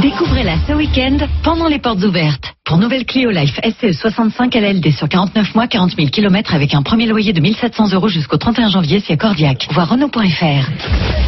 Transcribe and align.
Découvrez-la 0.00 0.56
ce 0.66 0.72
week-end 0.72 1.16
pendant 1.42 1.68
les 1.68 1.78
portes 1.78 2.02
ouvertes. 2.04 2.52
Pour 2.64 2.78
nouvelle 2.78 3.04
Clio 3.04 3.30
Life 3.30 3.58
SCE 3.62 3.92
65 3.92 4.54
LLD 4.54 4.92
sur 4.92 5.08
49 5.08 5.54
mois, 5.54 5.66
40 5.66 5.92
000 5.96 6.08
km 6.08 6.54
avec 6.54 6.74
un 6.74 6.82
premier 6.82 7.06
loyer 7.06 7.32
de 7.32 7.40
1700 7.40 7.92
euros 7.92 8.08
jusqu'au 8.08 8.36
31 8.36 8.68
janvier 8.68 9.00
si 9.00 9.12
accordiaque. 9.12 9.66
Voir 9.70 9.88
Renault.fr. 9.90 10.68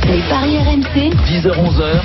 Les 0.08 0.20
paris 0.28 0.58
RMC, 0.58 1.10
10h-11h, 1.26 2.00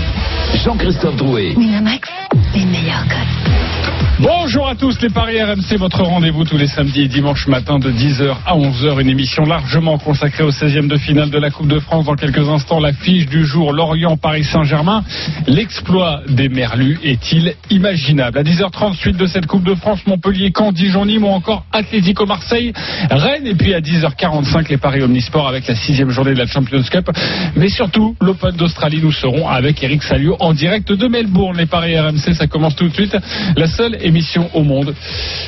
Jean-Christophe 0.64 1.16
Drouet. 1.16 1.54
Winamax, 1.56 2.10
les 2.56 2.66
meilleurs 2.66 3.06
codes. 3.08 4.11
Bonjour 4.20 4.68
à 4.68 4.76
tous 4.76 5.02
les 5.02 5.10
Paris 5.10 5.42
RMC, 5.42 5.78
votre 5.78 6.04
rendez-vous 6.04 6.44
tous 6.44 6.58
les 6.58 6.68
samedis 6.68 7.02
et 7.02 7.08
dimanches 7.08 7.48
matin 7.48 7.80
de 7.80 7.92
10h 7.92 8.36
à 8.46 8.56
11h, 8.56 9.02
une 9.02 9.10
émission 9.10 9.44
largement 9.46 9.98
consacrée 9.98 10.44
au 10.44 10.52
16e 10.52 10.88
de 10.88 10.98
finale 10.98 11.32
de 11.32 11.40
la 11.40 11.50
Coupe 11.50 11.68
de 11.68 11.80
France. 11.80 12.06
Dans 12.06 12.16
quelques 12.16 12.48
instants, 12.48 12.80
la 12.80 12.94
fiche 12.94 13.26
du 13.26 13.46
jour, 13.46 13.74
Lorient-Paris 13.74 14.44
Saint-Germain. 14.44 15.04
L'exploit 15.48 16.22
des 16.28 16.50
Merlus 16.50 17.00
est-il 17.04 17.56
imaginable? 17.70 18.38
À 18.38 18.44
10h30, 18.44 18.96
suite 18.96 19.18
de 19.18 19.26
cette 19.26 19.48
Coupe 19.48 19.64
de 19.64 19.74
France, 19.76 20.06
Montpellier, 20.06 20.52
Caen, 20.56 20.72
Dijon, 20.72 21.06
Nîmes 21.06 21.24
ou 21.24 21.30
encore 21.30 21.66
Atlético 21.72 22.26
Marseille, 22.26 22.74
Rennes. 23.10 23.48
Et 23.48 23.56
puis 23.56 23.74
à 23.74 23.80
10h45, 23.80 24.70
les 24.70 24.78
Paris 24.78 25.02
Omnisport 25.02 25.48
avec 25.48 25.68
la 25.68 25.76
sixième 25.76 26.10
journée 26.12 26.34
de 26.34 26.40
la 26.40 26.48
Champions 26.48 26.84
Cup. 26.84 27.10
Mais 27.56 27.70
surtout, 27.70 28.16
l'Open 28.22 28.52
d'Australie, 28.52 29.00
nous 29.02 29.12
serons 29.12 29.48
avec 29.48 29.82
Eric 29.84 30.04
Salio 30.04 30.36
en 30.40 30.54
direct 30.54 30.92
de 30.92 31.08
Melbourne. 31.08 31.58
Les 31.58 31.66
Paris 31.66 31.98
RMC, 31.98 32.34
ça 32.36 32.48
commence 32.48 32.76
tout 32.76 32.88
de 32.88 32.94
suite. 32.94 33.18
La 33.56 33.68
seule 33.68 33.96
émission 34.04 34.50
au 34.54 34.64
monde 34.64 34.94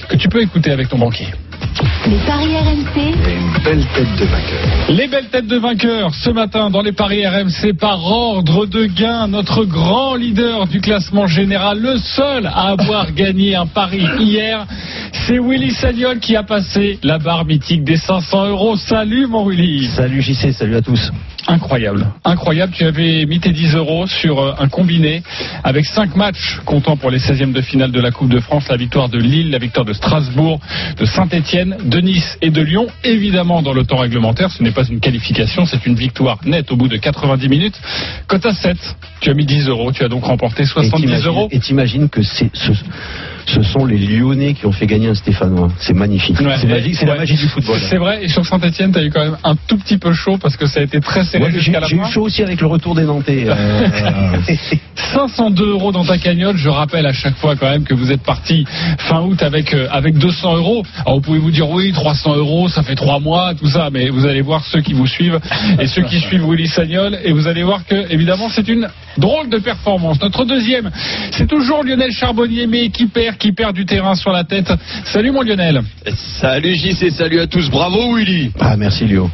que 0.07 0.16
tu 0.16 0.30
peux 0.30 0.41
écouter 0.41 0.71
avec 0.71 0.89
ton 0.89 0.98
banquier. 0.98 1.27
Les 2.05 2.17
paris 2.25 2.55
RMC, 2.57 2.98
Une 2.98 3.63
belle 3.63 3.85
tête 3.95 4.16
de 4.20 4.25
vainqueur. 4.25 4.59
Les 4.89 5.07
belles 5.07 5.30
têtes 5.30 5.48
de 5.48 5.57
vainqueurs 5.57 6.13
ce 6.13 6.29
matin 6.29 6.70
dans 6.70 6.81
les 6.81 6.91
paris 6.91 7.26
RMC 7.26 7.73
par 7.79 8.03
ordre 8.03 8.66
de 8.66 8.85
gain. 8.85 9.27
Notre 9.27 9.63
grand 9.63 10.16
leader 10.16 10.67
du 10.67 10.81
classement 10.81 11.27
général, 11.27 11.79
le 11.79 11.98
seul 11.98 12.45
à 12.48 12.70
avoir 12.70 13.12
gagné 13.16 13.55
un 13.55 13.67
pari 13.67 14.05
hier, 14.20 14.65
c'est 15.13 15.40
Willy 15.40 15.71
Sagnol 15.71 16.20
qui 16.20 16.35
a 16.35 16.43
passé 16.43 16.99
la 17.04 17.20
barre 17.20 17.46
mythique 17.46 17.84
des 17.84 17.98
500 17.98 18.48
euros. 18.48 18.76
Salut 18.76 19.27
mon 19.27 19.48
Willy. 19.48 19.87
Salut 19.96 20.21
JC, 20.21 20.51
salut 20.51 20.76
à 20.76 20.81
tous. 20.81 21.12
Incroyable, 21.46 22.07
incroyable. 22.24 22.71
Tu 22.74 22.85
avais 22.85 23.26
mis 23.26 23.40
tes 23.40 23.51
10 23.51 23.76
euros 23.76 24.07
sur 24.07 24.40
euh, 24.40 24.54
un 24.59 24.70
combiné 24.70 25.24
avec 25.65 25.85
5 25.85 26.15
matchs 26.15 26.62
comptant 26.63 26.96
pour 26.96 27.12
les 27.12 27.20
16e 27.20 27.51
de 27.51 27.62
finale 27.62 27.91
de 27.91 27.99
la 27.99 28.12
Coupe 28.12 28.29
de 28.29 28.40
France, 28.40 28.70
la 28.70 28.77
victoire 28.77 29.09
de 29.09 29.18
Lille, 29.18 29.51
la 29.51 29.57
victoire 29.57 29.85
de 29.85 29.91
Strasbourg, 29.91 30.62
de 30.98 31.05
Saint-Etienne, 31.05 31.43
de 31.44 31.99
Nice 32.02 32.38
et 32.41 32.49
de 32.49 32.62
Lyon. 32.62 32.88
Évidemment, 33.04 33.62
dans 33.62 33.74
le 33.74 33.84
temps 33.86 33.98
réglementaire, 33.98 34.49
ce 34.52 34.63
n'est 34.63 34.72
pas 34.72 34.86
une 34.86 34.99
qualification, 34.99 35.66
c'est 35.66 35.86
une 35.86 35.96
victoire 35.96 36.40
nette 36.46 36.72
au 36.72 36.76
bout 36.76 36.88
de 36.88 36.98
90 36.98 37.49
minutes. 37.49 37.80
Cote 38.27 38.46
à 38.46 38.54
7, 38.54 38.77
tu 39.20 39.30
as 39.30 39.34
mis 39.34 39.46
10 39.46 39.68
euros, 39.68 39.91
tu 39.91 40.04
as 40.04 40.10
donc 40.10 40.24
remporté 40.26 40.64
Et 40.64 40.66
70 40.66 41.02
t'imagines- 41.02 41.27
euros. 41.27 41.48
Et 41.52 41.60
t'imagines 41.60 42.10
que 42.10 42.21
c'est 42.24 42.49
ce, 42.55 42.71
ce 43.46 43.62
sont 43.63 43.86
les 43.86 43.98
Lyonnais 43.98 44.54
qui 44.54 44.66
ont 44.66 44.72
fait 44.72 44.88
gagner 44.88 45.08
un 45.10 45.16
Stéphanois. 45.16 45.70
C'est 45.80 45.94
magnifique. 45.94 46.40
Ouais. 46.40 46.55
c'est 46.60 46.68
magique, 46.68 46.96
c'est 46.96 47.05
Ouais. 47.05 47.12
la 47.13 47.18
magie 47.20 47.36
du 47.36 47.48
football. 47.48 47.77
C'est 47.90 47.98
vrai, 47.98 48.24
et 48.24 48.27
sur 48.27 48.46
Saint-Etienne, 48.46 48.91
tu 48.91 48.99
as 48.99 49.04
eu 49.04 49.10
quand 49.10 49.24
même 49.24 49.38
un 49.44 49.55
tout 49.68 49.77
petit 49.77 49.98
peu 49.98 50.13
chaud 50.13 50.38
parce 50.41 50.55
que 50.58 50.66
ça 50.66 50.80
a 50.80 50.84
été 50.84 50.99
très 50.99 51.24
serré 51.24 51.46
Ouais, 51.46 51.52
jusqu'à 51.52 51.80
la 51.80 51.88
j'ai 51.88 51.96
eu 51.96 51.99
fin. 51.99 52.10
chaud 52.10 52.21
aussi 52.24 52.41
avec 52.44 52.60
le 52.62 52.68
retour 52.68 52.96
des 52.96 53.04
Nantais. 53.04 53.46
euh, 53.48 53.88
502 55.14 55.70
euros 55.71 55.91
dans 55.91 56.04
ta 56.05 56.18
cagnotte. 56.18 56.58
Je 56.58 56.70
rappelle 56.70 57.05
à 57.05 57.14
chaque 57.14 57.36
fois 57.36 57.55
quand 57.55 57.70
même 57.70 57.84
que 57.84 57.94
vous 57.94 58.12
êtes 58.12 58.21
parti 58.24 58.66
fin 58.99 59.21
août 59.21 59.41
avec 59.41 59.74
euh, 59.74 59.88
avec 59.91 60.18
200 60.18 60.58
euros. 60.58 60.84
Alors 61.05 61.16
vous 61.16 61.21
pouvez 61.21 61.40
vous 61.40 61.52
dire 61.52 61.70
oui, 61.70 61.91
300 61.91 62.36
euros, 62.36 62.68
ça 62.70 62.84
fait 62.84 62.96
trois 62.96 63.20
mois, 63.20 63.54
tout 63.55 63.68
ça, 63.68 63.90
mais 63.91 64.09
vous 64.09 64.25
allez 64.25 64.41
voir 64.41 64.64
ceux 64.66 64.81
qui 64.81 64.94
vous 64.94 65.08
suivent 65.08 65.40
et 65.80 65.88
ceux 65.88 66.03
qui 66.03 66.19
suivent 66.19 66.46
Willy 66.50 66.68
Sagnol 66.68 67.18
et 67.24 67.31
vous 67.31 67.47
allez 67.47 67.64
voir 67.64 67.86
que 67.86 68.12
évidemment 68.12 68.50
c'est 68.50 68.68
une 68.68 68.88
drôle 69.18 69.50
de 69.50 69.58
performance. 69.58 70.19
Notre 70.22 70.46
deuxième, 70.46 70.90
c'est 71.31 71.47
toujours 71.47 71.84
Lionel 71.84 72.12
Charbonnier, 72.12 72.66
mais 72.68 72.90
qui 72.90 73.06
perd, 73.08 73.32
qui 73.38 73.51
perd 73.51 73.75
du 73.75 73.85
terrain 73.85 74.16
sur 74.16 74.31
la 74.31 74.44
tête. 74.44 74.72
Salut 75.06 75.31
mon 75.31 75.41
Lionel. 75.41 75.81
Salut 76.39 76.75
JC, 76.75 77.12
salut 77.12 77.40
à 77.40 77.47
tous. 77.47 77.69
Bravo 77.69 78.16
Willy. 78.16 78.51
Ah, 78.59 78.75
merci 78.78 79.06
Léo. 79.06 79.30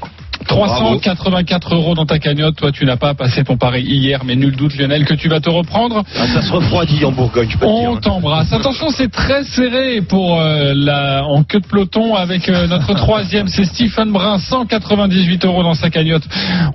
384 0.47 1.75
euros 1.75 1.95
dans 1.95 2.05
ta 2.05 2.19
cagnotte. 2.19 2.55
Toi, 2.55 2.71
tu 2.71 2.85
n'as 2.85 2.97
pas 2.97 3.13
passé 3.13 3.43
ton 3.43 3.57
pari 3.57 3.81
hier, 3.81 4.23
mais 4.25 4.35
nul 4.35 4.55
doute, 4.55 4.75
Lionel, 4.77 5.05
que 5.05 5.13
tu 5.13 5.27
vas 5.29 5.39
te 5.39 5.49
reprendre. 5.49 6.03
Ah, 6.17 6.27
ça 6.27 6.41
se 6.41 6.51
refroidit 6.51 7.03
en 7.05 7.11
Bourgogne, 7.11 7.49
je 7.49 7.57
peux 7.57 7.65
te 7.65 7.69
On 7.71 7.95
t'embrasse. 7.97 8.51
Attention, 8.53 8.89
c'est 8.89 9.11
très 9.11 9.43
serré 9.43 10.01
pour 10.01 10.39
euh, 10.39 10.73
la 10.75 11.23
en 11.25 11.43
queue 11.43 11.59
de 11.59 11.67
peloton 11.67 12.15
avec 12.15 12.49
euh, 12.49 12.67
notre 12.67 12.93
troisième, 12.95 13.47
c'est 13.47 13.65
Stephen 13.65 14.11
Brun, 14.11 14.37
198 14.39 15.45
euros 15.45 15.63
dans 15.63 15.73
sa 15.73 15.89
cagnotte. 15.89 16.23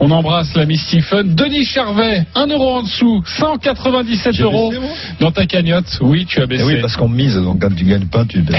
On 0.00 0.10
embrasse 0.10 0.54
l'ami 0.56 0.76
Stephen. 0.76 1.34
Denis 1.34 1.64
Charvet, 1.64 2.24
1 2.34 2.46
euro 2.48 2.76
en 2.78 2.82
dessous, 2.82 3.22
197 3.26 4.40
euros 4.40 4.72
dans 5.20 5.30
ta 5.30 5.46
cagnotte. 5.46 5.98
Oui, 6.00 6.26
tu 6.26 6.40
as 6.40 6.46
baissé. 6.46 6.62
Eh 6.64 6.66
oui, 6.74 6.80
parce 6.80 6.96
qu'on 6.96 7.08
mise, 7.08 7.36
donc 7.36 7.60
quand 7.60 7.74
tu 7.74 7.84
gagnes 7.84 8.06
pas, 8.06 8.24
tu 8.24 8.38
baisses. 8.42 8.56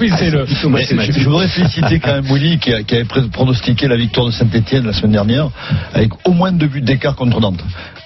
oui, 0.00 0.10
c'est 0.16 0.30
le. 0.30 0.46
Mais 0.70 0.84
c'est 0.84 0.98
je, 1.12 1.28
voudrais 1.28 1.48
féliciter 1.48 1.98
quand 2.00 2.12
même 2.14 2.24
Willy 2.24 2.58
qui, 2.58 2.72
a- 2.72 2.82
qui 2.82 2.94
avait 2.94 3.04
pronostiqué 3.32 3.88
la 3.88 3.96
victoire 3.96 4.26
de 4.26 4.32
Saint-Etienne 4.52 4.86
la 4.86 4.92
semaine 4.92 5.12
dernière 5.12 5.48
avec 5.94 6.10
au 6.26 6.32
moins 6.32 6.52
deux 6.52 6.66
buts 6.68 6.80
d'écart 6.80 7.16
contre 7.16 7.40
Nantes. 7.40 7.62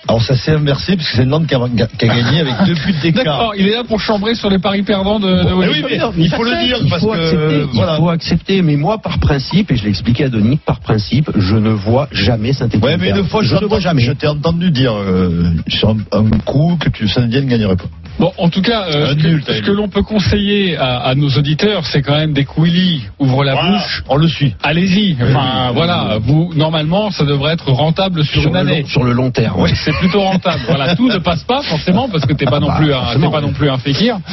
Alors 0.08 0.20
ça 0.20 0.34
s'est 0.34 0.50
inversé 0.52 0.96
parce 0.96 1.08
que 1.10 1.16
c'est 1.16 1.24
Nantes 1.24 1.46
qui 1.46 1.54
a, 1.54 1.60
qui 1.98 2.04
a 2.04 2.08
gagné 2.08 2.40
avec 2.40 2.54
deux 2.66 2.74
buts 2.74 2.94
d'écart. 3.02 3.24
D'accord, 3.24 3.52
il 3.56 3.68
est 3.68 3.72
là 3.76 3.84
pour 3.84 4.00
chambrer 4.00 4.34
sur 4.34 4.50
les 4.50 4.58
paris 4.58 4.82
perdants 4.82 5.20
de, 5.20 5.28
de 5.28 5.54
Mais 5.54 5.68
oui, 5.68 5.84
mais 5.88 5.98
il 6.18 6.28
faut 6.28 6.42
le 6.42 6.64
dire 6.64 6.78
Il 6.82 6.90
parce 6.90 7.02
faut 7.02 7.12
que 7.12 7.18
accepter, 7.18 7.62
voilà. 7.74 7.92
il 7.92 7.96
faut 7.98 8.08
accepter, 8.08 8.62
mais 8.62 8.76
moi 8.76 8.98
par 8.98 9.18
principe, 9.20 9.70
et 9.70 9.76
je 9.76 9.84
l'ai 9.84 9.90
expliqué 9.90 10.24
à 10.24 10.28
Denis, 10.28 10.58
par 10.66 10.80
principe, 10.80 11.30
je 11.36 11.54
ne 11.56 11.70
vois 11.70 12.08
jamais 12.10 12.52
Saint-Etienne. 12.52 12.82
Ouais, 12.82 12.96
mais 12.96 13.10
une 13.10 13.24
fois, 13.26 13.42
je 13.44 13.54
ne 13.54 13.66
vois 13.66 13.78
jamais. 13.80 14.02
je 14.02 14.12
t'ai 14.12 14.26
entendu 14.26 14.70
dire 14.72 14.92
euh, 14.94 15.44
sur 15.68 15.90
un, 15.90 15.98
un 16.10 16.28
coup 16.44 16.76
que 16.80 16.88
tu 16.88 17.06
Saint-Etienne 17.06 17.44
ne 17.44 17.50
gagnerait 17.50 17.76
pas. 17.76 17.84
Bon, 18.18 18.30
en 18.36 18.48
tout 18.50 18.60
cas, 18.60 18.84
euh, 18.88 19.14
ce 19.16 19.60
que, 19.62 19.70
l'on 19.70 19.88
peut 19.88 20.02
conseiller 20.02 20.76
à, 20.76 20.98
à 20.98 21.14
nos 21.14 21.30
auditeurs, 21.30 21.86
c'est 21.86 22.02
quand 22.02 22.16
même 22.16 22.34
dès 22.34 22.44
que 22.44 22.60
Willy 22.60 23.02
ouvre 23.18 23.42
la 23.42 23.54
Voilà, 23.54 23.70
bouche, 23.78 24.04
on 24.08 24.16
le 24.16 24.28
suit. 24.28 24.54
allez-y. 24.62 25.16
Enfin, 25.22 25.70
voilà, 25.72 26.18
vous 26.22 26.52
normalement, 26.54 27.10
ça 27.10 27.24
devrait 27.24 27.52
être 27.54 27.70
rentable 27.70 28.24
sur, 28.24 28.42
sur, 28.42 28.50
une 28.50 28.56
année. 28.56 28.80
long, 28.82 28.86
sur 28.88 29.04
le 29.04 29.12
long 29.12 29.30
terme. 29.30 29.60
Oui, 29.60 29.70
c'est 29.74 29.92
plutôt 29.98 30.20
rentable. 30.20 30.60
Voilà, 30.68 30.94
tout 30.94 31.08
ne 31.08 31.18
passe 31.18 31.42
pas 31.44 31.62
forcément 31.62 32.08
parce 32.08 32.24
que 32.26 32.32
t'es 32.32 32.44
pas 32.46 32.60
non 32.60 32.68
bah, 32.68 32.76
plus 32.78 32.92
un, 32.92 33.30
pas 33.30 33.40
non 33.40 33.52
plus 33.52 33.68
un 33.70 33.78
fékir. 33.78 34.18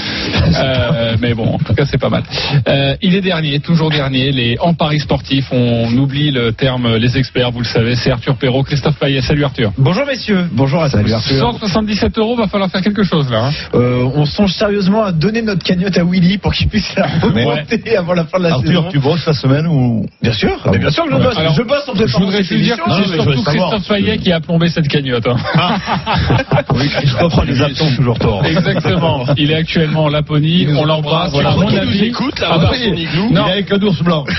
Euh, 0.60 1.16
mais 1.22 1.34
bon, 1.34 1.54
en 1.54 1.58
tout 1.60 1.74
cas, 1.74 1.86
c'est 1.86 1.98
pas 2.00 2.10
mal. 2.10 2.24
Euh, 2.68 2.96
il 3.02 3.16
est 3.16 3.22
dernier, 3.22 3.60
toujours 3.60 3.90
dernier. 3.90 4.32
Les 4.32 4.58
en 4.60 4.74
paris 4.74 5.00
sportifs, 5.00 5.48
on 5.52 5.86
oublie 5.98 6.32
le 6.32 6.52
terme 6.54 6.96
les 6.96 7.18
experts, 7.18 7.52
vous 7.52 7.60
le 7.60 7.66
savez. 7.66 7.96
C'est 7.96 8.12
Arthur 8.12 8.36
Perrault, 8.36 8.64
Christophe 8.64 8.98
Payet. 9.00 9.22
Salut 9.22 9.44
Arthur. 9.44 9.72
Bonjour 9.78 10.06
messieurs, 10.06 10.48
bonjour 10.52 10.82
à 10.82 10.90
Salut. 10.90 11.14
Arthur. 11.14 11.38
177 11.40 12.18
euros, 12.18 12.36
va 12.36 12.48
falloir 12.48 12.70
faire 12.70 12.82
quelque 12.82 13.04
chose 13.04 13.30
là. 13.32 13.46
hein. 13.48 13.52
Euh, 13.76 14.10
on 14.16 14.26
songe 14.26 14.54
sérieusement 14.54 15.04
à 15.04 15.12
donner 15.12 15.42
notre 15.42 15.64
cagnotte 15.64 15.98
à 15.98 16.04
Willy 16.04 16.38
pour 16.38 16.54
qu'il 16.54 16.68
puisse 16.68 16.94
la 16.96 17.08
remonter 17.22 17.96
avant 17.96 18.14
la 18.14 18.26
fin 18.26 18.40
de 18.40 18.44
la 18.44 18.54
Arthur, 18.56 18.68
saison. 18.68 18.88
tu 18.92 19.00
bosses 19.00 19.26
la 19.26 19.34
semaine 19.34 19.68
ou 19.68 20.06
Bien 20.22 20.34
sûr, 20.34 20.52
Ah 20.64 20.70
mais 20.72 20.78
bon. 20.78 20.80
bien 20.80 20.90
sûr 20.92 21.04
que 21.06 21.12
je 21.12 21.16
Ouais. 21.16 21.24
bosse. 21.24 21.38
Alors, 21.38 21.54
je 21.54 21.64
bosse 21.64 21.79
Je 22.06 22.18
voudrais 22.18 22.44
cette 22.44 22.58
te 22.58 22.64
dire 22.64 22.78
que 22.78 22.92
c'est 23.08 23.14
surtout. 23.16 23.44
Christophe 23.44 23.88
Payet 23.88 24.18
qui 24.18 24.32
a 24.32 24.40
plombé 24.40 24.70
cette 24.70 24.88
cagnotte. 24.88 25.28
hein. 25.28 25.38
Oui, 26.76 26.88
Christophe 26.90 27.34
les 27.46 27.62
absents 27.62 27.90
toujours 27.96 28.18
tort. 28.20 28.46
Exactement. 28.46 29.26
Il 29.38 29.52
est 29.52 29.56
actuellement 29.56 30.06
en 30.06 30.10
Laponie. 30.10 30.68
On 30.78 30.86
l'embrasse. 30.86 31.32
Voilà, 31.32 31.52
mon 31.52 31.68
Il 31.70 31.76
nous 31.76 31.82
avis. 31.82 32.06
écoute, 32.06 32.40
là, 32.40 32.48
Ah 32.52 32.58
bah. 32.60 32.70
Il 32.76 33.38
est 33.38 33.40
avec 33.52 33.72
un 33.72 33.82
ours 33.82 34.02
blanc. 34.02 34.24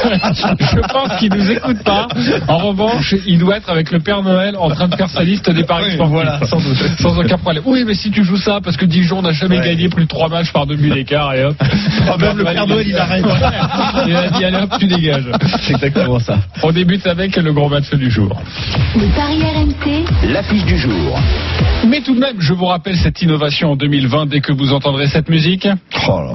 Je 0.00 0.80
pense 0.92 1.16
qu'il 1.18 1.32
nous 1.32 1.50
écoute 1.50 1.82
pas. 1.84 2.08
En 2.48 2.58
revanche, 2.58 3.14
il 3.26 3.38
doit 3.38 3.56
être 3.58 3.70
avec 3.70 3.90
le 3.90 4.00
Père 4.00 4.22
Noël 4.22 4.56
en 4.58 4.68
train 4.70 4.88
de 4.88 4.94
faire 4.96 5.08
sa 5.08 5.22
liste 5.22 5.50
des 5.50 5.64
paris 5.64 5.92
sportifs. 5.94 6.12
voilà, 6.12 6.40
sans 6.46 6.58
doute. 6.60 6.76
Sans 6.98 7.18
aucun 7.18 7.38
problème. 7.38 7.62
Oui, 7.66 7.84
mais 7.86 7.94
si 7.94 8.10
tu 8.10 8.24
joues 8.24 8.36
ça, 8.36 8.60
parce 8.62 8.76
que 8.76 8.84
Dijon 8.84 9.22
n'a 9.22 9.32
jamais 9.32 9.60
gagné 9.60 9.88
plus 9.88 10.04
de 10.04 10.08
trois 10.08 10.28
matchs 10.28 10.52
par 10.52 10.66
buts 10.66 10.90
d'écart 10.90 11.34
et 11.34 11.44
hop. 11.44 11.56
Ah, 11.60 12.16
même 12.18 12.36
le 12.38 12.44
Père 12.44 12.66
Noël, 12.66 12.86
il 12.88 12.96
arrête. 12.96 13.24
Il 14.06 14.16
a 14.16 14.28
dit 14.30 14.44
allez 14.44 14.58
hop, 14.58 14.70
tu 14.78 14.86
dégages. 14.86 15.30
Exactement 15.82 16.18
ça. 16.18 16.38
On 16.62 16.72
débute 16.72 17.06
avec 17.06 17.36
le 17.36 17.52
gros 17.52 17.68
match 17.68 17.90
du 17.94 18.10
jour. 18.10 18.36
Les 18.96 19.06
paris 19.08 19.42
RMC, 19.42 20.04
L'affiche 20.30 20.64
du 20.64 20.76
jour. 20.76 21.18
Mais 21.88 22.02
tout 22.02 22.14
de 22.14 22.20
même, 22.20 22.36
je 22.38 22.52
vous 22.52 22.66
rappelle 22.66 22.96
cette 22.96 23.22
innovation 23.22 23.72
en 23.72 23.76
2020 23.76 24.26
dès 24.26 24.40
que 24.40 24.52
vous 24.52 24.72
entendrez 24.74 25.06
cette 25.06 25.30
musique. 25.30 25.66
Oh 26.06 26.20
là. 26.20 26.34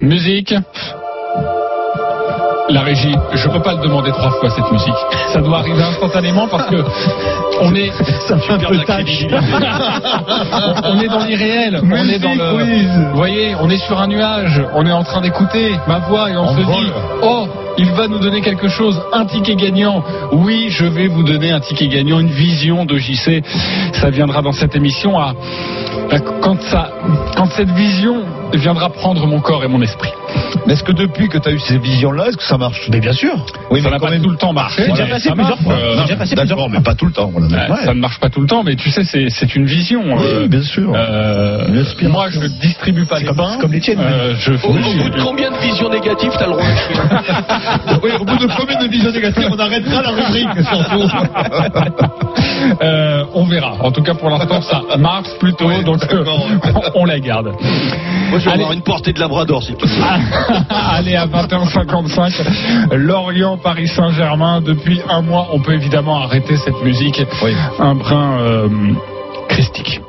Musique. 0.00 0.54
La 2.70 2.82
régie, 2.82 3.14
je 3.32 3.48
peux 3.48 3.62
pas 3.62 3.74
le 3.74 3.82
demander 3.82 4.10
trois 4.10 4.30
fois 4.32 4.50
cette 4.50 4.70
musique. 4.70 4.92
Ça 5.32 5.40
doit 5.40 5.60
arriver 5.60 5.82
instantanément 5.82 6.48
parce 6.48 6.66
que 6.68 6.76
on 7.62 7.74
est, 7.74 7.90
Ça 8.26 8.36
fait 8.36 8.52
un 8.52 8.58
peu 8.58 8.76
on 10.84 11.00
est 11.00 11.08
dans 11.08 11.24
l'irréel. 11.24 11.80
On 11.82 11.94
est 11.94 12.18
dans 12.18 12.34
le, 12.34 12.64
quiz. 12.64 12.90
vous 13.10 13.16
voyez, 13.16 13.54
on 13.60 13.70
est 13.70 13.78
sur 13.78 13.98
un 13.98 14.08
nuage. 14.08 14.60
On 14.74 14.84
est 14.84 14.92
en 14.92 15.02
train 15.02 15.22
d'écouter 15.22 15.76
ma 15.86 16.00
voix 16.00 16.30
et 16.30 16.36
on, 16.36 16.42
On 16.42 16.56
se 16.56 16.60
vole. 16.60 16.74
dit, 16.84 16.92
oh, 17.22 17.48
il 17.78 17.90
va 17.92 18.08
nous 18.08 18.18
donner 18.18 18.40
quelque 18.40 18.68
chose, 18.68 19.00
un 19.12 19.24
ticket 19.24 19.54
gagnant. 19.54 20.02
Oui, 20.32 20.66
je 20.68 20.84
vais 20.84 21.06
vous 21.06 21.22
donner 21.22 21.50
un 21.50 21.60
ticket 21.60 21.88
gagnant, 21.88 22.18
une 22.18 22.30
vision 22.30 22.84
de 22.84 22.98
JC. 22.98 23.42
Ça 23.94 24.10
viendra 24.10 24.42
dans 24.42 24.52
cette 24.52 24.74
émission 24.74 25.14
quand 26.42 27.50
cette 27.50 27.70
vision 27.70 28.24
viendra 28.54 28.90
prendre 28.90 29.26
mon 29.26 29.40
corps 29.40 29.64
et 29.64 29.68
mon 29.68 29.80
esprit. 29.80 30.12
Mais 30.66 30.72
est-ce 30.74 30.82
que 30.84 30.92
depuis 30.92 31.28
que 31.28 31.38
tu 31.38 31.48
as 31.48 31.52
eu 31.52 31.58
ces 31.60 31.78
visions-là, 31.78 32.26
est-ce 32.28 32.36
que 32.36 32.42
ça 32.42 32.58
marche 32.58 32.88
Mais 32.90 33.00
bien 33.00 33.12
sûr. 33.12 33.34
Oui, 33.70 33.80
ça 33.82 33.90
n'a 33.90 33.98
pas 33.98 34.10
même- 34.10 34.22
tout 34.22 34.30
le 34.30 34.36
temps 34.36 34.52
marché. 34.52 34.82
C'est 34.84 34.92
déjà 34.92 35.06
passé 35.06 35.28
ça 35.28 35.34
plusieurs 35.34 35.62
marche. 35.62 35.62
fois. 35.64 35.74
Euh, 35.74 36.02
déjà 36.02 36.16
passé 36.16 36.34
plusieurs 36.36 36.46
D'accord, 36.58 36.70
fois. 36.70 36.78
mais 36.78 36.82
pas 36.84 36.94
tout 36.94 37.06
le 37.06 37.12
temps. 37.12 37.30
Voilà. 37.32 37.46
Ouais, 37.48 37.70
Ouais. 37.78 37.84
Ça 37.84 37.94
ne 37.94 38.00
marche 38.00 38.18
pas 38.20 38.28
tout 38.30 38.40
le 38.40 38.46
temps, 38.46 38.62
mais 38.64 38.76
tu 38.76 38.90
sais, 38.90 39.04
c'est 39.04 39.28
c'est 39.30 39.54
une 39.54 39.66
vision. 39.66 40.02
euh, 40.18 40.42
Oui, 40.42 40.48
bien 40.48 40.62
sûr. 40.62 40.92
euh, 40.94 41.66
moi, 42.02 42.26
je 42.30 42.40
ne 42.40 42.48
distribue 42.48 43.04
pas 43.06 43.16
C'est 43.16 43.22
les 43.22 43.28
comme- 43.28 43.36
pains. 43.36 43.50
c'est 43.54 43.60
comme 43.60 43.72
les 43.72 43.80
tiennes, 43.80 43.98
Euh, 44.00 44.34
je, 44.38 44.52
Au, 44.52 44.70
au 44.70 44.72
bout 44.72 45.10
de 45.10 45.22
combien 45.22 45.50
de 45.50 45.56
visions 45.58 45.88
négatives 45.90 46.32
t'as 46.38 46.46
le 46.46 46.52
droit 46.52 46.62
de 46.64 48.00
Oui, 48.02 48.10
au 48.20 48.24
bout 48.24 48.36
de 48.36 48.46
combien 48.56 48.78
de 48.84 48.88
visions 48.90 49.10
négatives, 49.12 49.48
on 49.50 49.58
arrêtera 49.58 50.02
la 50.02 50.10
rubrique, 50.10 50.48
surtout. 50.70 51.08
Euh, 52.82 53.24
on 53.34 53.44
verra. 53.44 53.74
En 53.80 53.90
tout 53.90 54.02
cas, 54.02 54.14
pour 54.14 54.30
l'instant, 54.30 54.60
ça 54.62 54.82
marche 54.98 55.28
plutôt, 55.38 55.70
donc 55.82 56.02
euh, 56.12 56.24
on, 56.94 57.00
on 57.02 57.04
la 57.04 57.18
garde. 57.18 57.46
Moi, 58.30 58.38
je 58.38 58.44
vais 58.44 58.50
Allez. 58.52 58.60
avoir 58.62 58.72
une 58.72 58.82
portée 58.82 59.12
de 59.12 59.20
Labrador 59.20 59.62
si 59.62 59.74
tu 59.74 59.86
veux. 59.86 60.02
Allez, 60.70 61.16
à 61.16 61.26
21h55, 61.26 62.94
Lorient, 62.94 63.58
Paris 63.58 63.88
Saint-Germain. 63.88 64.60
Depuis 64.60 65.00
un 65.08 65.22
mois, 65.22 65.48
on 65.52 65.60
peut 65.60 65.74
évidemment 65.74 66.18
arrêter 66.22 66.56
cette 66.56 66.82
musique 66.82 67.20
Oui. 67.42 67.54
un 67.78 67.94
brin 67.94 68.40
euh, 68.40 68.68
christique. 69.48 70.00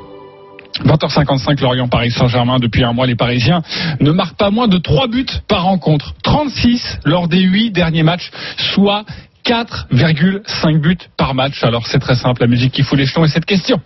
20h55, 0.84 1.60
Lorient, 1.60 1.88
Paris 1.88 2.10
Saint-Germain. 2.10 2.58
Depuis 2.58 2.84
un 2.84 2.92
mois, 2.92 3.06
les 3.06 3.16
Parisiens 3.16 3.62
ne 4.00 4.10
marquent 4.12 4.36
pas 4.36 4.50
moins 4.50 4.68
de 4.68 4.78
3 4.78 5.08
buts 5.08 5.26
par 5.46 5.64
rencontre. 5.64 6.14
36 6.22 7.00
lors 7.04 7.28
des 7.28 7.40
8 7.40 7.70
derniers 7.70 8.02
matchs, 8.02 8.30
soit 8.56 9.04
4,5 9.44 10.80
buts 10.80 10.96
par 11.16 11.34
match. 11.34 11.62
Alors 11.62 11.86
c'est 11.86 11.98
très 11.98 12.14
simple, 12.14 12.40
la 12.40 12.46
musique 12.46 12.72
qui 12.72 12.82
fout 12.82 12.98
les 12.98 13.06
jetons 13.06 13.24
et 13.24 13.28
cette 13.28 13.46
question. 13.46 13.80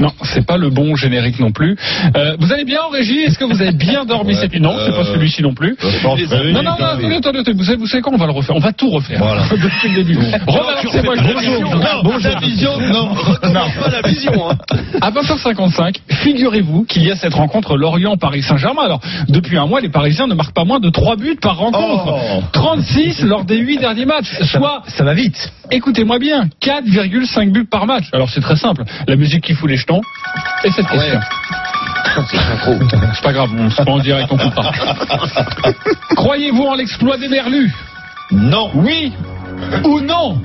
Non, 0.00 0.12
c'est 0.22 0.44
pas 0.46 0.56
le 0.58 0.70
bon 0.70 0.94
générique 0.96 1.38
non 1.38 1.52
plus. 1.52 1.76
Euh, 2.16 2.36
vous 2.38 2.52
allez 2.52 2.64
bien 2.64 2.80
en 2.82 2.90
régie 2.90 3.20
Est-ce 3.20 3.38
que 3.38 3.44
vous 3.44 3.60
avez 3.62 3.72
bien 3.72 4.04
dormi 4.04 4.34
Ouais, 4.34 4.40
cette 4.40 4.52
nuit? 4.52 4.60
Non, 4.60 4.74
c'est 4.84 4.92
pas 4.92 4.98
euh, 5.08 5.14
celui-ci 5.14 5.42
non 5.42 5.54
plus. 5.54 5.76
Non, 6.04 6.62
non, 6.62 6.62
non, 6.62 6.70
attendez, 6.72 7.14
attendez, 7.38 7.52
vous 7.52 7.64
savez, 7.64 7.76
vous 7.78 7.86
savez 7.86 8.02
quoi 8.02 8.12
On 8.14 8.18
va 8.18 8.26
le 8.26 8.32
refaire? 8.32 8.56
On 8.56 8.60
va 8.60 8.72
tout 8.72 8.90
refaire. 8.90 9.18
Voilà. 9.18 9.42
Depuis 9.50 9.88
le 9.88 9.94
début. 10.04 10.16
Rebalancez-moi 10.46 11.14
le 11.16 11.22
bonjour. 11.22 11.74
Non, 11.76 12.02
Bonjour. 12.04 12.30
la 12.32 12.40
vision, 12.40 12.78
non. 12.92 13.14
Pas 13.42 13.88
la 13.90 14.02
vision. 14.08 14.50
Hein. 14.50 14.56
À 15.00 15.10
20h55, 15.10 15.96
figurez-vous 16.10 16.84
qu'il 16.84 17.02
y 17.04 17.10
a 17.10 17.16
cette 17.16 17.34
rencontre 17.34 17.76
Lorient-Paris-Saint-Germain. 17.76 18.82
Alors, 18.84 19.00
depuis 19.28 19.56
un 19.58 19.66
mois, 19.66 19.80
les 19.80 19.88
Parisiens 19.88 20.26
ne 20.26 20.34
marquent 20.34 20.54
pas 20.54 20.64
moins 20.64 20.80
de 20.80 20.90
3 20.90 21.16
buts 21.16 21.36
par 21.40 21.56
rencontre. 21.56 22.14
Oh. 22.38 22.42
36 22.52 23.22
lors 23.24 23.44
des 23.44 23.56
8 23.58 23.78
derniers 23.78 24.04
matchs. 24.06 24.30
Ça, 24.38 24.58
Soit, 24.58 24.82
ça 24.88 25.04
va 25.04 25.14
vite. 25.14 25.52
écoutez-moi 25.70 26.18
bien, 26.18 26.48
4,5 26.62 27.50
buts 27.52 27.66
par 27.70 27.86
match. 27.86 28.04
Alors, 28.12 28.30
c'est 28.30 28.40
très 28.40 28.56
simple. 28.56 28.84
La 29.06 29.16
musique 29.16 29.44
qui 29.44 29.54
fout 29.54 29.68
les 29.68 29.76
et 30.64 30.70
cette 30.70 30.86
question. 30.88 31.20
C'est 33.14 33.22
pas 33.22 33.32
grave, 33.32 33.50
on 33.56 33.70
se 33.70 33.82
prend 33.82 33.94
en 33.94 33.98
direct, 33.98 34.28
on 34.30 34.38
coupera. 34.38 34.72
Croyez-vous 36.16 36.64
en 36.64 36.74
l'exploit 36.74 37.18
des 37.18 37.28
Merlus? 37.28 37.72
Non. 38.30 38.70
Oui 38.74 39.12
ou 39.84 40.00
non? 40.00 40.40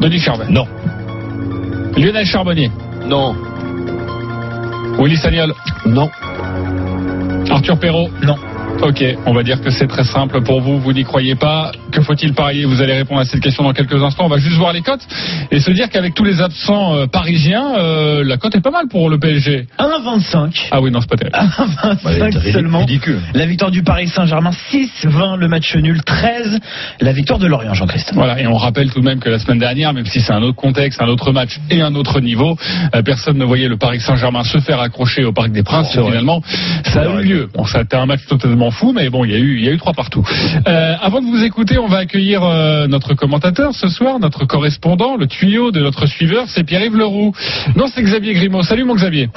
Denis 0.00 0.20
Charvet. 0.20 0.46
Non. 0.48 0.66
Lionel 1.96 2.26
Charbonnier. 2.26 2.70
Non. 3.06 3.36
Willy 4.98 5.16
Sagnol. 5.16 5.54
Non. 5.86 6.10
Arthur 7.50 7.78
Perrault. 7.78 8.10
Non. 8.22 8.36
Ok, 8.80 9.04
on 9.26 9.32
va 9.32 9.42
dire 9.42 9.60
que 9.60 9.70
c'est 9.70 9.86
très 9.86 10.04
simple 10.04 10.42
pour 10.42 10.60
vous, 10.60 10.78
vous 10.80 10.92
n'y 10.92 11.04
croyez 11.04 11.34
pas. 11.34 11.72
Que 11.92 12.00
faut-il 12.00 12.34
parier 12.34 12.64
Vous 12.64 12.80
allez 12.80 12.94
répondre 12.94 13.20
à 13.20 13.24
cette 13.24 13.40
question 13.40 13.62
dans 13.62 13.72
quelques 13.72 14.02
instants. 14.02 14.24
On 14.24 14.28
va 14.28 14.38
juste 14.38 14.56
voir 14.56 14.72
les 14.72 14.80
cotes 14.80 15.06
et 15.50 15.60
se 15.60 15.70
dire 15.70 15.88
qu'avec 15.90 16.14
tous 16.14 16.24
les 16.24 16.40
absents 16.40 16.96
euh, 16.96 17.06
parisiens, 17.06 17.76
euh, 17.78 18.24
la 18.24 18.38
cote 18.38 18.56
est 18.56 18.60
pas 18.60 18.70
mal 18.70 18.88
pour 18.88 19.10
le 19.10 19.18
PSG. 19.18 19.66
1,25. 19.78 20.68
Ah 20.70 20.80
oui, 20.80 20.90
non, 20.90 21.00
c'est 21.00 21.10
pas 21.10 21.16
terrible. 21.16 21.36
1,25 21.36 22.52
seulement. 22.52 22.80
Ridicule. 22.80 23.20
La 23.34 23.46
victoire 23.46 23.70
du 23.70 23.82
Paris 23.82 24.08
Saint-Germain, 24.08 24.50
6-20 24.72 25.36
le 25.36 25.48
match 25.48 25.76
nul, 25.76 26.02
13 26.02 26.58
la 27.00 27.12
victoire 27.12 27.38
de 27.38 27.46
Lorient, 27.46 27.74
Jean-Christophe. 27.74 28.14
Voilà, 28.14 28.40
et 28.40 28.46
on 28.46 28.56
rappelle 28.56 28.90
tout 28.90 29.00
de 29.00 29.04
même 29.04 29.20
que 29.20 29.28
la 29.28 29.38
semaine 29.38 29.58
dernière, 29.58 29.92
même 29.92 30.06
si 30.06 30.20
c'est 30.20 30.32
un 30.32 30.42
autre 30.42 30.56
contexte, 30.56 31.00
un 31.00 31.08
autre 31.08 31.32
match 31.32 31.58
et 31.70 31.82
un 31.82 31.94
autre 31.94 32.20
niveau, 32.20 32.56
euh, 32.94 33.02
personne 33.02 33.38
ne 33.38 33.44
voyait 33.44 33.68
le 33.68 33.76
Paris 33.76 34.00
Saint-Germain 34.00 34.44
se 34.44 34.58
faire 34.58 34.80
accrocher 34.80 35.24
au 35.24 35.32
Parc 35.32 35.52
des 35.52 35.62
Princes. 35.62 35.92
Finalement, 35.92 36.42
ça 36.84 37.02
a 37.02 37.20
eu 37.20 37.22
lieu. 37.22 37.48
Bon, 37.54 37.64
ça 37.64 37.78
a 37.78 37.82
été 37.82 37.96
un 37.96 38.06
match 38.06 38.26
totalement 38.28 38.61
fou, 38.70 38.92
mais 38.92 39.10
bon, 39.10 39.24
il 39.24 39.32
y 39.32 39.34
a 39.34 39.38
eu, 39.38 39.58
il 39.58 39.64
y 39.64 39.68
a 39.68 39.72
eu 39.72 39.78
trois 39.78 39.92
partout. 39.92 40.24
Euh, 40.66 40.94
avant 41.00 41.20
de 41.20 41.26
vous 41.26 41.42
écouter, 41.42 41.78
on 41.78 41.88
va 41.88 41.98
accueillir 41.98 42.42
euh, 42.42 42.86
notre 42.86 43.14
commentateur 43.14 43.74
ce 43.74 43.88
soir, 43.88 44.18
notre 44.18 44.44
correspondant, 44.44 45.16
le 45.16 45.26
tuyau 45.26 45.70
de 45.70 45.80
notre 45.80 46.06
suiveur, 46.06 46.44
c'est 46.48 46.64
Pierre-Yves 46.64 46.96
Leroux. 46.96 47.32
Non, 47.76 47.86
c'est 47.92 48.02
Xavier 48.02 48.34
Grimaud. 48.34 48.62
Salut 48.62 48.84
mon 48.84 48.94
Xavier. 48.94 49.28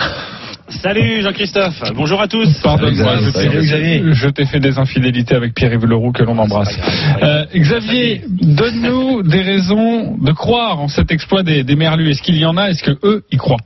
Salut 0.67 1.21
Jean-Christophe, 1.21 1.93
bonjour 1.95 2.19
à 2.19 2.27
tous. 2.27 2.49
Pardonne-moi, 2.63 3.17
je 3.17 4.29
t'ai 4.29 4.45
fait 4.45 4.59
des 4.59 4.79
infidélités 4.79 5.35
avec 5.35 5.53
Pierre-Yves 5.53 5.85
Leroux 5.85 6.11
que 6.11 6.23
l'on 6.23 6.39
embrasse. 6.39 6.75
Euh, 7.21 7.45
Xavier, 7.55 8.23
donne-nous 8.27 9.21
des 9.21 9.43
raisons 9.43 10.17
de 10.17 10.31
croire 10.31 10.79
en 10.79 10.87
cet 10.87 11.11
exploit 11.11 11.43
des, 11.43 11.63
des 11.63 11.75
Merlus. 11.75 12.09
Est-ce 12.09 12.23
qu'il 12.23 12.37
y 12.37 12.45
en 12.45 12.57
a? 12.57 12.71
Est-ce 12.71 12.81
que 12.81 12.97
eux 13.03 13.23
y 13.31 13.37
croient? 13.37 13.59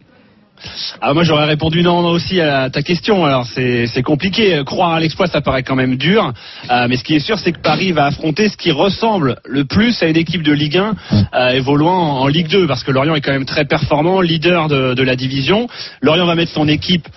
Ah, 1.02 1.14
moi 1.14 1.24
j'aurais 1.24 1.46
répondu 1.46 1.82
non 1.84 2.00
aussi 2.06 2.42
à 2.42 2.70
ta 2.70 2.82
question. 2.82 3.26
Alors 3.26 3.46
c'est 3.46 4.04
compliqué. 4.04 4.62
Croire 4.66 4.94
à 4.94 5.00
l'exploit, 5.00 5.28
ça 5.28 5.42
paraît 5.42 5.64
quand 5.64 5.76
même 5.76 5.96
dur. 5.96 6.34
Euh, 6.70 6.88
mais 6.90 6.98
ce 6.98 7.04
qui 7.04 7.16
est 7.16 7.20
sûr, 7.20 7.38
c'est 7.40 7.52
que 7.52 7.62
Paris 7.62 7.92
va 7.92 8.06
affronter 8.06 8.50
ce 8.50 8.58
qui 8.58 8.72
ressemble 8.72 9.38
le 9.46 9.66
plus 9.66 10.02
à 10.04 10.08
une 10.08 10.18
équipe 10.18 10.44
de 10.44 10.54
Ligue 10.54 10.78
1 10.78 10.96
euh, 11.34 11.50
évoluant 11.50 11.92
en, 11.92 12.22
en 12.22 12.28
Ligue 12.28 12.48
2, 12.48 12.68
parce 12.68 12.84
que 12.84 12.92
Lorient 12.92 13.16
est 13.16 13.22
quand 13.22 13.32
même 13.32 13.46
très 13.46 13.66
performant, 13.66 14.22
leader 14.22 14.68
de, 14.68 14.94
de 14.94 15.04
la 15.04 15.16
division. 15.16 15.68
Lorient 16.02 16.26
va 16.26 16.36
mettre 16.36 16.52
son 16.52 16.68
équipe 16.68 17.08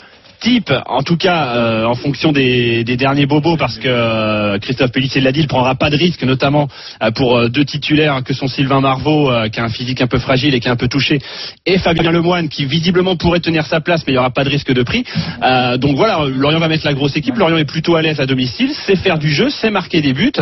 type, 0.42 0.72
en 0.86 1.02
tout 1.02 1.16
cas 1.16 1.54
euh, 1.54 1.84
en 1.84 1.94
fonction 1.94 2.32
des, 2.32 2.84
des 2.84 2.96
derniers 2.96 3.26
bobos, 3.26 3.56
parce 3.56 3.78
que 3.78 3.88
euh, 3.88 4.58
Christophe 4.58 4.90
Pellissier 4.90 5.20
l'a 5.20 5.32
dit, 5.32 5.40
il 5.40 5.46
prendra 5.46 5.74
pas 5.76 5.88
de 5.88 5.96
risque, 5.96 6.22
notamment 6.24 6.68
euh, 7.02 7.10
pour 7.12 7.38
euh, 7.38 7.48
deux 7.48 7.64
titulaires 7.64 8.22
que 8.24 8.34
sont 8.34 8.48
Sylvain 8.48 8.80
Marvaux, 8.80 9.30
euh, 9.30 9.48
qui 9.48 9.60
a 9.60 9.64
un 9.64 9.68
physique 9.68 10.00
un 10.00 10.08
peu 10.08 10.18
fragile 10.18 10.54
et 10.54 10.60
qui 10.60 10.66
est 10.66 10.70
un 10.70 10.76
peu 10.76 10.88
touché, 10.88 11.18
et 11.64 11.78
Fabien 11.78 12.10
Lemoine, 12.10 12.48
qui 12.48 12.64
visiblement 12.66 13.14
pourrait 13.16 13.40
tenir 13.40 13.64
sa 13.66 13.80
place, 13.80 14.02
mais 14.06 14.12
il 14.12 14.16
n'y 14.16 14.18
aura 14.18 14.30
pas 14.30 14.42
de 14.44 14.50
risque 14.50 14.72
de 14.72 14.82
prix. 14.82 15.04
Euh, 15.42 15.76
donc 15.76 15.96
voilà, 15.96 16.24
Lorient 16.28 16.58
va 16.58 16.68
mettre 16.68 16.84
la 16.84 16.94
grosse 16.94 17.16
équipe. 17.16 17.36
Lorient 17.36 17.58
est 17.58 17.64
plutôt 17.64 17.94
à 17.94 18.02
l'aise 18.02 18.20
à 18.20 18.26
domicile, 18.26 18.70
c'est 18.86 18.96
faire 18.96 19.18
du 19.18 19.30
jeu, 19.30 19.48
c'est 19.48 19.70
marquer 19.70 20.00
des 20.00 20.12
buts. 20.12 20.32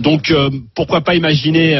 Donc 0.00 0.32
pourquoi 0.76 1.00
pas 1.00 1.14
imaginer 1.14 1.76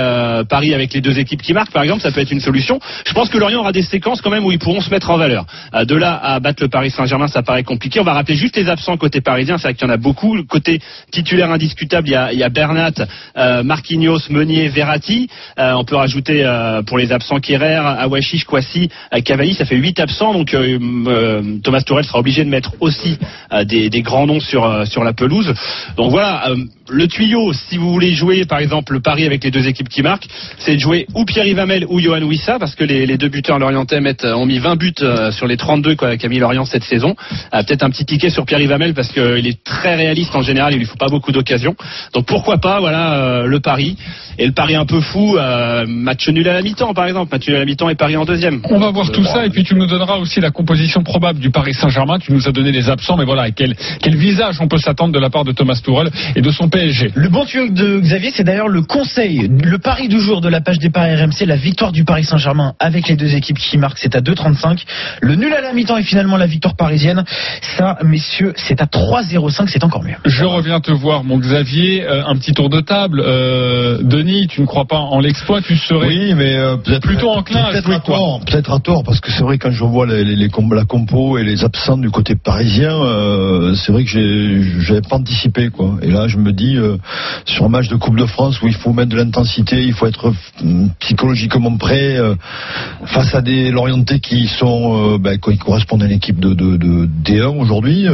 Paris 0.48 0.74
avec 0.74 0.92
les 0.92 1.00
deux 1.00 1.18
équipes 1.18 1.42
qui 1.42 1.52
marquent, 1.52 1.72
par 1.72 1.82
exemple, 1.82 2.02
ça 2.02 2.10
peut 2.10 2.20
être 2.20 2.32
une 2.32 2.40
solution. 2.40 2.80
Je 3.06 3.12
pense 3.12 3.28
que 3.28 3.38
Lorient 3.38 3.60
aura 3.60 3.72
des 3.72 3.82
séquences 3.82 4.20
quand 4.20 4.30
même 4.30 4.44
où 4.44 4.50
ils 4.50 4.58
pourront 4.58 4.80
se 4.80 4.90
mettre 4.90 5.10
en 5.10 5.16
valeur. 5.16 5.46
De 5.86 5.94
là 5.94 6.18
à 6.20 6.40
battre 6.40 6.62
le 6.62 6.68
Paris 6.68 6.90
Saint-Germain, 6.90 7.28
ça 7.28 7.43
compliqué. 7.64 8.00
On 8.00 8.04
va 8.04 8.14
rappeler 8.14 8.36
juste 8.36 8.56
les 8.56 8.68
absents 8.68 8.96
côté 8.96 9.20
parisien, 9.20 9.58
c'est 9.58 9.68
vrai 9.68 9.74
qu'il 9.74 9.86
y 9.86 9.90
en 9.90 9.94
a 9.94 9.96
beaucoup. 9.96 10.36
Côté 10.44 10.80
titulaire 11.10 11.50
indiscutable, 11.50 12.08
il 12.08 12.12
y 12.12 12.16
a, 12.16 12.32
il 12.32 12.38
y 12.38 12.42
a 12.42 12.48
Bernat, 12.48 12.92
euh, 13.36 13.62
Marquinhos, 13.62 14.30
Meunier, 14.30 14.68
Verratti. 14.68 15.28
Euh, 15.58 15.72
on 15.72 15.84
peut 15.84 15.96
rajouter 15.96 16.44
euh, 16.44 16.82
pour 16.82 16.98
les 16.98 17.12
absents 17.12 17.40
Kerrer, 17.40 17.80
Awachish, 17.98 18.44
Kwasi, 18.44 18.88
euh, 19.12 19.20
Cavani, 19.20 19.54
ça 19.54 19.64
fait 19.64 19.76
8 19.76 20.00
absents. 20.00 20.32
Donc 20.32 20.54
euh, 20.54 20.78
euh, 21.06 21.42
Thomas 21.62 21.82
Tourelle 21.82 22.04
sera 22.04 22.18
obligé 22.18 22.44
de 22.44 22.50
mettre 22.50 22.72
aussi 22.80 23.18
des, 23.64 23.90
des 23.90 24.02
grands 24.02 24.26
noms 24.26 24.40
sur, 24.40 24.86
sur 24.86 25.04
la 25.04 25.12
pelouse. 25.12 25.52
Donc 25.96 26.10
voilà, 26.10 26.48
le 26.88 27.08
tuyau, 27.08 27.52
si 27.52 27.78
vous 27.78 27.90
voulez 27.90 28.12
jouer 28.12 28.44
par 28.44 28.58
exemple 28.58 28.92
le 28.92 29.00
pari 29.00 29.24
avec 29.24 29.42
les 29.42 29.50
deux 29.50 29.66
équipes 29.66 29.88
qui 29.88 30.02
marquent, 30.02 30.26
c'est 30.58 30.74
de 30.74 30.80
jouer 30.80 31.06
ou 31.14 31.24
Pierre 31.24 31.46
Ivamel 31.46 31.86
ou 31.88 31.98
Johan 31.98 32.22
Wissa, 32.22 32.58
parce 32.58 32.74
que 32.74 32.84
les, 32.84 33.16
deux 33.16 33.28
buteurs 33.28 33.58
lorientais 33.58 34.00
mettent, 34.00 34.24
ont 34.24 34.44
mis 34.44 34.58
20 34.58 34.76
buts 34.76 34.92
euh, 35.00 35.30
sur 35.30 35.46
les 35.46 35.56
32 35.56 35.96
quoi, 35.96 36.16
qu'a 36.16 36.28
mis 36.28 36.38
Lorient 36.38 36.64
cette 36.64 36.84
saison. 36.84 37.16
Euh, 37.54 37.62
Peut-être 37.62 37.84
un 37.84 37.90
petit 37.90 38.04
ticket 38.04 38.28
sur 38.28 38.44
Pierre 38.44 38.60
Ivamel 38.60 38.92
parce 38.92 39.08
qu'il 39.08 39.46
est 39.46 39.64
très 39.64 39.94
réaliste 39.94 40.34
en 40.34 40.42
général, 40.42 40.74
il 40.74 40.78
lui 40.78 40.84
faut 40.84 40.96
pas 40.96 41.08
beaucoup 41.08 41.32
d'occasions. 41.32 41.74
Donc 42.12 42.26
pourquoi 42.26 42.58
pas, 42.58 42.80
voilà 42.80 43.14
euh, 43.14 43.46
le 43.46 43.60
pari. 43.60 43.96
Et 44.36 44.46
le 44.46 44.52
pari 44.52 44.74
un 44.74 44.84
peu 44.84 45.00
fou, 45.00 45.38
euh, 45.38 45.86
match 45.86 46.28
nul 46.28 46.46
à 46.48 46.52
la 46.52 46.62
mi-temps 46.62 46.92
par 46.92 47.06
exemple, 47.06 47.32
match 47.32 47.46
nul 47.46 47.56
à 47.56 47.60
la 47.60 47.64
mi-temps 47.64 47.88
et 47.88 47.94
pari 47.94 48.16
en 48.16 48.24
deuxième. 48.24 48.60
On 48.68 48.78
va 48.78 48.90
voir 48.90 49.10
tout 49.10 49.24
ça 49.24 49.46
et 49.46 49.50
puis 49.50 49.64
tu 49.64 49.74
nous 49.74 49.86
donneras 49.86 50.16
aussi 50.16 50.40
la 50.40 50.50
composition 50.50 51.02
probable 51.02 51.38
du 51.38 51.50
Paris 51.50 51.72
Saint-Germain. 51.72 52.18
Tu 52.18 52.32
nous 52.32 52.46
as 52.46 52.52
donné 52.52 52.72
les 52.72 52.90
absents, 52.90 53.16
mais 53.16 53.24
voilà, 53.24 53.50
quel, 53.52 53.74
quel 54.02 54.16
visage 54.16 54.60
on 54.60 54.68
peut 54.68 54.78
s'attendre 54.78 55.14
de 55.14 55.18
la 55.18 55.30
part 55.30 55.44
de 55.44 55.52
Thomas 55.52 55.80
Tuchel 55.82 56.10
et 56.36 56.42
de 56.42 56.50
son 56.50 56.68
PSG. 56.74 57.10
Le 57.14 57.28
bon 57.28 57.44
tuyau 57.44 57.68
de 57.68 58.00
Xavier, 58.00 58.30
c'est 58.34 58.44
d'ailleurs 58.44 58.68
le 58.68 58.82
conseil, 58.82 59.48
le 59.62 59.78
pari 59.78 60.08
du 60.08 60.20
jour 60.20 60.40
de 60.40 60.48
la 60.48 60.60
page 60.60 60.78
des 60.78 60.90
paris 60.90 61.14
RMC, 61.14 61.46
la 61.46 61.56
victoire 61.56 61.92
du 61.92 62.04
Paris 62.04 62.24
Saint-Germain 62.24 62.74
avec 62.78 63.08
les 63.08 63.16
deux 63.16 63.34
équipes 63.34 63.58
qui 63.58 63.78
marquent, 63.78 63.98
c'est 63.98 64.16
à 64.16 64.20
2,35. 64.20 64.82
Le 65.20 65.34
nul 65.36 65.52
à 65.52 65.60
la 65.60 65.72
mi-temps 65.72 65.96
et 65.96 66.02
finalement 66.02 66.36
la 66.36 66.46
victoire 66.46 66.76
parisienne, 66.76 67.24
ça, 67.76 67.98
messieurs, 68.04 68.52
c'est 68.56 68.80
à 68.82 68.86
3,05, 68.86 69.68
c'est 69.68 69.84
encore 69.84 70.02
mieux. 70.02 70.16
Je 70.24 70.44
reviens 70.44 70.80
te 70.80 70.90
voir, 70.92 71.24
mon 71.24 71.38
Xavier. 71.38 72.04
Euh, 72.04 72.22
un 72.26 72.36
petit 72.36 72.52
tour 72.52 72.68
de 72.70 72.80
table. 72.80 73.22
Euh, 73.24 73.98
Denis, 74.02 74.46
tu 74.48 74.60
ne 74.60 74.66
crois 74.66 74.86
pas 74.86 74.98
en 74.98 75.20
l'exploit 75.20 75.60
Tu 75.60 75.76
serais 75.76 76.06
Oui, 76.08 76.34
mais 76.34 76.56
euh, 76.56 76.76
peut-être 76.76 77.02
plutôt 77.02 77.30
enclin 77.30 77.64
à 77.64 77.70
peut-être 77.70 77.84
jouer 77.86 77.94
à 77.94 78.00
quoi 78.00 78.16
tort, 78.16 78.40
peut-être 78.46 78.72
à 78.72 78.78
tort, 78.80 79.02
parce 79.04 79.20
que 79.20 79.30
c'est 79.30 79.42
vrai 79.42 79.58
quand 79.58 79.70
je 79.70 79.84
vois 79.84 80.06
les, 80.06 80.24
les, 80.24 80.36
les 80.36 80.48
com- 80.48 80.72
la 80.72 80.84
compo 80.84 81.38
et 81.38 81.44
les 81.44 81.64
absents 81.64 81.96
du 81.98 82.10
côté 82.10 82.34
parisien, 82.34 82.92
euh, 82.92 83.74
c'est 83.74 83.92
vrai 83.92 84.04
que 84.04 84.10
j'avais 84.80 85.00
pas 85.02 85.16
anticipé 85.16 85.68
quoi. 85.70 85.96
Et 86.02 86.10
là, 86.10 86.26
je 86.28 86.38
me 86.38 86.52
dis 86.52 86.63
dit, 86.64 86.76
euh, 86.76 86.96
sur 87.44 87.64
un 87.64 87.68
match 87.68 87.88
de 87.88 87.96
Coupe 87.96 88.16
de 88.16 88.26
France 88.26 88.60
où 88.62 88.66
il 88.66 88.74
faut 88.74 88.92
mettre 88.92 89.10
de 89.10 89.16
l'intensité, 89.16 89.82
il 89.82 89.92
faut 89.92 90.06
être 90.06 90.32
euh, 90.64 90.86
psychologiquement 91.00 91.76
prêt 91.76 92.16
euh, 92.16 92.34
face 93.06 93.34
à 93.34 93.40
des 93.42 93.70
Lorientais 93.70 94.20
qui 94.20 94.46
sont, 94.46 95.14
euh, 95.14 95.18
ben, 95.18 95.38
qui 95.38 95.58
correspondent 95.58 96.02
à 96.02 96.06
l'équipe 96.06 96.38
de, 96.40 96.54
de, 96.54 96.76
de 96.76 97.08
D1 97.24 97.58
aujourd'hui. 97.58 98.06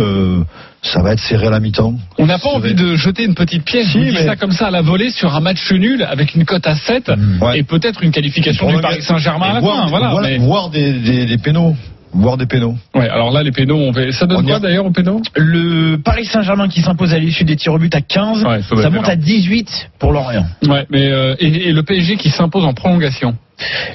ça 0.82 1.02
va 1.02 1.12
être 1.12 1.20
serré 1.20 1.46
à 1.48 1.50
la 1.50 1.60
mi-temps. 1.60 1.94
On 2.18 2.24
n'a 2.26 2.38
pas 2.38 2.48
envie 2.48 2.74
de 2.74 2.96
jeter 2.96 3.24
une 3.24 3.34
petite 3.34 3.64
pièce, 3.64 3.88
Si, 3.88 3.98
mais- 3.98 4.24
ça 4.24 4.36
comme 4.36 4.52
ça 4.52 4.68
à 4.68 4.70
la 4.70 4.80
volée 4.82 5.10
sur 5.10 5.34
un 5.34 5.40
match 5.40 5.70
nul 5.72 6.02
avec 6.02 6.34
une 6.34 6.44
cote 6.46 6.66
à 6.66 6.74
7 6.74 7.10
Ouais. 7.42 7.58
et 7.58 7.62
peut-être 7.64 8.02
une 8.02 8.10
qualification 8.12 8.66
du 8.72 8.80
Paris 8.80 9.02
Saint-Germain 9.02 9.50
à 9.50 9.54
la 9.54 9.60
voir, 9.60 9.84
fin. 9.84 9.90
Voilà, 9.90 10.08
voir- 10.10 10.22
mais- 10.22 10.38
voir 10.38 10.70
des, 10.70 10.92
des, 10.94 11.26
des 11.26 11.38
pénaux. 11.38 11.76
Voir 12.12 12.36
des 12.36 12.46
pénaux. 12.46 12.74
Ouais, 12.94 13.08
alors 13.08 13.30
là, 13.30 13.42
les 13.42 13.52
pénaux, 13.52 13.76
on 13.76 13.92
va... 13.92 14.10
ça 14.12 14.26
donne 14.26 14.38
On 14.38 14.42
quoi 14.44 14.56
a- 14.56 14.60
d'ailleurs 14.60 14.84
aux 14.86 14.90
pénaux 14.90 15.20
Le 15.36 15.96
Paris 15.96 16.24
Saint-Germain 16.26 16.68
qui 16.68 16.80
s'impose 16.80 17.14
à 17.14 17.18
l'issue 17.18 17.44
des 17.44 17.54
tirs 17.56 17.72
au 17.74 17.78
but 17.78 17.94
à 17.94 18.00
15, 18.00 18.44
Ouais, 18.44 18.60
ça 18.62 18.90
monte 18.90 19.08
à 19.08 19.12
énorme. 19.12 19.16
18 19.24 19.90
pour 19.98 20.12
Lorient. 20.12 20.44
Ouais, 20.66 20.86
mais 20.90 21.06
euh, 21.08 21.34
et, 21.38 21.68
et 21.68 21.72
le 21.72 21.82
PSG 21.84 22.16
qui 22.16 22.30
s'impose 22.30 22.64
en 22.64 22.72
prolongation? 22.74 23.36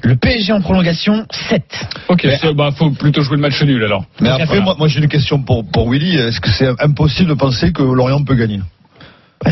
Le 0.04 0.16
PSG 0.16 0.54
en 0.54 0.62
prolongation 0.62 1.26
7. 1.50 1.64
Ok, 2.08 2.22
c'est- 2.40 2.54
bah 2.54 2.70
faut 2.76 2.92
plutôt 2.92 3.22
jouer 3.22 3.36
le 3.36 3.42
match 3.42 3.62
nul 3.64 3.84
alors. 3.84 4.06
Mais 4.22 4.30
après, 4.30 4.46
voilà. 4.46 4.62
moi, 4.62 4.76
moi 4.78 4.88
j'ai 4.88 5.00
une 5.00 5.08
question 5.10 5.42
pour, 5.42 5.66
pour 5.70 5.90
Willy. 5.92 6.16
Est-ce 6.16 6.40
que 6.40 6.52
c'est 6.52 6.70
impossible 6.82 7.30
de 7.30 7.34
penser 7.36 7.74
que 7.74 7.82
Lorient 7.82 8.24
peut 8.24 8.36
gagner? 8.36 8.60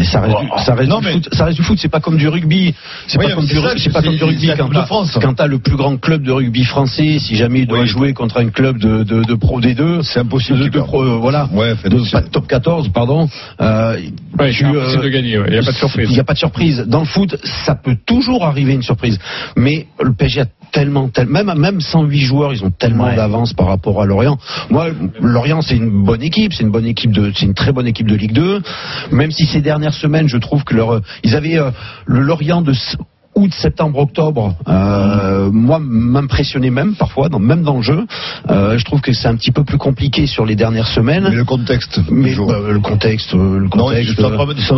Ça 0.04 0.22
reste, 0.22 0.38
du, 0.40 0.48
ça 0.66 0.74
reste 0.76 0.90
Non, 0.90 1.00
du 1.00 1.06
mais- 1.06 1.12
foot. 1.14 1.30
Ça 1.34 1.46
reste 1.46 1.58
du 1.58 1.64
foot. 1.64 1.78
C'est 1.80 1.90
pas 1.90 2.00
comme 2.00 2.18
du 2.18 2.28
rugby. 2.28 2.74
C'est 3.08 3.20
Oui, 3.20 3.26
pas 3.28 3.36
comme 3.36 3.46
du, 3.46 3.54
ça, 3.56 3.62
ru- 3.62 3.78
c'est 3.78 3.92
pas 3.92 4.00
c'est- 4.02 4.08
comme 4.08 4.16
du 4.18 4.24
rugby 4.24 4.50
quand 4.58 4.70
de 4.70 4.74
t'as, 4.74 4.86
France. 4.86 5.18
quand 5.22 5.34
t'as 5.36 5.48
le 5.48 5.60
plus 5.60 5.76
grand 5.76 5.98
club 5.98 6.24
de 6.24 6.32
rugby 6.32 6.64
français. 6.64 7.20
Si 7.20 7.36
jamais 7.36 7.60
il 7.62 7.68
doit 7.68 7.82
Oui. 7.82 7.88
jouer 7.88 8.14
contre 8.14 8.38
un 8.38 8.50
club 8.50 8.78
de, 8.80 9.04
de, 9.04 9.24
de 9.24 9.34
pro 9.36 9.62
D2, 9.62 10.02
C'est 10.04 10.20
impossible. 10.20 10.60
de, 10.60 10.64
de 10.66 10.70
perds. 10.70 10.86
pro, 10.86 11.04
euh, 11.04 11.18
voilà, 11.18 11.48
Ouais, 11.54 11.76
fait, 11.76 11.90
de, 11.90 12.00
c'est- 12.04 12.12
pas 12.12 12.22
de 12.22 12.30
top 12.30 12.48
14, 12.48 12.90
pardon. 12.90 13.28
Euh, 13.62 13.98
Ouais, 14.40 14.52
tu, 14.52 14.66
euh, 14.66 15.02
de 15.02 15.10
gagner, 15.10 15.38
ouais, 15.38 15.46
il 15.48 15.54
n'y 15.54 15.60
a 15.60 15.64
pas 15.64 15.72
de 15.72 15.78
surprise. 15.78 16.08
Il 16.10 16.14
n'y 16.14 16.20
a 16.20 16.24
pas 16.24 16.34
de 16.34 16.40
surprise. 16.40 16.84
Dans 16.88 17.00
le 17.02 17.06
foot, 17.06 17.36
ça 17.44 17.76
peut 17.76 17.96
toujours 18.06 18.44
arriver 18.46 18.74
une 18.74 18.82
surprise. 18.84 19.20
Mais 19.56 19.88
le 20.02 20.14
PSG 20.14 20.42
a 20.42 20.46
tellement, 20.72 21.08
tel- 21.08 21.28
même, 21.28 21.54
même 21.56 21.82
sans 21.82 22.04
8 22.04 22.22
joueurs, 22.22 22.52
ils 22.52 22.64
ont 22.64 22.72
tellement 22.72 23.06
Ouais. 23.06 23.16
d'avance 23.16 23.54
par 23.54 23.68
rapport 23.68 24.02
à 24.02 24.06
Lorient. 24.06 24.40
Moi, 24.72 24.88
Lorient, 25.22 25.62
c'est 25.62 25.76
une 25.76 26.04
bonne 26.04 26.24
équipe. 26.24 26.52
C'est 26.54 26.64
une 26.64 26.72
bonne 26.72 26.88
équipe 26.88 27.12
de, 27.12 27.32
c'est 27.36 27.46
une 27.46 27.54
très 27.54 27.72
bonne 27.72 27.86
équipe 27.86 28.08
de 28.08 28.16
Ligue 28.16 28.34
2. 28.34 28.62
Même 29.12 29.30
si 29.32 29.46
ces 29.46 29.62
dernières 29.84 30.00
semaines, 30.00 30.30
je 30.30 30.38
trouve 30.38 30.64
que 30.64 30.76
leur, 30.76 31.02
ils 31.24 31.36
avaient 31.36 31.60
euh, 31.60 31.72
le 32.06 32.22
Lorient 32.22 32.62
de 32.62 32.74
août, 33.36 33.52
septembre, 33.54 33.98
octobre, 33.98 34.56
euh, 34.68 35.50
moi 35.52 35.80
m'impressionnait 35.82 36.70
même 36.70 36.94
parfois, 36.96 37.30
dans, 37.30 37.40
même 37.40 37.64
dans 37.64 37.78
le 37.78 37.82
jeu. 37.82 38.06
Euh, 38.50 38.78
je 38.78 38.86
trouve 38.86 39.02
que 39.02 39.12
c'est 39.12 39.28
un 39.28 39.36
petit 39.36 39.52
peu 39.52 39.64
plus 39.64 39.80
compliqué 39.80 40.28
sur 40.28 40.46
les 40.46 40.56
dernières 40.56 40.88
semaines. 40.88 41.26
Mais 41.30 41.36
le 41.36 41.44
contexte. 41.44 42.00
Mais 42.12 42.30
toujours. 42.30 42.48
bah, 42.48 42.60
le 42.70 42.80
contexte, 42.80 43.34
euh, 43.34 43.58
le 43.58 43.70
contexte. 43.70 44.22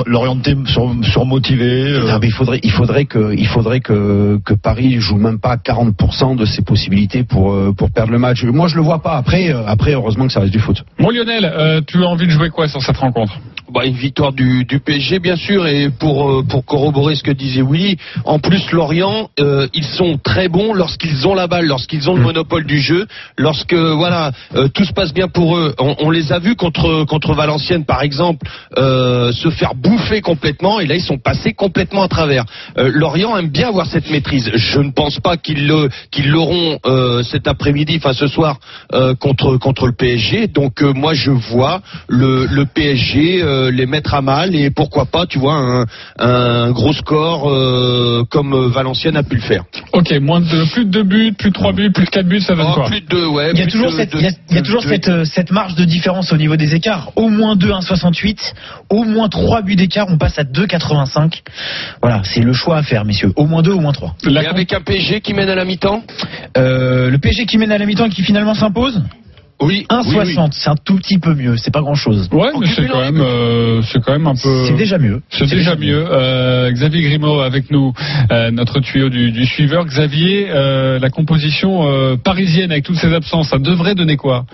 l'orienter 0.07 0.55
sur, 0.67 0.95
surmotivé. 1.03 1.91
euh, 1.91 2.17
mais 2.21 2.27
il 2.27 2.31
faudrait, 2.33 2.61
il 2.63 2.71
faudrait 2.71 3.05
que, 3.05 3.33
il 3.35 3.47
faudrait 3.47 3.81
que, 3.81 4.39
que 4.45 4.53
Paris 4.53 4.99
joue 5.01 5.17
même 5.17 5.39
pas 5.39 5.51
à 5.51 5.57
40% 5.57 6.37
de 6.37 6.45
ses 6.45 6.61
possibilités 6.61 7.23
pour, 7.25 7.53
pour 7.75 7.91
perdre 7.91 8.13
le 8.13 8.19
match. 8.19 8.43
Moi, 8.45 8.67
je 8.69 8.77
le 8.77 8.81
vois 8.83 9.01
pas. 9.01 9.17
Après, 9.17 9.51
après, 9.67 9.91
heureusement 9.93 10.27
que 10.27 10.33
ça 10.33 10.39
reste 10.39 10.53
du 10.53 10.59
foot. 10.59 10.81
Bon 10.97 11.09
Lionel, 11.09 11.43
euh, 11.45 11.81
tu 11.85 12.01
as 12.03 12.07
envie 12.07 12.25
de 12.25 12.31
jouer 12.31 12.49
quoi 12.49 12.69
sur 12.69 12.81
cette 12.81 12.97
rencontre? 12.97 13.37
Bah, 13.75 13.83
une 13.85 13.93
victoire 13.95 14.31
du, 14.31 14.63
du 14.63 14.79
PSG, 14.79 15.19
bien 15.19 15.35
sûr, 15.35 15.67
et 15.67 15.89
pour, 15.89 16.29
euh, 16.31 16.43
pour 16.47 16.63
corroborer 16.63 17.13
ce 17.15 17.23
que 17.23 17.31
disait 17.31 17.61
Willy, 17.61 17.97
en 18.23 18.39
plus, 18.39 18.71
Lorient, 18.71 19.29
euh, 19.41 19.67
ils 19.73 19.83
sont 19.83 20.17
très 20.17 20.47
bons 20.47 20.73
lorsqu'ils 20.73 21.27
ont 21.27 21.35
la 21.35 21.47
balle, 21.47 21.65
lorsqu'ils 21.65 22.09
ont 22.09 22.15
le 22.15 22.21
monopole 22.21 22.65
du 22.65 22.79
jeu, 22.79 23.05
lorsque 23.37 23.73
voilà 23.73 24.31
euh, 24.55 24.69
tout 24.69 24.85
se 24.85 24.93
passe 24.93 25.13
bien 25.13 25.27
pour 25.27 25.57
eux. 25.57 25.75
On, 25.77 25.93
on 25.99 26.09
les 26.09 26.31
a 26.31 26.39
vus 26.39 26.55
contre, 26.55 27.03
contre 27.03 27.33
Valenciennes, 27.33 27.83
par 27.83 28.01
exemple, 28.01 28.47
euh, 28.77 29.33
se 29.33 29.49
faire 29.49 29.75
bouffer 29.75 30.21
complètement, 30.21 30.79
et 30.79 30.85
là, 30.85 30.95
ils 30.95 31.01
sont 31.03 31.17
passés 31.17 31.51
complètement 31.51 32.03
à 32.03 32.07
travers. 32.07 32.45
Euh, 32.77 32.89
Lorient 32.93 33.35
aime 33.35 33.49
bien 33.49 33.67
avoir 33.67 33.87
cette 33.87 34.09
maîtrise. 34.09 34.49
Je 34.53 34.79
ne 34.79 34.91
pense 34.91 35.19
pas 35.19 35.35
qu'ils 35.35 35.67
le- 35.67 35.89
qu'ils 36.11 36.29
l'auront 36.29 36.79
euh, 36.85 37.23
cet 37.23 37.45
après-midi, 37.45 37.95
enfin 37.97 38.13
ce 38.13 38.27
soir, 38.27 38.57
euh, 38.93 39.15
contre, 39.15 39.57
contre 39.57 39.85
le 39.85 39.91
PSG. 39.93 40.47
Donc, 40.47 40.81
euh, 40.81 40.93
moi, 40.93 41.13
je 41.13 41.31
vois 41.31 41.81
le, 42.07 42.45
le 42.45 42.65
PSG 42.65 43.41
euh, 43.43 43.63
les 43.71 43.85
mettre 43.85 44.13
à 44.13 44.21
mal 44.21 44.55
et 44.55 44.69
pourquoi 44.69 45.05
pas, 45.05 45.25
tu 45.25 45.39
vois, 45.39 45.55
un, 45.55 45.85
un 46.19 46.71
gros 46.71 46.93
score 46.93 47.49
euh, 47.49 48.23
comme 48.29 48.53
euh, 48.53 48.67
Valenciennes 48.69 49.17
a 49.17 49.23
pu 49.23 49.35
le 49.35 49.41
faire. 49.41 49.63
Ok, 49.93 50.11
moins 50.21 50.41
de 50.41 50.71
plus 50.73 50.85
de 50.85 50.89
2 50.91 51.03
buts, 51.03 51.33
plus 51.37 51.49
de 51.49 51.55
3 51.55 51.73
buts, 51.73 51.91
plus 51.91 52.05
de 52.05 52.09
4 52.09 52.27
buts, 52.27 52.39
ça 52.41 52.55
donne 52.55 52.67
Oh, 52.69 52.73
quoi 52.73 52.85
plus 52.85 53.01
de 53.01 53.07
deux, 53.07 53.25
ouais. 53.27 53.51
Il 53.53 53.59
y 53.59 53.63
a 53.63 53.67
toujours, 53.67 53.91
de- 53.91 53.95
cette, 53.95 54.13
de- 54.13 54.19
y 54.21 54.27
a, 54.27 54.31
y 54.51 54.57
a 54.57 54.61
toujours 54.61 54.81
de- 54.83 54.87
cette, 54.87 55.07
euh, 55.07 55.25
cette 55.25 55.51
marge 55.51 55.75
de 55.75 55.85
différence 55.85 56.31
au 56.31 56.37
niveau 56.37 56.55
des 56.55 56.75
écarts. 56.75 57.11
Au 57.15 57.29
moins 57.29 57.55
2, 57.55 57.69
1,68. 57.71 58.53
Au 58.89 59.03
moins 59.03 59.29
3 59.29 59.61
buts 59.61 59.75
d'écart, 59.75 60.07
on 60.09 60.17
passe 60.17 60.37
à 60.39 60.43
2,85. 60.43 61.41
Voilà, 62.01 62.21
c'est 62.23 62.41
le 62.41 62.53
choix 62.53 62.77
à 62.77 62.83
faire, 62.83 63.05
messieurs. 63.05 63.31
Au 63.35 63.45
moins 63.45 63.61
2, 63.61 63.71
au 63.71 63.79
moins 63.79 63.91
3. 63.93 64.15
La 64.23 64.43
Et 64.43 64.47
avec 64.47 64.73
un 64.73 64.81
PSG 64.81 65.21
qui 65.21 65.33
mène 65.33 65.49
à 65.49 65.55
la 65.55 65.65
mi-temps? 65.65 66.03
Euh, 66.57 67.09
le 67.09 67.17
PSG 67.17 67.45
qui 67.45 67.57
mène 67.57 67.71
à 67.71 67.77
la 67.77 67.85
mi-temps 67.85 68.05
et 68.05 68.09
qui 68.09 68.23
finalement 68.23 68.53
s'impose? 68.55 69.01
Oui. 69.61 69.85
1,60. 69.89 70.51
C'est 70.51 70.69
un 70.69 70.75
tout 70.75 70.95
petit 70.97 71.17
peu 71.17 71.33
mieux. 71.33 71.55
C'est 71.57 71.71
pas 71.71 71.81
grand 71.81 71.95
chose. 71.95 72.27
Ouais, 72.31 72.51
mais 72.59 72.67
c'est 72.67 72.87
quand 72.87 72.99
même, 72.99 73.21
euh, 73.21 73.81
c'est 73.83 74.03
quand 74.03 74.11
même 74.11 74.27
un 74.27 74.35
peu. 74.35 74.65
C'est 74.67 74.75
déjà 74.75 74.97
mieux. 74.97 75.21
C'est 75.29 75.49
déjà 75.49 75.75
mieux. 75.75 76.05
Euh, 76.11 76.71
Xavier 76.71 77.01
Grimaud 77.01 77.39
avec 77.39 77.71
nous, 77.71 77.93
euh, 78.31 78.51
notre 78.51 78.79
tuyau 78.81 79.09
du, 79.09 79.31
du 79.31 79.45
suiveur. 79.45 79.85
Xavier, 79.85 80.47
euh, 80.49 80.99
la 80.99 81.09
composition 81.09 81.87
euh, 81.87 82.17
parisienne 82.17 82.71
avec 82.71 82.83
toutes 82.83 82.97
ces 82.97 83.13
absences, 83.13 83.49
ça 83.49 83.57
devrait 83.57 83.95
donner 83.95 84.17
quoi? 84.17 84.45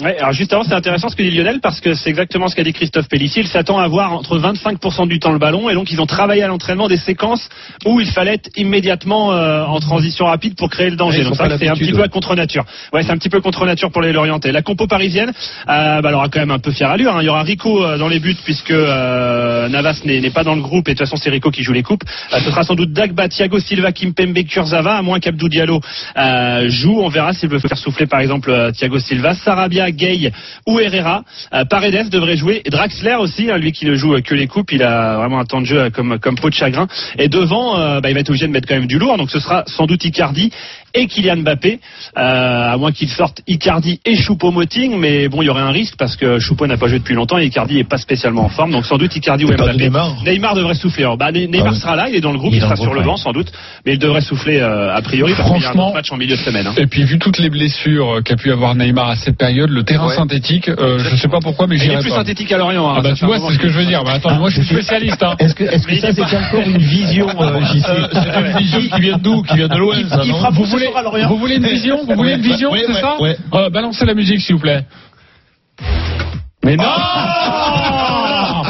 Ouais, 0.00 0.16
alors 0.18 0.32
juste 0.32 0.52
avant, 0.52 0.62
c'est 0.62 0.74
intéressant 0.74 1.08
ce 1.08 1.16
que 1.16 1.22
dit 1.22 1.32
Lionel 1.32 1.58
parce 1.60 1.80
que 1.80 1.94
c'est 1.94 2.10
exactement 2.10 2.46
ce 2.46 2.54
qu'a 2.54 2.62
dit 2.62 2.72
Christophe 2.72 3.08
Pellissier. 3.08 3.42
Il 3.42 3.48
s'attend 3.48 3.78
à 3.78 3.84
avoir 3.84 4.12
entre 4.12 4.38
25% 4.38 5.08
du 5.08 5.18
temps 5.18 5.32
le 5.32 5.40
ballon 5.40 5.68
et 5.68 5.74
donc 5.74 5.90
ils 5.90 6.00
ont 6.00 6.06
travaillé 6.06 6.44
à 6.44 6.46
l'entraînement 6.46 6.86
des 6.86 6.96
séquences 6.96 7.48
où 7.84 8.00
il 8.00 8.06
fallait 8.06 8.34
être 8.34 8.50
immédiatement 8.56 9.32
euh, 9.32 9.64
en 9.64 9.80
transition 9.80 10.26
rapide 10.26 10.54
pour 10.54 10.70
créer 10.70 10.90
le 10.90 10.96
danger. 10.96 11.18
Ouais, 11.18 11.24
donc 11.24 11.34
ça, 11.34 11.48
c'est 11.58 11.68
un 11.68 11.74
petit 11.74 11.90
peu 11.90 12.02
à 12.04 12.08
contre 12.08 12.36
nature. 12.36 12.64
Ouais, 12.92 13.02
c'est 13.02 13.10
un 13.10 13.16
petit 13.18 13.28
peu 13.28 13.40
contre 13.40 13.66
nature 13.66 13.90
pour 13.90 14.00
les 14.02 14.12
Lorientais. 14.12 14.52
La 14.52 14.62
compo 14.62 14.86
parisienne, 14.86 15.30
euh, 15.30 16.00
bah, 16.00 16.08
elle 16.08 16.14
aura 16.14 16.28
quand 16.28 16.38
même 16.38 16.52
un 16.52 16.60
peu 16.60 16.70
fière 16.70 16.90
allure. 16.90 17.16
hein. 17.16 17.22
Il 17.22 17.26
y 17.26 17.28
aura 17.28 17.42
Rico 17.42 17.84
euh, 17.84 17.98
dans 17.98 18.08
les 18.08 18.20
buts 18.20 18.36
puisque 18.44 18.70
euh, 18.70 19.68
Navas 19.68 20.02
n'est 20.04 20.30
pas 20.30 20.44
dans 20.44 20.54
le 20.54 20.62
groupe 20.62 20.88
et 20.88 20.92
de 20.94 20.98
toute 20.98 21.06
façon 21.08 21.16
c'est 21.20 21.30
Rico 21.30 21.50
qui 21.50 21.64
joue 21.64 21.72
les 21.72 21.82
coupes. 21.82 22.04
Euh, 22.32 22.38
ce 22.38 22.50
sera 22.50 22.62
sans 22.62 22.76
doute 22.76 22.92
Dagba, 22.92 23.28
Thiago 23.28 23.58
Silva, 23.58 23.90
Kimpembe, 23.90 24.38
Kurzawa, 24.44 24.98
à 24.98 25.02
moins 25.02 25.18
qu'Abdou 25.18 25.48
Diallo 25.48 25.80
euh, 26.16 26.68
joue. 26.68 27.00
On 27.00 27.08
verra 27.08 27.32
s'il 27.32 27.48
veut 27.48 27.58
faire 27.58 27.76
souffler 27.76 28.06
par 28.06 28.20
exemple 28.20 28.70
Thiago 28.76 29.00
Silva, 29.00 29.34
Sarabia, 29.34 29.79
Gay 29.88 30.32
ou 30.66 30.78
Herrera. 30.80 31.24
Euh, 31.54 31.64
Paredes 31.64 32.10
devrait 32.10 32.36
jouer. 32.36 32.62
Draxler 32.66 33.14
aussi, 33.14 33.50
hein, 33.50 33.56
lui 33.56 33.72
qui 33.72 33.86
ne 33.86 33.94
joue 33.94 34.20
que 34.22 34.34
les 34.34 34.46
coupes, 34.46 34.72
il 34.72 34.82
a 34.82 35.16
vraiment 35.16 35.38
un 35.40 35.44
temps 35.44 35.60
de 35.60 35.66
jeu 35.66 35.78
euh, 35.78 35.90
comme, 35.90 36.18
comme 36.18 36.36
peau 36.36 36.50
de 36.50 36.54
chagrin. 36.54 36.86
Et 37.18 37.28
devant, 37.28 37.76
il 38.00 38.14
va 38.14 38.20
être 38.20 38.28
obligé 38.28 38.46
de 38.46 38.52
mettre 38.52 38.68
quand 38.68 38.74
même 38.74 38.86
du 38.86 38.98
lourd. 38.98 39.16
Donc 39.16 39.30
ce 39.30 39.40
sera 39.40 39.64
sans 39.66 39.86
doute 39.86 40.04
Icardi 40.04 40.50
et 40.94 41.06
Kylian 41.06 41.38
Mbappé, 41.38 41.80
euh, 42.18 42.72
à 42.72 42.76
moins 42.76 42.92
qu'il 42.92 43.08
sorte 43.08 43.40
Icardi 43.46 44.00
et 44.04 44.16
Choupo-Moting, 44.16 44.96
mais 44.98 45.28
bon, 45.28 45.42
il 45.42 45.46
y 45.46 45.48
aurait 45.48 45.62
un 45.62 45.70
risque 45.70 45.94
parce 45.98 46.16
que 46.16 46.38
Choupo 46.38 46.66
n'a 46.66 46.76
pas 46.76 46.88
joué 46.88 46.98
depuis 46.98 47.14
longtemps 47.14 47.38
et 47.38 47.46
Icardi 47.46 47.78
est 47.78 47.84
pas 47.84 47.98
spécialement 47.98 48.44
en 48.44 48.48
forme, 48.48 48.70
donc 48.72 48.84
sans 48.86 48.98
doute 48.98 49.14
Icardi 49.16 49.44
ou 49.44 49.48
pas 49.48 49.72
de 49.72 49.88
Mbappé. 49.88 50.30
Neymar 50.30 50.54
devrait 50.54 50.74
souffler. 50.74 51.04
Alors, 51.04 51.16
bah, 51.16 51.30
Ne- 51.32 51.46
Neymar 51.46 51.66
Ah 51.68 51.70
ouais. 51.70 51.76
sera 51.76 51.96
là, 51.96 52.06
il 52.08 52.14
est 52.16 52.20
dans 52.20 52.32
le 52.32 52.38
groupe, 52.38 52.52
Il 52.52 52.56
il, 52.56 52.62
sera 52.62 52.76
sur 52.76 52.92
le 52.94 53.02
banc 53.02 53.16
sans 53.16 53.32
doute, 53.32 53.52
mais 53.86 53.92
il 53.94 53.98
devrait 53.98 54.20
souffler 54.20 54.58
euh, 54.60 54.94
a 54.94 55.00
priori 55.02 55.32
parce 55.36 55.50
qu'il 55.52 55.62
y 55.62 55.64
a 55.66 55.70
un 55.70 55.72
autre 55.74 55.94
match 55.94 56.10
en 56.12 56.16
milieu 56.16 56.36
de 56.36 56.40
semaine. 56.42 56.66
hein. 56.66 56.74
Et 56.76 56.86
puis 56.86 57.04
vu 57.04 57.18
toutes 57.18 57.38
les 57.38 57.50
blessures 57.50 58.16
euh, 58.16 58.20
qu'a 58.22 58.36
pu 58.36 58.50
avoir 58.52 58.74
Neymar 58.74 59.10
à 59.10 59.16
cette 59.16 59.36
période, 59.36 59.70
le 59.70 59.82
terrain 59.84 60.08
Ouais. 60.08 60.14
synthétique, 60.16 60.68
euh, 60.68 60.98
je 60.98 61.16
sais 61.16 61.28
pas 61.28 61.40
pourquoi, 61.40 61.66
mais 61.66 61.76
Et 61.76 61.78
il 61.78 61.82
j'irai 61.82 61.96
est 61.96 62.00
plus 62.00 62.10
pas. 62.10 62.16
synthétique 62.16 62.50
à 62.52 62.58
Lorient. 62.58 62.88
hein, 62.90 62.94
Ah 62.98 63.00
bah 63.02 63.12
tu 63.14 63.24
vois, 63.24 63.38
c'est 63.38 63.54
ce 63.54 63.58
que 63.58 63.68
je 63.68 63.78
veux 63.78 63.84
dire. 63.84 64.02
Bah, 64.04 64.12
attends, 64.14 64.34
moi 64.36 64.48
je 64.50 64.56
suis 64.60 64.64
spécialiste. 64.74 65.22
Hein. 65.22 65.36
Est-ce 65.38 65.54
que, 65.54 65.66
ça, 65.66 65.76
il 65.88 65.94
est 65.94 66.12
c'est 66.12 66.20
encore 66.36 66.60
une 66.66 66.78
vision, 66.78 67.28
euh, 67.40 67.60
JC 67.64 67.84
Euh, 67.88 68.08
c'est 68.12 68.40
une 68.40 68.58
vision 68.58 68.80
qui 68.96 69.00
vient 69.00 69.18
d'où 69.18 69.42
Qui 69.42 69.56
vient 69.56 69.68
de 69.68 69.76
l'Ouest 69.76 70.06
vous, 70.86 71.36
voulez, 71.36 71.58
vous 71.58 71.62
une 71.62 71.66
vision 71.66 71.98
Vous 72.08 72.14
voulez 72.14 72.34
une 72.34 72.40
vision, 72.40 72.70
c'est 72.86 72.92
ça. 73.00 73.16
Euh, 73.54 73.70
Balancez 73.70 74.04
la 74.04 74.14
musique 74.14 74.40
s'il 74.40 74.56
vous 74.56 74.60
plaît. 74.60 74.84
Mais 76.64 76.76
non 76.76 76.84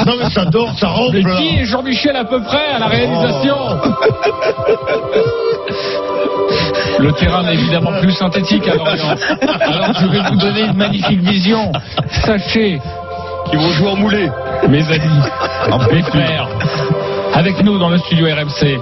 Non, 0.05 0.13
mais 0.19 0.29
ça 0.29 0.45
dort, 0.45 0.77
ça 0.79 0.87
rentre. 0.87 1.13
Mais 1.13 1.23
qui 1.23 1.59
est 1.59 1.65
Jean-Michel 1.65 2.15
à 2.15 2.25
peu 2.25 2.41
près 2.41 2.71
à 2.75 2.79
la 2.79 2.87
réalisation 2.87 3.55
Le 6.99 7.11
terrain 7.13 7.43
n'est 7.43 7.53
évidemment 7.53 7.91
plus 7.99 8.11
synthétique 8.13 8.67
à 8.67 8.75
Lorient. 8.75 9.15
Alors 9.61 9.93
je 9.99 10.07
vais 10.07 10.19
vous 10.29 10.35
donner 10.37 10.61
une 10.61 10.77
magnifique 10.77 11.21
vision. 11.21 11.71
Sachez, 12.25 12.79
Ils 13.51 13.59
vont 13.59 13.71
jouer 13.71 13.89
en 13.89 13.95
moulé. 13.95 14.29
mes 14.69 14.83
amis, 14.91 15.21
mes 15.91 16.01
frères, 16.03 16.47
avec 17.33 17.61
nous 17.63 17.77
dans 17.79 17.89
le 17.89 17.97
studio 17.99 18.27
RMC, 18.27 18.79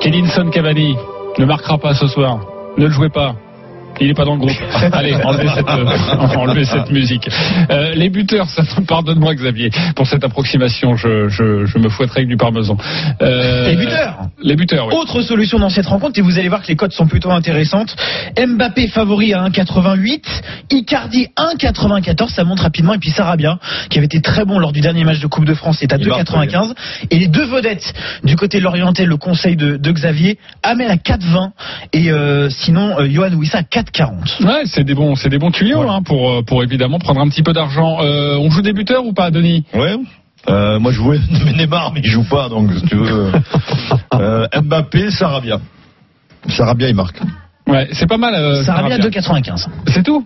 Kelinson 0.00 0.50
Cavani 0.50 0.96
ne 1.38 1.44
marquera 1.44 1.78
pas 1.78 1.94
ce 1.94 2.06
soir. 2.06 2.38
Ne 2.76 2.86
le 2.86 2.92
jouez 2.92 3.08
pas. 3.08 3.34
Il 4.00 4.10
est 4.10 4.14
pas 4.14 4.24
dans 4.24 4.34
le 4.34 4.40
groupe. 4.40 4.50
Allez, 4.92 5.14
enlevez 5.14 5.48
cette, 5.54 5.68
euh, 5.68 6.36
enlevez 6.36 6.64
cette 6.64 6.90
musique. 6.90 7.28
Euh, 7.70 7.94
les 7.94 8.10
buteurs, 8.10 8.48
ça, 8.48 8.62
pardonne-moi 8.88 9.34
Xavier 9.34 9.70
pour 9.94 10.06
cette 10.06 10.24
approximation. 10.24 10.96
Je, 10.96 11.28
je, 11.28 11.66
je 11.66 11.78
me 11.78 11.88
fouetterai 11.88 12.20
avec 12.20 12.28
du 12.28 12.36
parmesan. 12.36 12.76
Euh, 13.22 13.68
Les 13.68 13.76
buteurs 13.76 14.18
Les 14.42 14.56
buteurs, 14.56 14.88
oui. 14.88 14.94
Autre 14.94 15.22
solution 15.22 15.58
dans 15.58 15.70
cette 15.70 15.86
rencontre, 15.86 16.18
et 16.18 16.22
vous 16.22 16.38
allez 16.38 16.48
voir 16.48 16.62
que 16.62 16.68
les 16.68 16.76
cotes 16.76 16.92
sont 16.92 17.06
plutôt 17.06 17.30
intéressantes. 17.30 17.96
Mbappé 18.36 18.88
favori 18.88 19.32
à 19.32 19.48
1,88, 19.48 20.22
Icardi 20.70 21.28
1,94, 21.36 22.28
ça 22.28 22.44
monte 22.44 22.60
rapidement, 22.60 22.94
et 22.94 22.98
puis 22.98 23.10
Sarabia, 23.10 23.58
qui 23.88 23.98
avait 23.98 24.06
été 24.06 24.20
très 24.20 24.44
bon 24.44 24.58
lors 24.58 24.72
du 24.72 24.80
dernier 24.80 25.04
match 25.04 25.20
de 25.20 25.26
Coupe 25.26 25.46
de 25.46 25.54
France, 25.54 25.82
est 25.82 25.92
à 25.92 25.96
Il 25.98 26.08
marque, 26.08 26.22
2,95. 26.22 26.74
Et 27.10 27.18
les 27.18 27.28
deux 27.28 27.46
vedettes 27.46 27.94
du 28.24 28.36
côté 28.36 28.58
de 28.58 28.64
l'orienté, 28.64 29.06
le 29.06 29.16
conseil 29.16 29.56
de, 29.56 29.76
de 29.76 29.92
Xavier, 29.92 30.38
Amel 30.62 30.90
à 30.90 30.96
4,20, 30.96 31.50
et 31.92 32.10
sinon 32.50 32.96
Johan 33.08 33.32
Wissa 33.32 33.58
à 33.58 33.62
4,40. 33.92 34.44
Ouais, 34.46 34.62
c'est 34.66 34.84
des 34.84 34.94
bons, 34.94 35.14
c'est 35.16 35.28
des 35.28 35.38
bons 35.38 35.50
tuyaux 35.50 35.88
hein, 35.88 36.02
pour, 36.02 36.30
euh, 36.30 36.42
pour 36.42 36.62
évidemment 36.62 36.98
prendre 36.98 37.20
un 37.20 37.28
petit 37.28 37.42
peu 37.42 37.52
d'argent. 37.52 37.98
Euh, 38.00 38.36
on 38.36 38.50
joue 38.50 38.62
des 38.62 38.72
buteurs 38.72 39.04
ou 39.04 39.12
pas, 39.12 39.30
Denis? 39.30 39.64
Ouais. 39.74 39.96
Euh, 40.48 40.78
moi 40.78 40.92
je 40.92 40.98
jouais 40.98 41.18
Neymar 41.56 41.92
mais 41.92 42.00
il 42.04 42.08
joue 42.08 42.22
pas 42.28 42.48
donc 42.48 42.72
si 42.72 42.82
tu 42.82 42.96
veux. 42.96 43.32
Euh, 44.14 44.46
Mbappé, 44.62 45.10
Sarabia. 45.10 45.58
Sarabia 46.48 46.88
il 46.88 46.94
marque. 46.94 47.20
Ouais, 47.66 47.88
c'est 47.92 48.06
pas 48.06 48.16
mal. 48.16 48.34
Euh, 48.34 48.62
Sarabia 48.62 48.96
Sarabia. 48.96 49.20
2,95. 49.20 49.66
C'est 49.88 50.02
tout? 50.02 50.24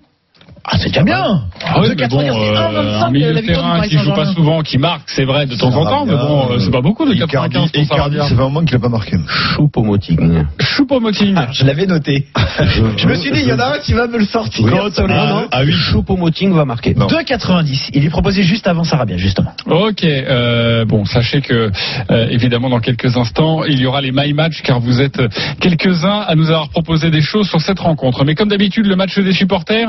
Ah, 0.65 0.77
c'est 0.79 0.89
déjà 0.89 1.03
bien 1.03 1.43
Ah 1.65 1.81
ouais, 1.81 1.95
mais 1.99 2.09
bon, 2.09 2.21
2,95, 2.21 2.23
c'est 2.23 2.31
euh, 2.31 3.01
1,25 3.01 3.05
un 3.05 3.11
milieu 3.11 3.33
la 3.33 3.41
de 3.41 3.47
terrain 3.47 3.81
qui 3.81 3.99
joue 3.99 4.13
pas 4.13 4.27
souvent, 4.27 4.63
qui 4.63 4.79
marque, 4.79 5.03
c'est 5.09 5.25
vrai 5.25 5.47
de 5.47 5.55
temps 5.57 5.75
en 5.75 5.85
temps, 5.85 6.07
mais 6.07 6.15
bon, 6.15 6.51
euh, 6.51 6.59
c'est 6.59 6.71
pas 6.71 6.81
beaucoup 6.81 7.07
de 7.07 7.15
Icardi, 7.15 7.55
95 7.55 7.71
pour 7.89 7.97
Icardi, 7.97 8.17
ça 8.19 8.27
fait 8.29 8.35
un 8.35 8.37
moment 8.37 8.65
qu'il 8.65 8.77
a 8.77 8.79
pas 8.79 8.89
marqué. 8.89 9.17
Choupo-Moting. 9.27 10.45
Choupo-Moting. 10.61 11.35
Ah, 11.37 11.49
Je 11.53 11.65
l'avais 11.65 11.87
noté. 11.87 12.27
Je 12.97 13.07
me 13.07 13.15
suis 13.15 13.31
dit, 13.31 13.41
il 13.41 13.49
y 13.49 13.53
en 13.53 13.59
a 13.59 13.77
un 13.77 13.79
qui 13.79 13.93
va 13.93 14.07
me 14.07 14.19
le 14.19 14.25
sortir. 14.25 14.67
Non, 14.67 14.89
non, 15.09 15.49
Ah 15.51 15.63
oui. 15.65 15.73
Choupo-Moting 15.73 16.53
va 16.53 16.65
marquer. 16.65 16.95
Non. 16.95 17.07
2,90. 17.07 17.91
Il 17.95 18.05
est 18.05 18.11
proposé 18.11 18.43
juste 18.43 18.67
avant 18.67 18.85
Sarabia, 18.85 19.17
justement. 19.17 19.53
Ok, 19.67 20.05
euh, 20.05 20.85
bon, 20.85 21.05
sachez 21.05 21.41
que 21.41 21.71
euh, 22.11 22.27
évidemment 22.31 22.69
dans 22.69 22.81
quelques 22.81 23.17
instants 23.17 23.65
il 23.65 23.81
y 23.81 23.87
aura 23.87 24.01
les 24.01 24.13
My 24.13 24.33
Match 24.33 24.63
car 24.63 24.81
vous 24.81 25.01
êtes 25.01 25.21
quelques-uns 25.61 26.21
à 26.27 26.35
nous 26.35 26.51
avoir 26.51 26.69
proposé 26.69 27.11
des 27.11 27.21
choses 27.23 27.49
sur 27.49 27.61
cette 27.61 27.79
rencontre. 27.79 28.25
Mais 28.25 28.35
comme 28.35 28.49
d'habitude 28.49 28.87
le 28.87 28.97
match 28.97 29.19
des 29.19 29.33
supporters, 29.33 29.89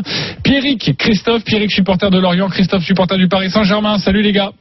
Pierrick, 0.61 0.95
Christophe, 0.95 1.43
Pierrick 1.43 1.71
supporter 1.71 2.11
de 2.11 2.19
Lorient, 2.19 2.47
Christophe 2.49 2.83
supporter 2.83 3.17
du 3.17 3.27
Paris 3.27 3.49
Saint-Germain. 3.49 3.97
Salut 3.97 4.21
les 4.21 4.31
gars. 4.31 4.51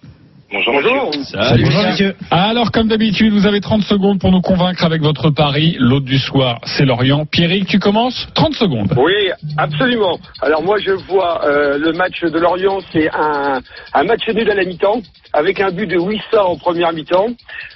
Bonjour. 0.51 0.73
Bonjour. 0.73 1.11
Bonjour, 1.13 1.83
messieurs. 1.85 2.15
Alors 2.31 2.73
comme 2.73 2.89
d'habitude 2.89 3.33
vous 3.35 3.47
avez 3.47 3.61
30 3.61 3.83
secondes 3.83 4.19
pour 4.19 4.33
nous 4.33 4.41
convaincre 4.41 4.83
avec 4.83 5.03
votre 5.03 5.29
pari. 5.29 5.77
L'autre 5.79 6.07
du 6.07 6.19
soir 6.19 6.59
c'est 6.65 6.87
Lorient. 6.87 7.27
Pierrick, 7.27 7.67
tu 7.67 7.79
commences 7.79 8.27
30 8.35 8.55
secondes. 8.55 8.95
Oui, 8.97 9.31
absolument. 9.59 10.19
Alors 10.41 10.63
moi 10.63 10.79
je 10.79 10.93
vois 10.93 11.45
euh, 11.45 11.77
le 11.77 11.93
match 11.93 12.23
de 12.23 12.39
Lorient, 12.39 12.79
c'est 12.93 13.11
un, 13.13 13.61
un 13.93 14.05
match 14.05 14.27
nul 14.29 14.51
à 14.51 14.55
la 14.55 14.65
mi-temps, 14.65 15.03
avec 15.33 15.61
un 15.61 15.71
but 15.71 15.87
de 15.87 15.97
Wissa 15.97 16.45
en 16.45 16.57
première 16.57 16.93
mi-temps. 16.93 17.29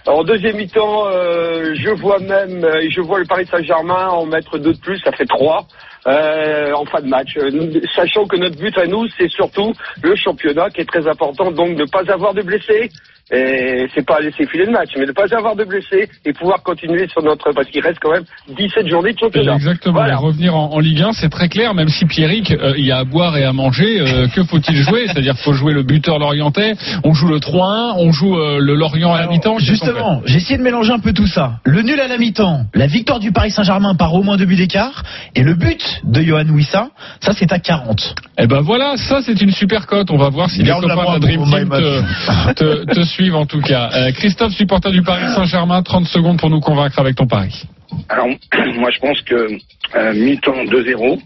En 0.06 0.24
deuxième 0.24 0.56
mi-temps, 0.56 1.06
euh, 1.06 1.74
je 1.74 1.90
vois 1.90 2.18
même, 2.18 2.64
euh, 2.64 2.88
je 2.90 3.00
vois 3.00 3.18
le 3.18 3.26
Paris 3.26 3.46
Saint-Germain 3.50 4.08
en 4.08 4.26
mettre 4.26 4.58
deux 4.58 4.72
de 4.74 4.78
plus, 4.78 4.98
ça 5.00 5.12
fait 5.12 5.26
trois. 5.26 5.66
euh, 6.06 6.72
en 6.74 6.84
fin 6.84 7.00
de 7.00 7.06
match, 7.06 7.36
Euh, 7.36 7.80
sachant 7.94 8.26
que 8.26 8.36
notre 8.36 8.56
but 8.56 8.76
à 8.76 8.86
nous, 8.86 9.06
c'est 9.16 9.30
surtout 9.30 9.72
le 10.02 10.14
championnat 10.16 10.68
qui 10.70 10.82
est 10.82 10.84
très 10.84 11.06
important, 11.08 11.50
donc 11.50 11.70
ne 11.78 11.86
pas 11.86 12.10
avoir 12.12 12.34
de 12.34 12.42
blessés, 12.42 12.90
et 13.32 13.86
c'est 13.94 14.04
pas 14.06 14.20
laisser 14.20 14.46
filer 14.46 14.66
le 14.66 14.72
match, 14.72 14.90
mais 14.98 15.06
ne 15.06 15.12
pas 15.12 15.24
avoir 15.36 15.56
de 15.56 15.64
blessés 15.64 16.08
et 16.24 16.32
pouvoir 16.32 16.62
continuer 16.62 17.08
sur 17.08 17.22
notre, 17.22 17.52
parce 17.52 17.68
qu'il 17.68 17.80
reste 17.82 17.98
quand 18.00 18.12
même 18.12 18.24
17 18.56 18.86
journées 18.86 19.12
de 19.14 19.18
championnat. 19.18 19.54
Exactement. 19.54 19.94
Voilà. 19.94 20.12
Et 20.12 20.16
revenir 20.16 20.54
en, 20.54 20.72
en 20.72 20.78
Ligue 20.78 21.00
1, 21.02 21.12
c'est 21.12 21.30
très 21.30 21.48
clair, 21.48 21.72
même 21.74 21.88
si 21.88 22.04
Pierrick, 22.04 22.50
euh, 22.50 22.74
il 22.76 22.84
y 22.84 22.92
a 22.92 22.98
à 22.98 23.04
boire 23.04 23.36
et 23.38 23.44
à 23.44 23.52
manger, 23.52 24.00
euh, 24.00 24.28
que 24.28 24.42
faut-il 24.44 24.76
jouer? 24.76 25.04
C'est-à-dire 25.06 25.34
qu'il 25.34 25.42
faut 25.44 25.54
jouer 25.54 25.72
le 25.72 25.82
buteur 25.82 26.18
lorientais, 26.18 26.74
on 27.02 27.14
joue 27.14 27.28
le 27.28 27.38
3-1, 27.38 27.94
on 27.98 28.12
joue 28.12 28.36
euh, 28.36 28.58
le 28.60 28.74
Lorient 28.74 29.14
à 29.14 29.20
la 29.22 29.26
mi-temps. 29.28 29.58
Justement, 29.58 30.20
j'ai 30.26 30.36
essayé 30.36 30.58
de 30.58 30.62
mélanger 30.62 30.92
un 30.92 30.98
peu 30.98 31.12
tout 31.12 31.26
ça. 31.26 31.54
Le 31.64 31.82
nul 31.82 31.98
à 32.00 32.08
la 32.08 32.18
mi-temps, 32.18 32.64
la 32.74 32.86
victoire 32.86 33.20
du 33.20 33.32
Paris 33.32 33.50
Saint-Germain 33.50 33.94
par 33.94 34.12
au 34.14 34.22
moins 34.22 34.36
deux 34.36 34.44
buts 34.46 34.56
d'écart, 34.56 35.02
et 35.34 35.42
le 35.42 35.54
but 35.54 35.80
de 36.04 36.20
Johan 36.20 36.48
Wissa, 36.50 36.90
ça 37.20 37.32
c'est 37.32 37.52
à 37.52 37.58
40. 37.58 38.00
fait 38.00 38.14
Eh 38.38 38.46
ben 38.46 38.60
voilà, 38.60 38.96
ça 38.96 39.22
c'est 39.22 39.40
une 39.40 39.50
super 39.52 39.86
cote. 39.86 40.10
On 40.10 40.18
va 40.18 40.28
voir 40.28 40.50
si 40.50 40.62
les 40.62 40.70
copains 40.70 40.88
de 40.88 41.12
la 41.12 41.18
Dream 41.18 41.44
Team 41.44 41.68
my 41.70 41.70
te, 41.70 42.52
te- 42.52 42.94
te 42.94 43.04
suivent 43.14 43.36
en 43.36 43.46
tout 43.46 43.60
cas. 43.60 43.90
Euh, 43.94 44.12
Christophe, 44.12 44.52
supporter 44.52 44.90
du 44.90 45.02
Paris 45.02 45.32
Saint-Germain, 45.34 45.82
30 45.82 46.06
secondes 46.06 46.38
pour 46.38 46.50
nous 46.50 46.60
convaincre 46.60 46.98
avec 46.98 47.16
ton 47.16 47.26
pari. 47.26 47.64
Alors, 48.08 48.26
moi, 48.76 48.90
je 48.90 48.98
pense 48.98 49.20
que 49.22 49.58
euh, 49.96 50.14
mi-temps 50.14 50.64
2-0, 50.64 51.20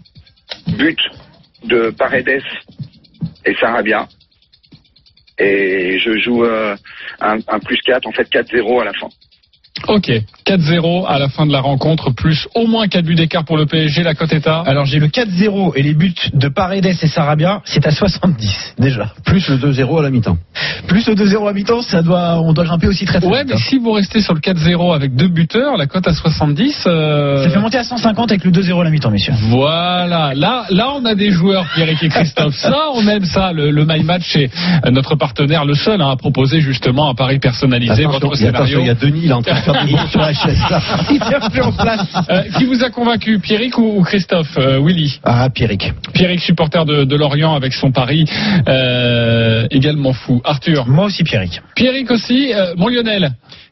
but 0.67 0.99
de 1.65 1.89
Paredes 1.91 2.43
et 3.45 3.55
Sarabia. 3.55 4.07
Et 5.37 5.99
je 5.99 6.17
joue 6.19 6.43
euh, 6.43 6.75
un, 7.21 7.37
un 7.47 7.59
plus 7.59 7.79
4, 7.85 8.05
en 8.05 8.11
fait 8.11 8.29
4-0 8.29 8.81
à 8.81 8.85
la 8.85 8.93
fin. 8.93 9.07
Ok, 9.87 10.11
4-0 10.45 11.05
à 11.07 11.19
la 11.19 11.29
fin 11.29 11.45
de 11.45 11.51
la 11.51 11.61
rencontre, 11.61 12.11
plus 12.11 12.47
au 12.55 12.67
moins 12.67 12.87
4 12.87 13.03
buts 13.05 13.15
d'écart 13.15 13.45
pour 13.45 13.57
le 13.57 13.65
PSG, 13.65 14.03
la 14.03 14.13
cote 14.13 14.33
est 14.33 14.47
à 14.47 14.61
Alors 14.61 14.85
j'ai 14.85 14.99
le 14.99 15.07
4-0 15.07 15.73
et 15.75 15.83
les 15.83 15.93
buts 15.93 16.13
de 16.33 16.47
Paredes 16.49 16.85
et 16.85 16.93
Sarabia, 17.07 17.61
c'est 17.65 17.85
à 17.87 17.91
70 17.91 18.75
déjà. 18.79 19.11
Plus 19.25 19.47
le 19.49 19.57
2-0 19.57 19.99
à 19.99 20.03
la 20.03 20.09
mi-temps. 20.09 20.37
Plus 20.87 21.07
le 21.07 21.15
2-0 21.15 21.49
à 21.49 21.53
mi-temps, 21.53 21.81
ça 21.81 22.01
doit, 22.01 22.39
on 22.41 22.53
doit 22.53 22.65
grimper 22.65 22.87
aussi 22.87 23.05
très 23.05 23.19
très 23.19 23.29
Ouais, 23.29 23.39
vite, 23.39 23.49
mais 23.49 23.55
hein. 23.55 23.63
si 23.69 23.77
vous 23.77 23.91
restez 23.91 24.21
sur 24.21 24.33
le 24.33 24.39
4-0 24.39 24.93
avec 24.93 25.15
deux 25.15 25.27
buteurs, 25.27 25.77
la 25.77 25.85
cote 25.87 26.07
à 26.07 26.13
70. 26.13 26.83
euh, 26.87 27.43
Ça 27.43 27.49
fait 27.49 27.59
monter 27.59 27.77
à 27.77 27.83
150 27.83 28.31
avec 28.31 28.43
le 28.45 28.51
2-0 28.51 28.81
à 28.81 28.83
la 28.83 28.89
mi-temps, 28.89 29.11
messieurs. 29.11 29.33
Voilà, 29.49 30.33
là, 30.35 30.65
là, 30.69 30.89
on 30.95 31.05
a 31.05 31.15
des 31.15 31.31
joueurs, 31.31 31.65
Pierrick 31.75 32.01
et 32.03 32.09
Christophe. 32.09 32.55
Ça, 32.59 32.87
on 32.93 33.07
aime 33.07 33.25
ça. 33.25 33.51
Le, 33.53 33.71
le 33.71 33.85
My 33.85 34.03
Match, 34.03 34.23
c'est 34.33 34.49
notre 34.91 35.15
partenaire, 35.15 35.65
le 35.65 35.73
seul 35.75 36.01
hein, 36.01 36.09
à 36.09 36.15
proposer 36.15 36.59
justement 36.61 37.09
un 37.09 37.15
pari 37.15 37.39
personnalisé. 37.39 38.05
Votre 38.05 38.35
y 38.39 38.45
a- 38.45 38.49
attention, 38.49 38.65
scénario. 38.65 38.79
il 38.81 38.87
y 38.87 38.89
a 38.89 38.93
Denis, 38.95 39.27
est 39.27 39.31
en 39.31 39.41
train 39.41 39.68
faire 39.73 39.85
des 39.85 39.91
bons 39.91 40.07
sur 40.07 40.19
la 40.19 40.33
chaise 40.33 40.59
là. 40.69 40.81
Il 41.09 41.19
tient 41.19 41.49
plus 41.49 41.61
en 41.61 41.71
place. 41.71 42.05
Euh, 42.29 42.43
qui 42.57 42.65
vous 42.65 42.83
a 42.83 42.89
convaincu, 42.89 43.39
Pierrick 43.39 43.77
ou, 43.77 43.99
ou 43.99 44.03
Christophe 44.03 44.57
euh, 44.57 44.79
Willy? 44.79 45.19
Ah, 45.23 45.49
Pierrick. 45.49 45.93
Pierrick, 46.13 46.39
supporter 46.41 46.85
de, 46.85 47.03
de 47.03 47.15
Lorient 47.15 47.53
avec 47.55 47.73
son 47.73 47.91
pari 47.91 48.25
euh, 48.67 49.67
également 49.71 50.13
fou. 50.13 50.41
Arthur 50.43 50.87
Moi 50.87 51.05
aussi, 51.05 51.23
Pierrick. 51.23 51.61
Pierrick 51.75 52.11
aussi. 52.11 52.53
Euh, 52.53 52.73
mon 52.77 52.87
Lionel 52.87 53.31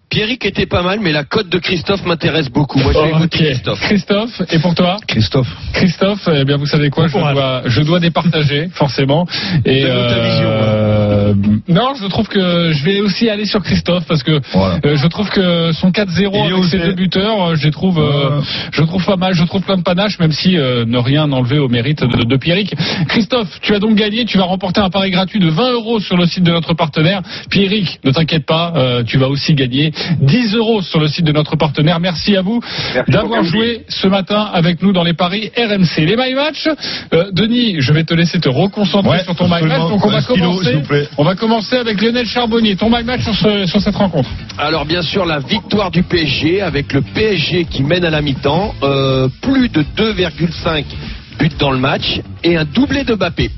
Pierrick 0.10 0.46
était 0.46 0.65
pas 0.65 0.82
mal, 0.84 1.00
mais 1.02 1.12
la 1.12 1.24
cote 1.26 1.50
de 1.50 1.58
Christophe 1.60 2.06
m'intéresse 2.06 2.50
beaucoup. 2.50 2.80
Moi, 2.80 2.93
je 2.93 3.00
vais 3.00 3.12
voter 3.20 3.38
Christophe. 3.46 3.80
Christophe, 3.82 4.41
et 4.52 4.60
pour 4.60 4.74
toi 4.74 4.98
Christophe. 5.08 5.48
Christophe, 5.74 6.30
eh 6.34 6.46
bien 6.46 6.56
vous 6.58 6.65
savez 6.65 6.89
quoi, 6.89 7.08
je 7.08 7.13
dois, 7.17 7.62
je 7.65 7.82
dois 7.82 8.00
départager 8.00 8.70
forcément. 8.74 9.28
Et 9.65 9.84
euh, 9.86 11.34
non, 11.67 11.93
je 12.02 12.08
trouve 12.08 12.28
que 12.30 12.72
je 12.72 12.84
vais 12.86 13.02
aussi 13.02 13.30
aller 13.30 13.46
sur 13.46 13.62
Christophe 13.62 14.06
parce 14.08 14.24
que 14.24 14.39
Voilà. 14.54 14.80
euh, 14.86 14.96
je 14.96 15.08
trouve 15.08 15.30
que 15.30 15.72
son 15.74 15.91
4-0 15.91 16.08
Il 16.17 16.24
est 16.24 16.54
avec 16.54 16.63
ses 16.65 16.80
deux 16.80 16.93
buteurs, 16.93 17.50
euh, 17.50 17.56
je 17.56 17.65
les 17.65 17.72
trouve, 17.72 18.00
euh, 18.00 18.41
je 18.72 18.84
trouve 18.84 19.04
pas 19.06 19.17
mal, 19.17 19.34
je 19.34 19.43
trouve 19.43 19.62
plein 19.62 19.78
de 19.78 19.84
panache, 19.84 20.20
même 20.20 20.32
si 20.32 20.58
euh, 20.58 20.86
ne 20.86 20.98
rien 20.98 21.30
enlever 21.32 21.60
au 21.60 21.67
mérite 21.67 22.02
de, 22.04 22.24
de 22.24 22.38
Pierrick. 22.38 22.74
Christophe, 23.10 23.60
tu 23.62 23.76
as 23.76 23.80
donc 23.80 23.96
gagné, 23.96 24.24
tu 24.26 24.38
vas 24.38 24.46
remporter 24.46 24.80
un 24.80 24.89
pari 24.89 25.12
gratuit 25.12 25.39
de 25.39 25.50
20 25.50 25.74
euros 25.74 26.00
sur 26.00 26.15
le 26.17 26.26
site 26.26 26.43
de 26.43 26.52
notre 26.52 26.74
partenaire. 26.74 27.22
Pierrick, 27.50 28.00
ne 28.06 28.12
t'inquiète 28.12 28.46
pas, 28.46 28.74
euh, 28.78 29.04
tu 29.04 29.17
vas 29.17 29.28
aussi 29.28 29.54
gagner 29.54 29.91
10 30.19 30.55
euros 30.55 30.81
sur 30.81 30.99
le 30.99 31.07
site 31.07 31.25
de 31.25 31.31
notre 31.31 31.55
partenaire. 31.55 31.99
Merci 31.99 32.36
à 32.36 32.41
vous 32.41 32.60
Merci 32.93 33.12
d'avoir 33.12 33.43
joué 33.43 33.86
ce 33.89 34.07
matin 34.07 34.49
avec 34.53 34.81
nous 34.81 34.91
dans 34.93 35.03
les 35.03 35.13
paris 35.13 35.51
RMC. 35.57 36.05
Les 36.05 36.15
My 36.15 36.33
Match, 36.33 36.67
euh, 37.13 37.31
Denis, 37.31 37.75
je 37.79 37.93
vais 37.93 38.03
te 38.03 38.13
laisser 38.13 38.39
te 38.39 38.49
reconcentrer 38.49 39.17
Ouais, 39.17 39.23
sur 39.23 39.36
ton 39.36 39.45
My 39.45 39.62
Match. 39.63 39.79
Donc 39.89 40.05
on 40.05 40.10
va 40.10 40.21
commencer. 40.21 40.77
On 41.17 41.23
va 41.23 41.36
avec 41.79 42.01
Lionel 42.01 42.25
Charbonnier. 42.25 42.75
Ton 42.75 42.89
My 42.89 43.03
Match 43.03 43.21
sur, 43.23 43.36
ce- 43.36 43.65
sur 43.65 43.81
cette 43.81 43.95
rencontre. 43.95 44.29
Alors 44.57 44.86
bien 44.86 45.01
sûr 45.01 45.25
la 45.25 45.39
victoire 45.39 45.91
du 45.91 46.03
PSG 46.03 46.62
avec 46.62 46.93
le 46.93 47.01
PSG 47.01 47.65
qui 47.65 47.83
mène 47.83 48.05
à 48.05 48.10
la 48.10 48.21
mi-temps, 48.21 48.73
euh, 48.83 49.27
plus 49.41 49.69
de 49.69 49.83
2,5 49.95 50.86
buts 51.39 51.49
dans 51.60 51.71
le 51.71 51.77
match 51.77 52.19
et 52.43 52.57
un 52.57 52.65
doublé 52.65 53.03
de 53.03 53.13
Mbappé. 53.15 53.51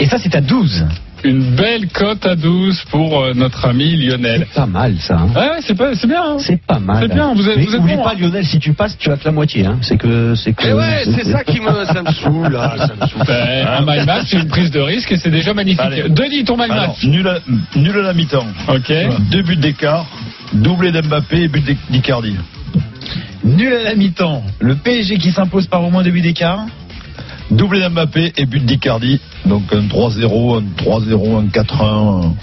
Et 0.00 0.06
ça, 0.06 0.18
c'est 0.18 0.34
à 0.34 0.40
12. 0.40 0.84
Une 1.24 1.54
belle 1.54 1.88
cote 1.88 2.26
à 2.26 2.34
12 2.34 2.82
pour 2.90 3.20
euh, 3.22 3.32
notre 3.34 3.66
ami 3.66 3.96
Lionel. 3.96 4.46
C'est 4.50 4.60
pas 4.60 4.66
mal 4.66 4.96
ça. 4.98 5.18
hein. 5.18 5.28
Ouais, 5.34 5.40
ouais, 5.50 5.58
c'est 5.60 5.76
pas, 5.76 5.94
c'est 5.94 6.06
bien. 6.08 6.22
hein. 6.22 6.36
C'est 6.38 6.60
pas 6.60 6.78
mal. 6.80 6.98
C'est 7.00 7.14
bien, 7.14 7.32
vous 7.34 7.48
êtes- 7.48 7.56
Mais 7.56 7.64
vous 7.64 7.74
êtes 7.74 7.80
oublie 7.80 7.94
bon, 7.96 8.02
pas 8.02 8.10
hein. 8.10 8.18
Lionel, 8.20 8.44
si 8.44 8.58
tu 8.58 8.72
passes, 8.72 8.98
tu 8.98 9.10
as 9.10 9.16
que 9.16 9.24
la 9.24 9.30
moitié. 9.32 9.64
Hein. 9.66 9.78
C'est 9.82 9.96
que, 9.96 10.34
c'est 10.34 10.52
que. 10.52 10.66
Et 10.66 10.70
Eh 10.70 10.72
ouais, 10.74 11.02
c'est 11.04 11.30
ça 11.30 11.44
qui 11.44 11.60
me, 11.60 11.84
ça 11.86 12.02
me 12.02 12.10
saoule 12.12 12.52
là, 12.52 12.74
ça 12.76 12.94
me 12.94 13.06
saoule. 13.08 13.22
Ben, 13.26 13.66
un 13.68 13.80
My 13.82 14.04
Match, 14.04 14.24
c'est 14.30 14.38
une 14.38 14.48
prise 14.48 14.70
de 14.72 14.80
risque 14.80 15.12
et 15.12 15.16
c'est 15.16 15.30
déjà 15.30 15.54
magnifique. 15.54 15.80
Allez. 15.80 16.08
Denis, 16.08 16.44
ton 16.44 16.56
My 16.56 16.64
Alors, 16.64 16.88
Match. 16.88 17.04
nul 17.04 17.28
à, 17.28 17.38
nul 17.76 17.98
à 17.98 18.02
la 18.02 18.12
mi-temps. 18.14 18.46
Ok. 18.68 18.92
Deux 19.30 19.42
buts 19.42 19.56
d'écart, 19.56 20.06
doublé 20.52 20.90
d'Mbappé 20.90 21.42
et 21.44 21.48
but 21.48 21.64
d'I- 21.64 21.76
d'Icardi. 21.90 22.34
Nul 23.44 23.72
à 23.72 23.82
la 23.84 23.94
mi-temps. 23.94 24.42
Le 24.60 24.74
PSG 24.76 25.18
qui 25.18 25.30
s'impose 25.32 25.66
par 25.66 25.82
au 25.84 25.90
moins 25.90 26.02
deux 26.02 26.10
buts 26.10 26.20
d'écart. 26.20 26.66
Doublé 27.50 27.80
d'Mbappé 27.80 28.32
et 28.36 28.46
but 28.46 28.64
d'Icardi. 28.64 29.20
Donc 29.46 29.72
un 29.72 29.82
3-0, 29.88 30.58
un 30.58 30.62
3-0, 30.82 31.36
un 31.36 31.46
4-1. 31.46 32.34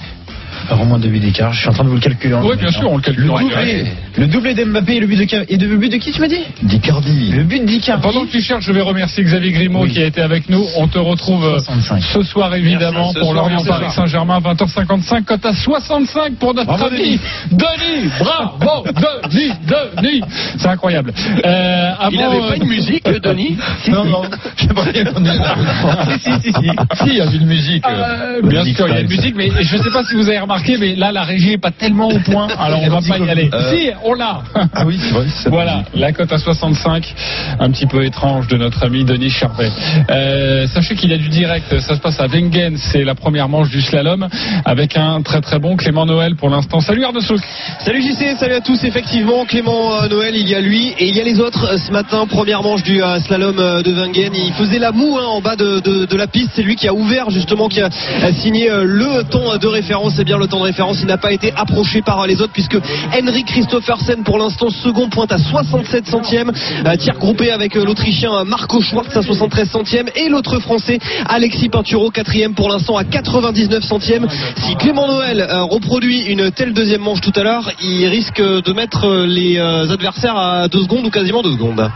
Alors, 0.68 0.82
au 0.82 0.86
moins 0.86 1.00
deux 1.00 1.10
buts 1.10 1.20
d'écart. 1.20 1.52
Je 1.54 1.60
suis 1.62 1.70
en 1.70 1.74
train 1.74 1.84
de 1.84 1.90
vous 1.90 1.96
le 1.96 2.02
calculer. 2.02 2.36
Oui, 2.44 2.58
bien 2.58 2.72
sûr, 2.72 2.92
on 2.92 2.98
le 2.98 3.02
calcule 3.02 3.26
Le 3.26 3.32
en 3.32 3.40
doublé, 3.40 3.56
direct. 3.56 3.88
le 4.18 4.28
doublé 4.28 4.54
d'Mbappé 4.54 4.96
et 4.96 5.00
le 5.00 5.08
but 5.08 5.16
de 5.18 5.28
Ca- 5.30 5.44
et 5.48 5.58
de, 5.58 5.68
le 5.68 5.78
but 5.78 5.90
de 5.92 5.98
qui 5.98 6.12
tu 6.12 6.20
m'as 6.22 6.28
dit? 6.28 6.40
D'Icardi. 6.64 7.32
Le 7.32 7.44
but 7.44 7.66
d'Icardi. 7.66 8.02
Pendant 8.04 8.26
que 8.26 8.32
tu 8.32 8.42
cherches, 8.42 8.66
je 8.66 8.72
vais 8.72 8.82
remercier 8.82 9.24
Xavier 9.24 9.52
Grimaud 9.52 9.84
Oui. 9.84 9.92
qui 9.92 10.02
a 10.02 10.06
été 10.06 10.22
avec 10.22 10.50
nous. 10.50 10.66
On 10.78 10.88
te 10.88 10.98
retrouve 10.98 11.46
euh, 11.46 11.60
65. 11.60 12.02
ce 12.04 12.24
soir 12.24 12.54
évidemment 12.56 13.12
ce 13.14 13.20
pour 13.20 13.34
Lorient 13.34 13.64
Paris. 13.64 13.86
Saint-Germain 13.92 14.40
20h55 14.40 15.24
cote 15.24 15.46
à 15.46 15.54
65 15.54 16.36
pour 16.36 16.54
notre 16.54 16.68
Bravo, 16.68 16.86
ami 16.88 17.20
Denis. 17.52 18.10
Bravo 18.20 18.84
Denis, 19.32 19.52
Denis. 19.98 20.22
C'est 20.58 20.68
incroyable. 20.68 21.14
Euh, 21.46 21.92
avant, 22.00 22.10
Il 22.12 22.20
n'avait 22.20 22.38
euh, 22.44 22.48
pas 22.50 22.56
une 22.58 22.68
musique, 22.68 23.06
Denis? 23.06 23.58
Non, 23.90 24.06
non, 24.06 24.22
j'ai 24.58 24.68
pas 24.68 24.84
si, 24.84 26.20
si, 26.20 26.32
si, 26.42 26.52
si. 26.52 26.70
Si, 26.96 27.06
il 27.08 27.14
y 27.16 27.22
avait 27.22 27.38
une 27.38 27.46
musique. 27.48 27.84
Euh, 27.88 28.42
bien 28.44 28.64
sûr, 28.66 28.88
il 28.88 28.94
y 28.94 28.98
a 28.98 29.00
une 29.02 29.08
musique, 29.08 29.36
mais 29.36 29.50
je 29.62 29.78
ne 29.78 29.82
sais 29.82 29.90
pas 29.92 30.04
si 30.04 30.16
vous 30.16 30.28
avez 30.28 30.38
remarqué, 30.50 30.78
mais 30.80 30.96
là, 30.96 31.12
la 31.12 31.24
régie 31.24 31.54
est 31.54 31.58
pas 31.58 31.72
tellement 31.72 32.08
au 32.08 32.20
point, 32.20 32.48
alors 32.60 32.80
on 32.84 32.90
va 32.90 33.00
pas 33.08 33.18
y 33.20 33.30
aller. 33.30 33.50
Euh, 33.54 33.72
Si, 33.72 33.90
on 34.04 34.14
l'a 34.14 34.42
Ah 34.74 34.84
oui, 34.86 34.98
c'est 35.00 35.14
vrai. 35.14 35.26
c'est 35.30 35.50
Voilà, 35.50 35.84
la 35.94 36.12
cote 36.12 36.32
à 36.32 36.40
65, 36.40 37.14
un 37.60 37.70
petit 37.72 37.86
peu 37.86 38.04
étrange 38.04 38.48
de 38.48 38.58
notre 38.58 38.84
ami 38.84 39.04
Denis 39.06 39.30
Charvet. 39.30 39.70
Euh, 40.10 40.66
sachez 40.68 40.96
qu'il 40.96 41.12
y 41.12 41.14
a 41.14 41.18
du 41.18 41.30
direct, 41.30 41.80
ça 41.80 41.96
se 41.96 42.00
passe 42.02 42.20
à 42.20 42.28
Wengen, 42.28 42.78
c'est 42.78 43.04
la 43.04 43.14
première 43.16 43.48
manche 43.48 43.70
du 43.70 43.82
slalom, 43.82 44.28
avec 44.66 44.98
un 44.98 45.22
très 45.22 45.42
très 45.42 45.60
bon 45.60 45.76
Clément 45.76 46.06
Noël 46.06 46.36
pour 46.36 46.50
l'instant. 46.50 46.80
Salut 46.82 47.04
Arnaud 47.04 47.22
Souk. 47.22 47.40
Salut 47.80 48.02
JC, 48.02 48.38
salut 48.40 48.56
à 48.56 48.62
tous. 48.62 48.84
Effectivement, 48.84 49.46
Clément 49.46 49.94
euh, 50.02 50.08
Noël, 50.08 50.36
il 50.36 50.48
y 50.50 50.56
a 50.56 50.60
lui 50.62 50.88
et 50.98 51.08
il 51.08 51.16
y 51.16 51.22
a 51.22 51.24
les 51.24 51.40
autres. 51.40 51.66
Euh, 51.74 51.78
Ce 51.78 51.92
matin, 51.92 52.26
première 52.28 52.64
manche 52.64 52.84
du 52.84 53.02
slalom 53.26 53.56
de 53.56 53.94
Wengen. 53.94 54.34
Il 54.36 54.54
faisait 54.54 54.80
la 54.80 54.92
moue 54.92 55.18
hein, 55.20 55.26
en 55.28 55.42
bas 55.42 55.56
de, 55.56 55.80
de- 55.80 56.06
de 56.06 56.18
la 56.18 56.28
piste. 56.28 56.50
C'est 56.56 56.64
lui 56.64 56.76
qui 56.76 56.88
a 56.88 56.94
ouvert 56.94 57.30
justement, 57.30 57.68
qui 57.70 57.82
a, 57.82 57.90
a 58.24 58.32
signé 58.34 58.70
le 58.72 59.24
temps 59.24 59.58
de 59.58 59.68
référence. 59.68 60.14
C'est 60.16 60.24
bien 60.24 60.39
le 60.40 60.48
temps 60.48 60.60
de 60.60 60.64
référence. 60.64 60.98
Il 61.02 61.08
n'a 61.08 61.18
pas 61.18 61.32
été 61.32 61.54
approché 61.56 62.02
par 62.02 62.26
les 62.26 62.42
autres 62.42 62.54
puisque 62.54 62.78
Henrik 63.14 63.46
Christophersen, 63.48 64.24
pour 64.24 64.38
l'instant, 64.38 64.70
second 64.70 65.10
pointe 65.10 65.32
à 65.32 65.38
67 65.38 66.08
centièmes. 66.08 66.52
Euh, 66.86 66.96
tir 66.96 67.18
groupé 67.18 67.52
avec 67.52 67.76
euh, 67.76 67.86
l'Autrichien 67.86 68.34
euh, 68.34 68.44
Marco 68.44 68.82
Schwartz 68.82 69.16
à 69.16 69.22
73 69.22 69.70
centièmes 69.70 70.10
et 70.16 70.30
l'autre 70.30 70.60
Français 70.60 71.00
Alexis 71.28 71.70
Pinturo, 71.70 72.10
quatrième 72.10 72.54
pour 72.54 72.70
l'instant 72.70 72.98
à 72.98 73.04
99 73.04 73.84
centièmes. 73.84 74.28
Si 74.58 74.76
Clément 74.76 75.08
Noël 75.08 75.46
reproduit 75.70 76.24
une 76.24 76.52
telle 76.52 76.74
deuxième 76.74 77.02
manche 77.02 77.22
tout 77.22 77.34
à 77.36 77.44
l'heure, 77.44 77.72
il 77.82 78.08
risque 78.08 78.42
de 78.42 78.74
mettre 78.74 79.26
les 79.26 79.60
adversaires 79.60 80.38
à 80.38 80.68
deux 80.68 80.84
secondes 80.84 81.06
ou 81.06 81.10
quasiment 81.10 81.42
deux 81.42 81.52
secondes. 81.52 81.90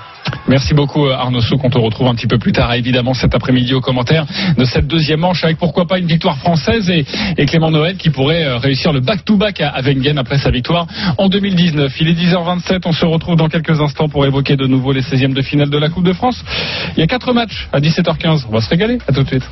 Merci 0.47 0.73
beaucoup 0.73 1.05
euh, 1.05 1.13
Arnaud 1.13 1.41
Souk, 1.41 1.63
on 1.63 1.69
te 1.69 1.77
retrouve 1.77 2.07
un 2.07 2.15
petit 2.15 2.27
peu 2.27 2.37
plus 2.37 2.51
tard 2.51 2.73
évidemment 2.73 3.13
cet 3.13 3.33
après-midi 3.33 3.73
au 3.73 3.81
commentaire 3.81 4.25
de 4.57 4.65
cette 4.65 4.87
deuxième 4.87 5.21
manche 5.21 5.43
avec 5.43 5.57
pourquoi 5.57 5.85
pas 5.85 5.99
une 5.99 6.07
victoire 6.07 6.37
française 6.37 6.89
et, 6.89 7.05
et 7.37 7.45
Clément 7.45 7.71
Noël 7.71 7.95
qui 7.95 8.09
pourrait 8.09 8.43
euh, 8.45 8.57
réussir 8.57 8.91
le 8.91 8.99
back-to-back 8.99 9.61
à, 9.61 9.69
à 9.69 9.81
Wengen 9.81 10.17
après 10.17 10.37
sa 10.37 10.51
victoire 10.51 10.87
en 11.17 11.29
2019. 11.29 11.93
Il 12.01 12.07
est 12.09 12.13
10h27, 12.13 12.81
on 12.85 12.91
se 12.91 13.05
retrouve 13.05 13.35
dans 13.35 13.47
quelques 13.47 13.79
instants 13.79 14.09
pour 14.09 14.25
évoquer 14.25 14.55
de 14.55 14.67
nouveau 14.67 14.91
les 14.91 15.01
16e 15.01 15.33
de 15.33 15.41
finale 15.41 15.69
de 15.69 15.77
la 15.77 15.89
Coupe 15.89 16.05
de 16.05 16.13
France. 16.13 16.43
Il 16.97 16.99
y 16.99 17.03
a 17.03 17.07
quatre 17.07 17.33
matchs 17.33 17.67
à 17.71 17.79
17h15, 17.79 18.45
on 18.49 18.53
va 18.53 18.61
se 18.61 18.69
régaler, 18.69 18.97
à 19.07 19.13
tout 19.13 19.23
de 19.23 19.27
suite. 19.27 19.43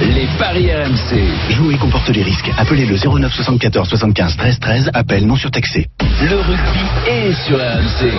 Les 0.00 0.26
paris 0.38 0.68
RMC. 0.70 1.52
Jouer 1.54 1.76
comporte 1.76 2.08
les 2.10 2.22
risques. 2.22 2.50
Appelez 2.58 2.84
le 2.84 2.96
09 2.96 3.32
74 3.32 3.88
75 3.88 4.36
13 4.36 4.60
13. 4.60 4.90
Appel 4.92 5.26
non 5.26 5.36
surtaxé. 5.36 5.86
Le 6.20 6.36
rugby 6.36 7.08
est 7.08 7.32
sur 7.46 7.56
RMC. 7.58 8.12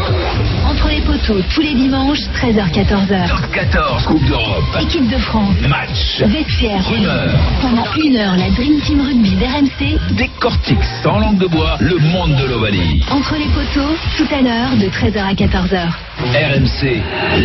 Entre 0.65 0.89
les 0.89 1.01
poteaux, 1.01 1.41
tous 1.53 1.61
les 1.61 1.75
dimanches, 1.77 2.19
13h-14h. 2.33 3.27
Top 3.29 3.51
14 3.53 4.05
Coupe 4.05 4.25
d'Europe. 4.25 4.63
Équipe 4.81 5.07
de 5.09 5.17
France, 5.17 5.55
Match. 5.67 6.21
vestiaire. 6.25 6.83
Rumeur. 6.87 7.29
Pendant 7.61 7.85
une 8.03 8.17
heure, 8.17 8.35
la 8.35 8.49
Dream 8.49 8.79
Team 8.81 9.01
Rugby 9.01 9.31
d'RMC. 9.35 9.97
Décortique 10.15 10.83
sans 11.03 11.19
langue 11.19 11.37
de 11.37 11.47
bois 11.47 11.77
le 11.79 11.97
monde 11.99 12.35
de 12.35 12.45
l'Ovalie. 12.47 13.03
Entre 13.11 13.35
les 13.35 13.45
poteaux, 13.47 13.95
tout 14.17 14.27
à 14.33 14.41
l'heure, 14.41 14.75
de 14.77 14.87
13h 14.87 15.19
à 15.19 15.33
14h. 15.33 15.87
RMC, 16.33 17.01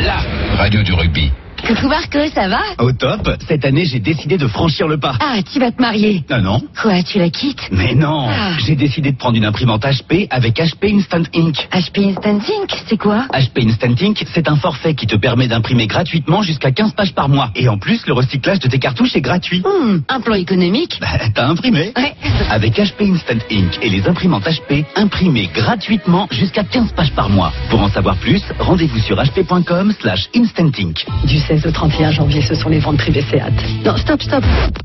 la 0.07 0.57
radio 0.57 0.83
du 0.83 0.93
rugby. 0.95 1.31
Coucou 1.67 1.87
Marco, 1.89 2.19
ça 2.35 2.49
va 2.49 2.61
Au 2.81 2.91
top. 2.93 3.31
Cette 3.47 3.65
année, 3.65 3.85
j'ai 3.85 4.01
décidé 4.01 4.37
de 4.37 4.47
franchir 4.49 4.89
le 4.89 4.99
pas. 4.99 5.15
Ah, 5.21 5.37
tu 5.43 5.61
vas 5.61 5.71
te 5.71 5.81
marier. 5.81 6.25
Ah 6.29 6.41
non 6.41 6.61
Quoi, 6.81 7.03
tu 7.05 7.19
la 7.19 7.31
quittes 7.31 7.69
Mais 7.71 7.95
non 7.95 8.27
Ah. 8.29 8.53
J'ai 8.67 8.75
décidé 8.75 9.13
de 9.13 9.17
prendre 9.17 9.37
une 9.37 9.45
imprimante 9.45 9.85
HP 9.85 10.27
avec 10.31 10.59
HP 10.59 10.93
Instant 10.99 11.23
Ink. 11.35 11.69
HP 11.73 12.09
Instant 12.11 12.39
Ink, 12.39 12.71
c'est 12.89 12.97
quoi 12.99 13.27
HP 13.33 13.69
Instant 13.69 13.95
Ink, 14.05 14.25
c'est 14.35 14.49
un 14.49 14.57
forfait 14.57 14.95
qui 14.95 15.07
te 15.07 15.15
permet 15.17 15.47
d'imprimer 15.47 15.87
gratuitement 15.87 16.43
jusqu'à 16.43 16.73
15 16.73 16.95
pages 16.95 17.15
par 17.15 17.29
mois. 17.29 17.51
Et 17.55 17.69
en 17.69 17.79
plus, 17.79 18.05
le 18.09 18.13
recyclage 18.13 18.59
de 18.59 18.69
tes 18.69 18.79
cartouches 18.81 19.15
est 19.15 19.21
gratuit. 19.21 19.61
Hmm, 19.61 19.99
un 20.09 20.21
plan 20.21 20.35
économique 20.35 20.99
Bah, 21.01 21.07
T'as 21.33 21.47
imprimé 21.47 21.93
Ouais. 21.97 22.13
Avec 22.51 22.77
HP 22.77 23.13
Instant 23.15 23.39
Ink 23.51 23.79
et 23.83 23.89
les 23.89 24.07
imprimantes 24.09 24.45
HP, 24.47 24.85
imprimez 24.97 25.49
gratuitement 25.55 26.27
jusqu'à 26.33 26.65
15 26.65 26.93
pages 26.93 27.13
par 27.13 27.31
mois. 27.31 27.53
Pour 27.71 27.81
en 27.83 27.89
savoir 27.89 28.17
plus, 28.17 28.43
rendez-vous 28.59 28.99
sur 28.99 29.17
hp.com 29.23 29.93
slash 30.01 30.29
instant 30.37 30.71
ink. 30.79 31.05
Du 31.25 31.39
16 31.53 31.67
au 31.67 31.71
31 31.71 32.13
janvier, 32.13 32.41
ce 32.41 32.55
sont 32.55 32.71
les 32.71 32.79
ventes 32.79 32.97
privées 32.97 33.21
Seat. 33.21 33.85
Non, 33.85 33.95
stop, 33.99 34.23
stop. 34.23 34.43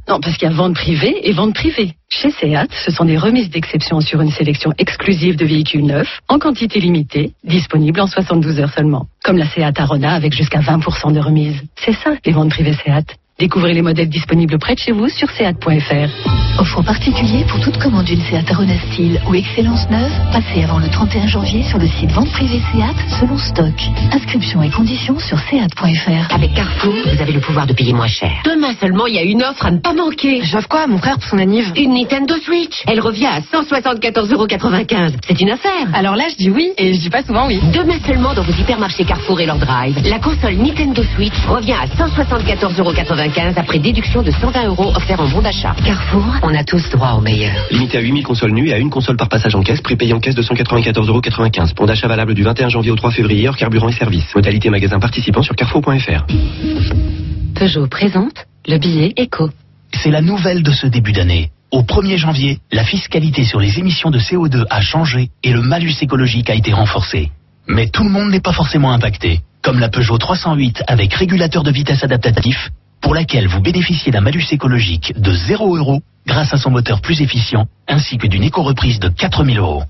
Non, 0.10 0.20
parce 0.20 0.36
qu'il 0.36 0.50
y 0.50 0.52
a 0.52 0.54
vente 0.54 0.74
privée 0.74 1.16
et 1.24 1.32
vente 1.32 1.54
privée. 1.54 1.94
Chez 2.10 2.30
Seat, 2.30 2.70
ce 2.86 2.92
sont 2.92 3.06
des 3.06 3.18
remises 3.18 3.50
d'exception 3.50 4.02
sur 4.02 4.20
une 4.20 4.32
sélection 4.32 4.74
exclusive 4.78 5.38
de 5.38 5.46
véhicules 5.46 5.86
neufs, 5.86 6.20
en 6.28 6.40
quantité 6.40 6.82
limitée, 6.82 7.32
disponibles 7.46 8.02
en 8.02 8.08
72 8.08 8.60
heures 8.60 8.74
seulement. 8.74 9.06
Comme 9.24 9.38
la 9.38 9.46
Seat 9.46 9.80
Arona 9.80 10.12
avec 10.14 10.34
jusqu'à 10.34 10.60
20% 10.60 11.14
de 11.14 11.22
remise. 11.22 11.62
C'est 11.78 11.94
ça, 11.94 12.16
les 12.26 12.34
ventes 12.34 12.50
privées 12.50 12.74
Seat. 12.74 13.16
Découvrez 13.40 13.76
les 13.76 13.84
modèles 13.84 14.10
disponibles 14.10 14.58
près 14.58 14.74
de 14.74 14.80
chez 14.80 14.92
vous 14.92 15.10
sur 15.10 15.30
seat.fr. 15.30 16.60
Offre 16.60 16.80
en 16.80 16.84
particulier 16.84 17.46
pour 17.48 17.60
toute 17.60 17.78
commande 17.78 18.06
d'une 18.06 18.20
Seat 18.20 18.50
Arona 18.50 18.74
Style 18.92 19.22
ou 19.30 19.36
Excellence 19.36 19.88
neuve, 19.92 20.12
passez 20.32 20.64
avant 20.64 20.80
le 20.80 20.88
31 20.88 21.28
janvier 21.28 21.62
sur 21.62 21.78
le 21.78 21.86
site 21.86 22.12
vente 22.14 22.32
privée 22.32 22.60
Seat 22.72 23.20
selon 23.20 23.38
stock. 23.38 23.76
Inscription 24.12 24.64
et 24.64 24.72
conditions 24.72 25.20
sur 25.20 25.38
seat.fr. 25.38 26.34
Avec 26.34 26.56
Carrefour, 26.56 26.96
vous 26.96 27.22
avez 27.22 27.32
le 27.32 27.40
pouvoir 27.40 27.68
de 27.68 27.74
payer 27.74 27.94
moins 27.94 28.08
cher. 28.08 28.32
Demain 28.44 28.74
seulement, 28.82 29.06
il 29.06 29.14
y 29.14 29.20
a 29.20 29.24
une 29.24 29.44
offre 29.44 29.68
à 29.68 29.70
ne 29.72 29.78
pas 29.78 29.94
manquer. 29.94 30.42
J'offre 30.42 30.68
quoi 30.68 30.82
à 30.82 30.88
mon 30.88 30.98
frère 30.98 31.20
pour 31.20 31.30
son 31.30 31.38
anniv? 31.38 31.72
Une 31.76 31.94
Nintendo 31.94 32.34
Switch. 32.44 32.82
Elle 32.88 33.02
revient 33.02 33.28
à 33.28 33.42
174,95€. 33.42 35.14
C'est 35.28 35.40
une 35.40 35.52
affaire. 35.52 35.86
Alors 35.94 36.16
là, 36.16 36.24
je 36.32 36.38
dis 36.38 36.50
oui 36.50 36.72
et 36.80 36.92
je 36.92 37.00
dis 37.02 37.12
pas 37.12 37.22
souvent 37.22 37.46
oui. 37.46 37.60
Demain 37.72 38.00
seulement 38.04 38.34
dans 38.34 38.42
vos 38.42 38.54
hypermarchés 38.54 39.06
Carrefour 39.06 39.40
et 39.40 39.46
leur 39.46 39.60
drive, 39.60 39.96
la 40.10 40.18
console 40.18 40.56
Nintendo 40.56 41.04
Switch 41.16 41.38
revient 41.48 41.74
à 41.74 41.86
174,95€ 41.86 43.27
après 43.56 43.80
déduction 43.80 44.22
de 44.22 44.32
120 44.32 44.68
euros 44.68 44.92
offerts 44.96 45.20
en 45.20 45.28
bon 45.28 45.42
d'achat. 45.42 45.76
Carrefour, 45.86 46.24
On 46.44 46.54
a 46.54 46.64
tous 46.64 46.90
droit 46.90 47.14
au 47.18 47.22
meilleur. 47.22 47.54
Limité 47.72 47.98
à 47.98 48.02
8000 48.02 48.24
consoles 48.24 48.52
nues 48.52 48.70
et 48.70 48.74
à 48.74 48.78
une 48.78 48.90
console 48.90 49.18
par 49.18 49.28
passage 49.28 49.56
en 49.56 49.62
caisse, 49.62 49.82
prix 49.82 49.96
payé 49.96 50.14
en 50.14 50.20
caisse 50.20 50.36
de 50.36 50.42
194,95€. 50.42 51.76
Bon 51.76 51.86
d'achat 51.86 52.08
valable 52.08 52.34
du 52.34 52.44
21 52.44 52.70
janvier 52.70 52.92
au 52.92 52.96
3 52.96 53.12
février, 53.12 53.48
hors 53.50 53.58
carburant 53.58 53.90
et 53.90 53.94
services. 53.94 54.34
Modalité 54.34 54.70
magasin 54.70 55.00
participant 55.00 55.42
sur 55.42 55.56
carrefour.fr. 55.56 56.26
Peugeot 57.56 57.88
présente 57.88 58.46
le 58.68 58.78
billet 58.78 59.14
éco. 59.18 59.50
C'est 59.92 60.12
la 60.12 60.22
nouvelle 60.22 60.64
de 60.64 60.72
ce 60.72 60.88
début 60.88 61.12
d'année. 61.12 61.50
Au 61.72 61.82
1er 61.82 62.18
janvier, 62.18 62.60
la 62.72 62.86
fiscalité 62.86 63.44
sur 63.44 63.60
les 63.60 63.78
émissions 63.78 64.10
de 64.10 64.20
CO2 64.20 64.66
a 64.70 64.80
changé 64.80 65.30
et 65.44 65.52
le 65.52 65.62
malus 65.62 65.96
écologique 66.02 66.50
a 66.50 66.56
été 66.56 66.72
renforcé. 66.72 67.32
Mais 67.68 67.88
tout 67.90 68.04
le 68.04 68.10
monde 68.10 68.32
n'est 68.32 68.40
pas 68.40 68.54
forcément 68.54 68.94
impacté, 68.94 69.42
comme 69.62 69.80
la 69.80 69.90
Peugeot 69.90 70.18
308 70.18 70.84
avec 70.88 71.14
régulateur 71.14 71.64
de 71.64 71.72
vitesse 71.72 72.04
adaptatif, 72.04 72.70
pour 73.02 73.14
laquelle 73.14 73.48
vous 73.48 73.62
bénéficiez 73.62 74.12
d'un 74.12 74.22
malus 74.22 74.46
écologique 74.52 75.14
de 75.20 75.32
0 75.32 75.78
euros 75.78 76.02
grâce 76.26 76.54
à 76.54 76.58
son 76.58 76.72
moteur 76.72 77.02
plus 77.02 77.22
efficient, 77.22 77.68
ainsi 77.88 78.18
que 78.18 78.28
d'une 78.28 78.44
éco-reprise 78.44 79.00
de 79.00 79.10
4000 79.10 79.58
euros. 79.58 79.84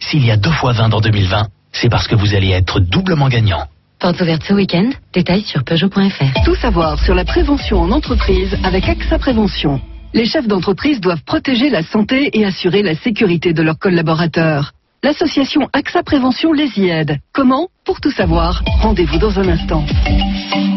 S'il 0.00 0.24
y 0.24 0.30
a 0.30 0.36
deux 0.36 0.50
fois 0.50 0.72
20 0.72 0.88
dans 0.88 1.00
2020, 1.00 1.46
c'est 1.72 1.88
parce 1.88 2.06
que 2.06 2.14
vous 2.14 2.34
allez 2.34 2.50
être 2.50 2.80
doublement 2.80 3.28
gagnant. 3.28 3.64
Porte 4.00 4.20
ouverte 4.20 4.42
ce 4.42 4.52
week-end, 4.52 4.90
détails 5.12 5.42
sur 5.42 5.64
Peugeot.fr. 5.64 6.44
Tout 6.44 6.56
savoir 6.56 7.02
sur 7.02 7.14
la 7.14 7.24
prévention 7.24 7.80
en 7.80 7.90
entreprise 7.90 8.56
avec 8.62 8.88
AXA 8.88 9.18
Prévention. 9.18 9.80
Les 10.12 10.26
chefs 10.26 10.46
d'entreprise 10.46 11.00
doivent 11.00 11.24
protéger 11.24 11.70
la 11.70 11.82
santé 11.82 12.30
et 12.38 12.44
assurer 12.44 12.82
la 12.82 12.94
sécurité 12.94 13.52
de 13.52 13.62
leurs 13.62 13.78
collaborateurs. 13.78 14.72
L'association 15.04 15.68
AXA 15.74 16.02
Prévention 16.02 16.54
les 16.54 16.78
y 16.78 16.88
aide. 16.88 17.18
Comment 17.34 17.68
Pour 17.84 18.00
tout 18.00 18.10
savoir, 18.10 18.62
rendez-vous 18.80 19.18
dans 19.18 19.38
un 19.38 19.46
instant. 19.48 19.84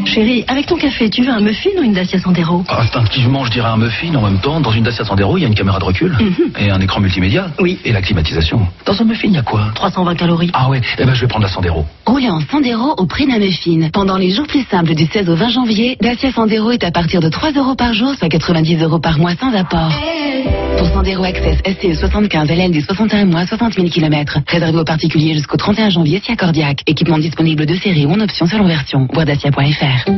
Chérie, 0.06 0.44
avec 0.50 0.66
ton 0.66 0.76
café, 0.76 1.10
tu 1.10 1.24
veux 1.24 1.32
un 1.32 1.40
muffin 1.40 1.70
ou 1.80 1.82
une 1.82 1.94
Dacia 1.94 2.20
Sandero 2.20 2.62
Instinctivement, 2.68 3.46
je 3.46 3.52
dirais 3.52 3.70
un 3.70 3.78
muffin. 3.78 4.14
En 4.16 4.24
même 4.24 4.42
temps, 4.42 4.60
dans 4.60 4.72
une 4.72 4.84
Dacia 4.84 5.06
Sandero, 5.06 5.38
il 5.38 5.44
y 5.44 5.46
a 5.46 5.48
une 5.48 5.56
caméra 5.56 5.80
de 5.80 5.86
recul 5.86 6.14
et 6.60 6.70
un 6.70 6.82
écran 6.82 7.00
multimédia. 7.00 7.52
Oui. 7.62 7.80
Et 7.86 7.94
la 7.94 8.02
climatisation. 8.02 8.68
Dans 8.86 9.02
un 9.02 9.06
muffin, 9.06 9.30
il 9.30 9.36
y 9.36 9.38
a 9.38 9.44
quoi 9.44 9.72
320 9.76 10.16
calories. 10.16 10.52
Ah 10.52 10.70
ouais, 10.70 10.82
eh 11.00 11.06
ben 11.06 11.14
je 11.14 11.22
vais 11.22 11.28
prendre 11.28 11.46
la 11.46 11.50
Sandero. 11.50 11.86
Roulez 12.06 12.30
en 12.30 12.42
Sandero 12.42 12.96
au 12.98 13.06
prix 13.06 13.28
d'un 13.28 13.40
muffin. 13.40 13.88
Pendant 13.94 14.18
les 14.18 14.32
jours 14.32 14.48
plus 14.48 14.66
simples 14.70 14.94
du 14.94 15.06
16 15.06 15.30
au 15.30 15.36
20 15.36 15.48
janvier, 15.48 15.96
Dacia 16.02 16.34
Sandero 16.34 16.72
est 16.72 16.84
à 16.84 16.92
partir 16.92 17.22
de 17.22 17.30
3 17.30 17.54
euros 17.54 17.76
par 17.76 17.94
jour, 17.94 18.14
soit 18.16 18.28
90 18.28 18.84
euros 18.84 19.00
par 19.00 19.20
mois 19.20 19.36
sans 19.40 19.54
apport. 19.54 19.94
Pour 20.78 20.88
Sandero 20.90 21.24
Access 21.24 21.58
STE 21.66 21.96
75 21.96 22.50
LND 22.52 22.82
61 22.82 23.26
mois, 23.26 23.46
60 23.48 23.74
000 23.74 23.88
km. 23.88 24.17
Réservé 24.48 24.80
aux 24.80 24.84
particuliers 24.84 25.34
jusqu'au 25.34 25.58
31 25.58 25.90
janvier 25.90 26.22
si 26.24 26.32
accordiaque. 26.32 26.82
Équipement 26.88 27.18
disponible 27.18 27.66
de 27.66 27.76
série 27.76 28.06
ou 28.06 28.12
en 28.12 28.20
option 28.20 28.46
selon 28.46 28.68
version. 28.68 29.08
Voir 29.12 29.26
dacia.fr. 29.26 30.12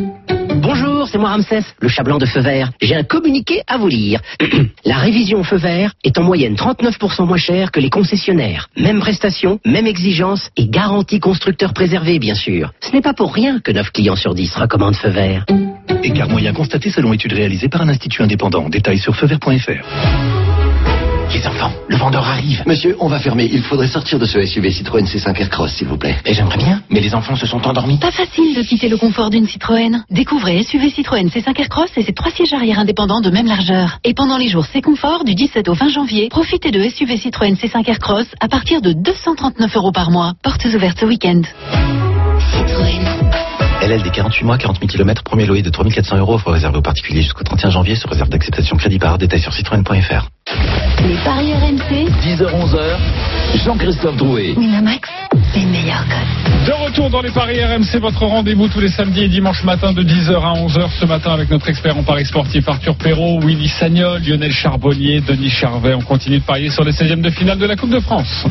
Bonjour, 0.62 1.08
c'est 1.08 1.18
moi 1.18 1.30
Ramsès, 1.30 1.64
le 1.80 1.88
chat 1.88 2.04
blanc 2.04 2.18
de 2.18 2.26
feu 2.26 2.42
vert. 2.42 2.72
J'ai 2.82 2.96
un 2.96 3.04
communiqué 3.04 3.62
à 3.68 3.78
vous 3.78 3.88
lire. 3.88 4.20
La 4.86 4.98
révision 4.98 5.44
feu 5.44 5.56
vert 5.56 5.94
est 6.04 6.18
en 6.18 6.24
moyenne 6.24 6.56
39% 6.56 7.26
moins 7.26 7.38
chère 7.38 7.72
que 7.72 7.80
les 7.80 7.90
concessionnaires. 7.90 8.68
Même 8.78 9.00
prestation, 9.00 9.60
même 9.66 9.88
exigence 9.88 10.50
et 10.58 10.68
garantie 10.68 11.20
constructeur 11.20 11.74
préservé, 11.74 12.20
bien 12.20 12.36
sûr. 12.36 12.74
Ce 12.82 12.92
n'est 12.92 13.02
pas 13.02 13.14
pour 13.14 13.34
rien 13.34 13.60
que 13.60 13.72
9 13.72 13.92
clients 13.92 14.16
sur 14.16 14.36
10 14.36 14.56
recommandent 14.56 14.96
feu 14.96 15.10
vert. 15.10 15.46
Écart 16.04 16.30
moyen 16.30 16.54
constaté 16.54 16.92
selon 16.92 17.14
étude 17.14 17.34
réalisée 17.34 17.70
par 17.70 17.82
un 17.82 17.90
institut 17.90 18.22
indépendant. 18.22 18.70
Détails 18.70 19.00
sur 19.00 19.16
feuvert.fr. 19.16 20.69
Les 21.32 21.46
enfants, 21.46 21.72
le 21.88 21.96
vendeur 21.96 22.28
arrive. 22.28 22.64
Monsieur, 22.66 22.96
on 23.00 23.08
va 23.08 23.20
fermer. 23.20 23.48
Il 23.52 23.62
faudrait 23.62 23.88
sortir 23.88 24.18
de 24.18 24.26
ce 24.26 24.44
SUV 24.44 24.72
Citroën 24.72 25.06
C5 25.06 25.40
Aircross, 25.40 25.72
s'il 25.72 25.88
vous 25.88 25.98
plaît. 25.98 26.18
Et 26.26 26.34
j'aimerais 26.34 26.58
bien, 26.58 26.82
mais 26.90 27.02
les 27.02 27.14
enfants 27.14 27.36
se 27.36 27.46
sont 27.46 27.66
endormis. 27.68 28.00
Pas 28.00 28.10
facile 28.10 28.56
de 28.56 28.64
quitter 28.64 28.90
le 28.90 28.98
confort 28.98 29.30
d'une 29.30 29.46
Citroën. 29.46 30.04
Découvrez 30.10 30.64
SUV 30.64 30.90
Citroën 30.90 31.28
C5 31.28 31.60
Aircross 31.60 31.90
et 31.98 32.04
ses 32.04 32.14
trois 32.14 32.32
sièges 32.32 32.54
arrière 32.54 32.80
indépendants 32.80 33.22
de 33.22 33.30
même 33.30 33.46
largeur. 33.46 34.00
Et 34.04 34.16
pendant 34.16 34.38
les 34.38 34.48
jours 34.48 34.66
C 34.66 34.82
Confort 34.82 35.24
du 35.24 35.36
17 35.36 35.70
au 35.70 35.74
20 35.74 35.90
janvier, 35.90 36.30
profitez 36.30 36.72
de 36.72 36.82
SUV 36.90 37.18
Citroën 37.18 37.54
C5 37.54 37.88
Aircross 37.88 38.26
à 38.40 38.48
partir 38.48 38.82
de 38.82 38.94
239 38.94 39.76
euros 39.76 39.92
par 39.92 40.10
mois. 40.10 40.34
Portes 40.42 40.66
ouvertes 40.66 41.00
ce 41.00 41.06
week-end. 41.06 41.42
LLD 43.82 44.12
48 44.12 44.44
mois, 44.44 44.58
40 44.58 44.78
000 44.80 44.88
km, 44.88 45.24
premier 45.24 45.46
loyer 45.46 45.62
de 45.62 45.70
3400 45.70 46.18
euros, 46.18 46.36
offre 46.36 46.52
réservée 46.52 46.78
aux 46.78 46.82
particuliers 46.82 47.22
jusqu'au 47.22 47.44
31 47.44 47.70
janvier, 47.70 47.96
sur 47.96 48.10
réserve 48.10 48.30
d'acceptation 48.30 48.76
crédit 48.76 49.00
par 49.00 49.18
détail 49.18 49.40
sur 49.40 49.54
citroën.fr. 49.54 50.28
Les 51.08 51.16
paris 51.24 51.54
RMC, 51.54 52.10
10h-11h, 52.22 53.64
Jean-Christophe 53.64 54.18
Drouet. 54.18 54.54
Winamax, 54.58 55.10
les 55.56 55.66
meilleurs 55.66 56.04
codes. 56.04 56.68
De 56.68 56.74
retour 56.74 57.10
dans 57.10 57.22
les 57.22 57.32
paris 57.32 57.64
RMC, 57.64 58.00
votre 58.02 58.26
rendez-vous 58.26 58.68
tous 58.68 58.82
les 58.82 58.90
samedis 58.90 59.24
et 59.24 59.30
dimanches 59.30 59.64
matin 59.64 59.94
de 59.94 60.04
10h 60.04 60.34
à 60.34 60.54
11h. 60.60 60.90
Ce 61.00 61.06
matin 61.06 61.32
avec 61.32 61.50
notre 61.50 61.70
expert 61.70 61.98
en 61.98 62.04
paris 62.04 62.26
sportif 62.26 62.68
Arthur 62.68 62.96
Perrault, 62.96 63.40
Willy 63.40 63.70
Sagnol, 63.70 64.22
Lionel 64.22 64.52
Charbonnier, 64.52 65.22
Denis 65.22 65.50
Charvet. 65.50 65.94
On 65.94 66.02
continue 66.02 66.40
de 66.40 66.44
parier 66.44 66.70
sur 66.70 66.84
les 66.84 66.92
16e 66.92 67.22
de 67.22 67.30
finale 67.30 67.58
de 67.58 67.66
la 67.66 67.78
Coupe 67.78 67.92
de 67.92 68.00
France. 68.02 68.46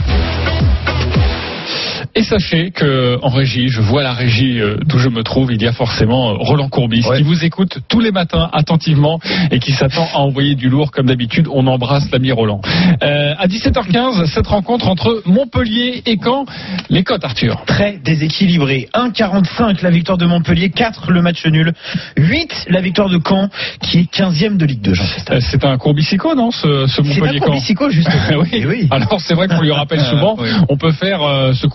Et 2.19 2.25
sachez 2.25 2.73
que 2.73 3.17
en 3.23 3.29
régie, 3.29 3.69
je 3.69 3.81
vois 3.81 4.03
la 4.03 4.13
régie 4.13 4.61
euh, 4.61 4.77
d'où 4.85 4.99
je 4.99 5.09
me 5.09 5.23
trouve, 5.23 5.53
il 5.53 5.63
y 5.63 5.69
a 5.69 5.73
forcément 5.73 6.31
euh, 6.31 6.35
Roland 6.41 6.69
Courbis 6.69 7.05
qui 7.17 7.23
vous 7.23 7.45
écoute 7.45 7.79
tous 7.89 8.01
les 8.01 8.11
matins 8.11 8.51
attentivement 8.53 9.21
et 9.53 9.61
qui 9.61 9.71
s'attend 9.71 10.09
à 10.13 10.19
envoyer 10.19 10.57
du 10.57 10.69
lourd 10.69 10.91
comme 10.91 11.07
d'habitude. 11.07 11.47
On 11.49 11.69
embrasse 11.69 12.11
l'ami 12.11 12.33
Roland. 12.33 12.61
Euh, 13.05 13.35
à 13.39 13.47
17h15, 13.47 14.27
cette 14.35 14.49
rencontre 14.49 14.89
entre 14.89 15.23
Montpellier 15.27 16.03
et 16.07 16.19
Caen. 16.21 16.45
Les 16.91 17.05
cotes, 17.05 17.25
Arthur. 17.25 17.63
Très 17.67 17.99
déséquilibré. 17.99 18.89
1,45 18.95 19.81
la 19.85 19.91
victoire 19.91 20.19
de 20.19 20.27
Montpellier, 20.27 20.71
4 20.71 21.13
le 21.13 21.23
match 21.23 21.47
nul, 21.47 21.73
8 22.17 22.67
la 22.71 22.81
victoire 22.81 23.11
de 23.11 23.21
Caen 23.25 23.49
qui 23.81 23.99
est 23.99 24.13
15e 24.13 24.57
de 24.57 24.67
Ligue 24.67 24.81
2. 24.83 24.95
Jean-Christophe. 24.95 25.37
Euh, 25.37 25.41
C'est 25.41 25.65
un 25.65 25.79
Courbisico, 25.79 26.35
non, 26.35 26.51
ce, 26.51 26.89
ce 26.89 26.97
C'est 26.97 27.01
un 27.01 27.05
Montpellier-Caen 27.05 27.45
Courbisico, 27.47 27.91
justement. 27.91 28.39
oui. 28.41 28.49
Eh 28.55 28.67
oui. 28.67 28.89
Alors 28.91 29.21
c'est 29.21 29.35
vrai 29.35 29.47
qu'on 29.47 29.61
lui 29.61 29.71
rappelle 29.71 30.01
Euh, 30.01 30.05
souvent, 30.11 30.35
oui. 30.37 30.49
on 30.69 30.77
peut 30.77 30.91
faire 30.91 31.23
euh, 31.23 31.53
ce 31.53 31.69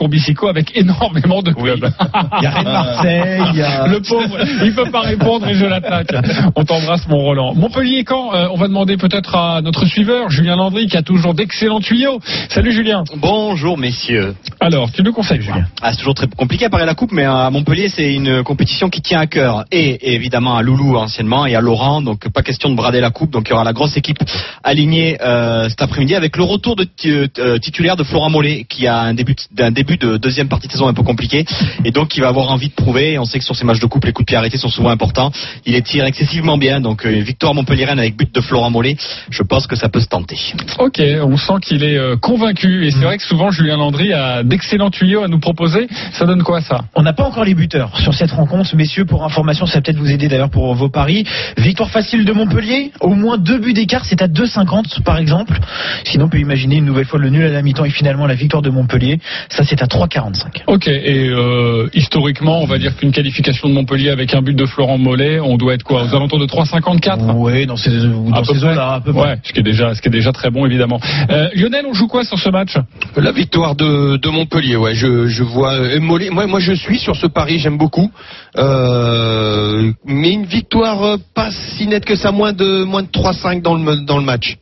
Avec 0.50 0.76
énormément 0.76 1.42
de 1.42 1.52
clubs. 1.52 1.90
Il 2.40 2.44
y 2.44 2.46
a 2.48 2.50
Rennes 2.52 2.64
Marseille, 2.66 3.42
il 3.54 3.60
y 3.60 3.62
a- 3.62 3.88
Le 3.94 4.02
pauvre, 4.02 4.38
il 4.64 4.74
peut 4.74 4.90
pas 4.92 5.02
répondre 5.02 5.48
et 5.48 5.54
je 5.54 5.66
l'attaque. 5.66 6.14
On 6.56 6.64
t'embrasse 6.66 7.08
mon 7.08 7.18
Roland. 7.20 7.54
Montpellier 7.54 8.04
quand 8.04 8.32
on 8.34 8.56
va 8.58 8.68
demander 8.68 8.98
peut-être 8.98 9.36
à 9.36 9.62
notre 9.62 9.86
suiveur 9.86 10.30
Julien 10.30 10.56
Landry 10.56 10.88
qui 10.88 10.98
a 10.98 11.02
toujours 11.04 11.34
d'excellents 11.34 11.80
tuyaux. 11.80 12.20
Salut 12.50 12.72
Julien. 12.72 13.04
Bonjour 13.18 13.78
messieurs. 13.78 14.36
Alors, 14.60 14.92
tu 14.92 15.04
nous 15.04 15.14
conseilles 15.14 15.42
Julien 15.42 15.66
Ah, 15.82 15.92
c'est 15.92 15.98
toujours 15.98 16.16
très 16.16 16.28
compliqué 16.28 16.66
à 16.66 16.70
parler 16.70 16.86
la 16.86 16.96
coupe, 16.96 17.12
mais 17.12 17.24
à 17.26 17.50
Montpellier, 17.50 17.90
c'est 17.90 18.14
une 18.14 18.44
compétition 18.44 18.90
qui 18.90 19.02
tient 19.02 19.20
à 19.20 19.28
cœur. 19.28 19.66
Et 19.72 20.14
évidemment 20.16 20.56
à 20.58 20.62
Loulou 20.62 20.98
anciennement 20.98 21.46
et 21.46 21.56
à 21.56 21.62
Laurent, 21.62 22.02
donc 22.02 22.28
pas 22.30 22.42
question 22.42 22.70
de 22.70 22.76
brader 22.76 23.00
la 23.02 23.12
coupe. 23.12 23.32
Donc 23.32 23.48
il 23.48 23.52
y 23.52 23.54
aura 23.54 23.64
la 23.64 23.74
grosse 23.74 23.96
équipe 23.98 24.18
alignée 24.64 25.18
euh, 25.22 25.70
cet 25.70 25.82
après-midi 25.82 26.16
avec 26.16 26.38
le 26.38 26.44
retour 26.44 26.76
de 26.76 26.88
euh, 27.06 27.58
titulaire 27.60 27.96
de 27.96 28.04
Florent 28.04 28.30
Mollet, 28.30 28.66
qui 28.68 28.88
a 28.88 29.00
un 29.02 29.14
début, 29.14 29.36
d'un 29.52 29.72
début 29.72 29.98
de 29.98 30.23
deuxième 30.24 30.48
partie 30.48 30.68
de 30.68 30.72
saison 30.72 30.88
un 30.88 30.94
peu 30.94 31.04
compliqué, 31.04 31.46
et 31.84 31.92
donc 31.92 32.08
qui 32.08 32.22
va 32.22 32.30
avoir 32.30 32.50
envie 32.52 32.70
de 32.70 32.74
prouver. 32.74 33.20
On 33.20 33.26
sait 33.26 33.40
que 33.40 33.46
sur 33.46 33.56
ces 33.56 33.66
matchs 33.66 33.80
de 33.80 33.86
coupe, 33.86 34.06
les 34.06 34.14
coups 34.14 34.26
de 34.26 34.28
pied 34.28 34.38
arrêtés 34.38 34.58
sont 34.58 34.70
souvent 34.70 34.90
importants. 34.90 35.32
Il 35.66 35.74
les 35.74 35.82
tire 35.82 36.06
excessivement 36.06 36.58
bien, 36.58 36.80
donc 36.80 37.06
euh, 37.06 37.10
victoire 37.20 37.54
Montpellier-Rennes 37.54 38.00
avec 38.00 38.16
but 38.16 38.34
de 38.34 38.42
Florent 38.42 38.70
Mollet. 38.70 38.96
Je 39.30 39.44
pense 39.44 39.68
que 39.68 39.76
ça 39.76 39.90
peut 39.90 40.00
se 40.00 40.08
tenter. 40.08 40.38
Ok, 40.80 41.02
on 41.22 41.38
sent 41.38 41.54
qu'il 41.62 41.84
est 41.84 41.98
euh, 41.98 42.16
convaincu 42.16 42.86
et 42.86 42.92
c'est 42.92 43.04
vrai 43.04 43.18
que 43.18 43.24
souvent 43.24 43.52
Julien 43.52 43.78
Landry 43.78 44.14
a 44.14 44.44
d'excellents 44.44 44.90
tuyaux 44.90 45.24
à 45.24 45.28
nous 45.28 45.40
proposer. 45.40 45.88
Ça 46.14 46.26
donne 46.26 46.44
quoi 46.44 46.62
ça? 46.62 46.86
On 46.96 47.04
n'a 47.04 47.14
pas 47.14 47.24
encore 47.24 47.44
les 47.44 47.56
buteurs 47.56 47.98
sur 48.00 48.14
cette 48.14 48.32
rencontre, 48.32 48.76
messieurs. 48.76 49.06
Pour 49.06 49.24
information, 49.24 49.66
ça 49.66 49.76
va 49.76 49.82
peut-être 49.82 49.98
vous 49.98 50.12
aider 50.12 50.28
d'ailleurs 50.28 50.50
pour 50.50 50.74
vos 50.74 50.90
paris. 50.90 51.26
Victoire 51.58 51.90
facile 51.90 52.24
de 52.26 52.32
Montpellier, 52.32 52.92
au 53.02 53.14
moins 53.16 53.38
deux 53.38 53.60
buts 53.60 53.74
d'écart, 53.74 54.06
c'est 54.06 54.22
à 54.22 54.28
2,50 54.28 55.02
par 55.04 55.18
exemple. 55.18 55.60
Sinon, 56.06 56.26
on 56.26 56.30
peut 56.30 56.40
imaginer 56.40 56.78
une 56.78 56.86
nouvelle 56.86 57.06
fois 57.06 57.20
le 57.20 57.30
nul 57.30 57.46
à 57.46 57.50
la 57.50 57.62
mi-temps 57.62 57.86
et 57.86 57.90
finalement 57.90 58.28
la 58.28 58.36
victoire 58.36 58.62
de 58.62 58.70
Montpellier. 58.70 59.20
Ça, 59.50 59.64
c'est 59.64 59.82
à 59.82 59.88
3,45. 60.08 60.64
Ok, 60.68 60.88
et 60.88 61.30
euh, 61.30 61.88
historiquement, 61.94 62.62
on 62.62 62.66
va 62.66 62.78
dire 62.78 62.96
qu'une 62.96 63.12
qualification 63.12 63.70
de 63.70 63.74
Montpellier 63.74 64.10
avec 64.10 64.34
un 64.34 64.42
but 64.42 64.56
de 64.56 64.66
Florent 64.66 64.98
Mollet, 64.98 65.40
on 65.40 65.58
doit 65.58 65.74
être 65.74 65.84
quoi 65.84 66.04
Aux 66.04 66.16
alentours 66.16 66.40
de 66.40 66.46
3,54 66.46 67.34
Oui, 67.36 67.66
dans 67.66 67.76
ces, 67.78 67.90
à 67.90 68.02
dans 68.08 68.42
peu 68.44 68.54
ces 68.54 68.60
près. 68.60 68.72
eaux-là, 68.74 68.94
à 68.94 69.02
peu 69.02 69.14
près. 69.14 69.22
Ouais, 69.22 69.38
ce 69.44 69.54
qui 69.54 69.60
est 69.60 69.64
déjà, 69.64 69.94
ce 69.96 70.02
qui 70.02 70.08
est 70.08 70.12
déjà 70.12 70.32
très 70.32 70.50
bon 70.50 70.66
évidemment. 70.66 71.00
Euh, 71.30 71.50
Lionel, 71.56 71.86
on 71.88 71.94
joue 71.94 72.08
quoi 72.08 72.24
sur 72.24 72.38
ce 72.40 72.50
match? 72.50 72.76
La 73.18 73.32
victoire 73.32 73.76
de, 73.76 74.18
de 74.18 74.30
Montpellier, 74.30 74.76
ouais, 74.76 74.96
je, 74.96 75.28
je 75.28 75.44
vois. 75.44 75.74
euh, 75.74 76.00
Mollet, 76.00 76.30
moi, 76.30 76.48
moi, 76.48 76.60
je 76.60 76.74
suis 76.74 77.00
sur 77.00 77.16
ce 77.16 77.28
pari, 77.28 77.60
j'aime 77.60 77.78
beaucoup. 77.78 78.12
Euh, 78.58 79.92
mais 80.06 80.32
une 80.32 80.46
victoire 80.46 81.04
euh, 81.04 81.18
pas 81.36 81.50
si 81.52 81.88
nette 81.88 82.06
que 82.06 82.16
ça, 82.16 82.32
moins 82.32 82.54
de 82.54 82.84
moins 82.84 83.04
de 83.04 83.08
3-5 83.08 83.62
dans 83.62 83.76
le 83.76 84.06
dans 84.06 84.18
le 84.18 84.24
match. 84.26 84.58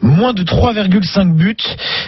Moins 0.00 0.32
de 0.32 0.42
3,5 0.42 1.34
buts, 1.34 1.56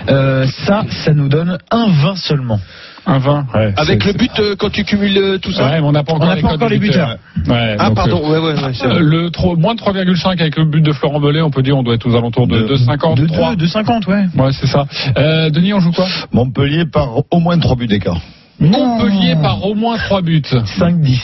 euh, 0.09 0.47
ça, 0.65 0.85
ça 1.05 1.13
nous 1.13 1.29
donne 1.29 1.59
1,20 1.71 2.17
seulement. 2.17 2.59
Un 3.07 3.19
20, 3.19 3.47
ouais. 3.55 3.73
Avec 3.77 4.05
le 4.05 4.13
but 4.13 4.31
euh, 4.39 4.55
quand 4.59 4.71
tu 4.71 4.85
cumules 4.85 5.17
euh, 5.17 5.39
tout 5.39 5.53
ça. 5.53 5.65
Ouais, 5.65 5.81
mais 5.81 5.87
on 5.87 5.93
n'a 5.93 6.05
pas 6.05 6.13
encore, 6.13 6.29
On 6.29 6.35
les 6.35 6.43
pas 6.43 6.49
encore 6.53 6.69
des 6.69 6.75
les 6.75 6.81
buteurs. 6.81 7.17
Ouais, 7.49 7.77
ah 7.79 7.87
donc, 7.87 7.97
pardon, 7.97 8.31
ouais 8.31 8.39
ouais, 8.39 8.53
euh, 8.53 8.89
vrai. 8.89 8.99
le 9.01 9.31
trop- 9.31 9.57
moins 9.57 9.75
de 9.75 9.81
3,5 9.81 10.41
avec 10.41 10.57
le 10.57 10.65
but 10.67 10.83
de 10.83 10.93
Florent 10.93 11.19
Mollet, 11.19 11.41
on 11.41 11.51
peut 11.51 11.63
dire 11.63 11.77
on 11.77 11.83
doit 11.83 11.95
être 11.95 12.07
aux 12.07 12.15
alentours 12.15 12.47
de, 12.47 12.61
2,50. 12.69 13.17
De 13.17 13.27
3. 13.27 13.51
2, 13.51 13.57
de 13.57 13.67
50, 13.67 14.07
ouais. 14.07 14.25
Ouais, 14.37 14.51
c'est 14.53 14.67
ça. 14.67 14.87
Euh, 15.17 15.51
Denis, 15.51 15.73
on 15.73 15.81
joue 15.81 15.93
quoi? 15.93 16.07
Montpellier 16.33 16.85
par 16.85 17.09
au 17.31 17.41
moins 17.41 17.59
3 17.59 17.75
buts 17.77 17.87
d'écart. 17.87 18.21
Montpellier 18.61 19.37
par 19.43 19.65
au 19.65 19.75
moins 19.75 19.97
3 19.97 20.21
buts. 20.21 20.43
5-10. 20.79 21.19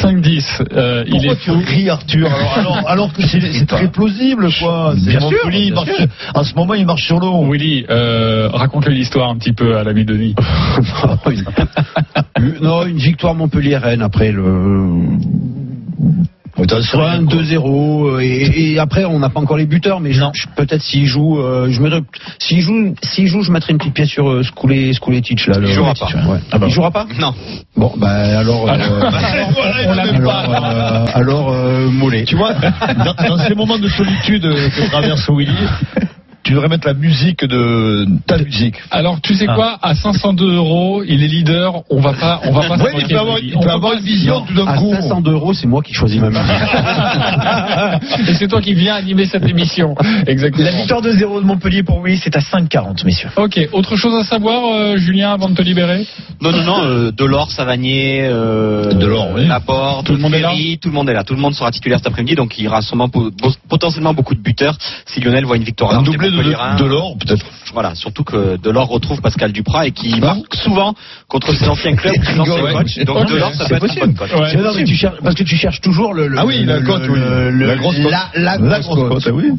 5-10. 0.00 0.62
Euh, 0.72 1.04
il 1.06 1.26
est 1.26 1.36
tu 1.40 1.50
ris, 1.50 1.88
Arthur 1.90 2.26
alors, 2.32 2.52
alors, 2.58 2.88
alors 2.88 3.12
que 3.12 3.22
c'est 3.22 3.66
très 3.66 3.88
plausible, 3.88 4.48
quoi. 4.60 4.94
Bien 4.96 5.20
sûr, 5.20 5.30
Montpellier, 5.30 5.64
il 5.66 5.72
bien 5.72 5.84
marche- 5.84 5.96
sûr. 5.96 6.06
en 6.34 6.44
ce 6.44 6.54
moment, 6.54 6.74
il 6.74 6.86
marche 6.86 7.02
sur 7.06 7.18
l'eau. 7.20 7.44
Willy, 7.50 7.84
euh, 7.90 8.48
raconte-lui 8.52 8.94
l'histoire 8.96 9.30
un 9.30 9.36
petit 9.36 9.52
peu 9.52 9.76
à 9.76 9.84
l'ami 9.84 10.04
Denis. 10.04 10.34
Une- 12.38 12.58
non, 12.62 12.86
une 12.86 12.96
victoire 12.98 13.34
Montpellier-Rennes 13.34 14.02
après 14.02 14.32
le. 14.32 14.86
Soit 16.82 17.10
un 17.12 17.22
2-0 17.22 18.06
euh, 18.16 18.20
et, 18.20 18.72
et 18.72 18.78
après 18.78 19.04
on 19.06 19.18
n'a 19.18 19.30
pas 19.30 19.40
encore 19.40 19.56
les 19.56 19.64
buteurs 19.66 20.00
mais 20.00 20.12
je- 20.12 20.22
je- 20.34 20.46
peut-être 20.54 20.82
s'il 20.82 21.06
joue 21.06 21.40
euh, 21.40 21.68
je 21.70 21.80
mettrai 21.80 22.00
s'il 22.38 22.60
joue 22.60 22.94
s'il 23.02 23.26
joue 23.26 23.42
je 23.42 23.50
mettrai 23.50 23.72
une 23.72 23.78
petite 23.78 23.94
pièce 23.94 24.08
sur 24.10 24.28
euh, 24.28 24.42
Skoulet 24.42 24.92
Skouletic 24.92 25.46
là 25.46 25.56
Il 25.60 25.66
jouera 25.72 25.94
pas. 25.94 26.06
ouais. 26.06 26.38
Ah 26.50 26.58
bah, 26.58 26.66
il 26.68 26.72
jouera 26.72 26.90
pas 26.90 27.06
Non. 27.18 27.34
bon 27.76 27.92
bah 27.96 28.38
alors 28.38 28.68
euh, 28.68 28.74
on 29.88 29.94
l'a 29.94 30.02
alors, 30.02 30.64
euh, 30.64 31.06
alors 31.14 31.52
euh, 31.52 31.88
Mollet 31.90 32.24
Tu 32.24 32.36
vois, 32.36 32.52
dans, 32.54 33.14
dans 33.28 33.38
ces 33.38 33.54
moments 33.54 33.78
de 33.78 33.88
solitude 33.88 34.42
que 34.42 34.90
traverse 34.90 35.28
Willy, 35.30 35.52
tu 36.42 36.52
devrais 36.52 36.68
mettre 36.68 36.86
la 36.86 36.94
musique 36.94 37.44
de 37.44 38.06
ta 38.26 38.38
musique. 38.38 38.76
Alors 38.90 39.20
tu 39.20 39.34
sais 39.34 39.46
quoi? 39.46 39.78
À 39.82 39.94
502 39.94 40.54
euros, 40.56 41.02
il 41.06 41.22
est 41.22 41.28
leader. 41.28 41.82
On 41.90 42.00
va 42.00 42.12
pas, 42.14 42.40
on 42.44 42.52
va 42.52 42.66
pas. 42.68 42.76
Ouais, 42.82 42.92
il 42.98 43.06
peut 43.06 43.18
avoir, 43.18 43.38
lui. 43.38 43.48
il 43.48 43.56
On 43.56 43.60
peut 43.60 43.70
avoir 43.70 43.92
une 43.94 44.00
vision 44.00 44.40
tout 44.42 44.54
d'un 44.54 44.66
à 44.66 44.76
coup. 44.78 44.92
500 44.92 45.22
euros 45.26 45.52
c'est 45.54 45.66
moi 45.66 45.82
qui 45.82 45.94
choisis 45.94 46.20
ma 46.20 46.30
musique 46.30 46.44
Et 48.28 48.34
c'est 48.34 48.48
toi 48.48 48.60
qui 48.60 48.74
viens 48.74 48.94
animer 48.94 49.26
cette 49.26 49.48
émission. 49.48 49.94
Exactement. 50.26 50.64
La 50.64 50.72
victoire 50.72 51.02
de 51.02 51.10
0 51.12 51.40
de 51.40 51.46
Montpellier 51.46 51.82
pour 51.82 52.02
Willy, 52.02 52.18
c'est 52.18 52.36
à 52.36 52.40
5,40, 52.40 53.04
messieurs. 53.04 53.30
Ok. 53.36 53.60
Autre 53.72 53.96
chose 53.96 54.14
à 54.14 54.24
savoir, 54.24 54.62
euh, 54.74 54.96
Julien, 54.96 55.32
avant 55.32 55.48
de 55.48 55.54
te 55.54 55.62
libérer? 55.62 56.06
Non, 56.40 56.50
non, 56.52 56.62
non, 56.64 56.84
euh, 56.84 57.10
Delors, 57.12 57.50
Savanier, 57.50 58.22
euh, 58.24 58.92
Delors, 58.92 59.28
oui. 59.34 59.46
Laporte, 59.46 60.06
Tout 60.06 60.12
le 60.12 60.18
monde 60.18 60.34
est 60.34 60.40
là? 60.40 60.52
Tout 60.80 60.88
le 60.88 60.94
monde 60.94 61.08
est 61.08 61.14
là. 61.14 61.24
Tout 61.24 61.34
le 61.34 61.40
monde 61.40 61.54
sera 61.54 61.70
titulaire 61.70 61.98
cet 61.98 62.06
après-midi, 62.08 62.34
donc 62.34 62.58
il 62.58 62.64
y 62.64 62.68
aura 62.68 62.82
sûrement 62.82 63.08
po- 63.08 63.30
po- 63.30 63.52
potentiellement 63.68 64.14
beaucoup 64.14 64.34
de 64.34 64.40
buteurs 64.40 64.76
si 65.06 65.20
Lionel 65.20 65.44
voit 65.44 65.56
une 65.56 65.64
victoire 65.64 65.94
Un 65.94 66.02
doublé 66.02 66.30
de, 66.32 66.36
Montpelliérains. 66.36 66.74
de, 66.76 66.82
de 66.82 66.88
l'or, 66.88 67.16
peut-être. 67.18 67.44
Voilà, 67.72 67.94
surtout 67.94 68.22
que 68.24 68.58
Delors 68.62 68.88
retrouve 68.88 69.22
Pascal 69.22 69.50
Duprat 69.52 69.86
et 69.86 69.92
qui 69.92 70.20
marque 70.20 70.54
souvent 70.54 70.94
contre 71.28 71.54
ses 71.54 71.66
anciens 71.68 71.94
clubs, 71.96 72.14
ses 72.24 72.38
anciens 72.38 72.72
coachs. 72.72 73.04
Donc 73.06 73.26
Delors, 73.28 73.52
ça 73.54 73.64
c'est 73.66 73.78
peut 73.78 73.86
être 73.86 73.96
une 74.04 74.12
bonne 74.12 74.28
parce 75.22 75.34
que 75.34 75.42
tu 75.42 75.56
cherches 75.56 75.80
toujours 75.80 76.12
le. 76.12 76.28
le- 76.28 76.38
Ah 76.38 76.44
oui, 76.44 76.64
la 76.64 76.80
cote, 76.82 77.06
le- 77.06 77.12
oui. 77.12 77.18
le- 77.20 77.66
La 77.66 77.76
grosse 77.76 77.96
cote. 77.98 78.10
La, 78.10 78.28
la 78.34 78.58
La 78.58 78.80
grosse 78.80 78.96
grosse 78.96 79.24
cote. 79.24 79.32
cote, 79.32 79.42
oui. 79.42 79.52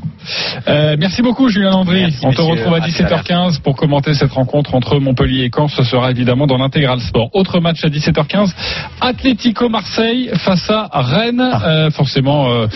Euh, 0.68 0.96
merci 1.00 1.22
beaucoup 1.24 1.50
Julien 1.50 1.72
Landry. 1.72 2.02
Merci, 2.02 2.18
On 2.24 2.32
te 2.32 2.42
retrouve 2.42 2.74
à 2.74 2.78
À 2.78 2.80
tout 2.82 2.86
à 2.86 2.90
17h15 3.22 3.62
pour 3.62 3.76
commenter 3.76 4.14
cette 4.14 4.32
rencontre 4.32 4.76
entre 4.76 5.00
Montpellier 5.00 5.46
et 5.46 5.52
Caen. 5.54 5.68
Ce 5.68 5.84
sera 5.84 6.12
évidemment 6.12 6.46
dans 6.48 6.58
l'intégral 6.58 7.00
sport. 7.00 7.30
Autre 7.34 7.60
match 7.60 7.84
à 7.84 7.90
17h15. 7.90 8.52
Atlético 9.02 9.70
Marseille 9.70 10.30
face 10.38 10.70
à 10.70 10.88
Rennes. 10.94 11.42
Euh, 11.66 11.90
forcément 11.92 12.52
euh, 12.52 12.68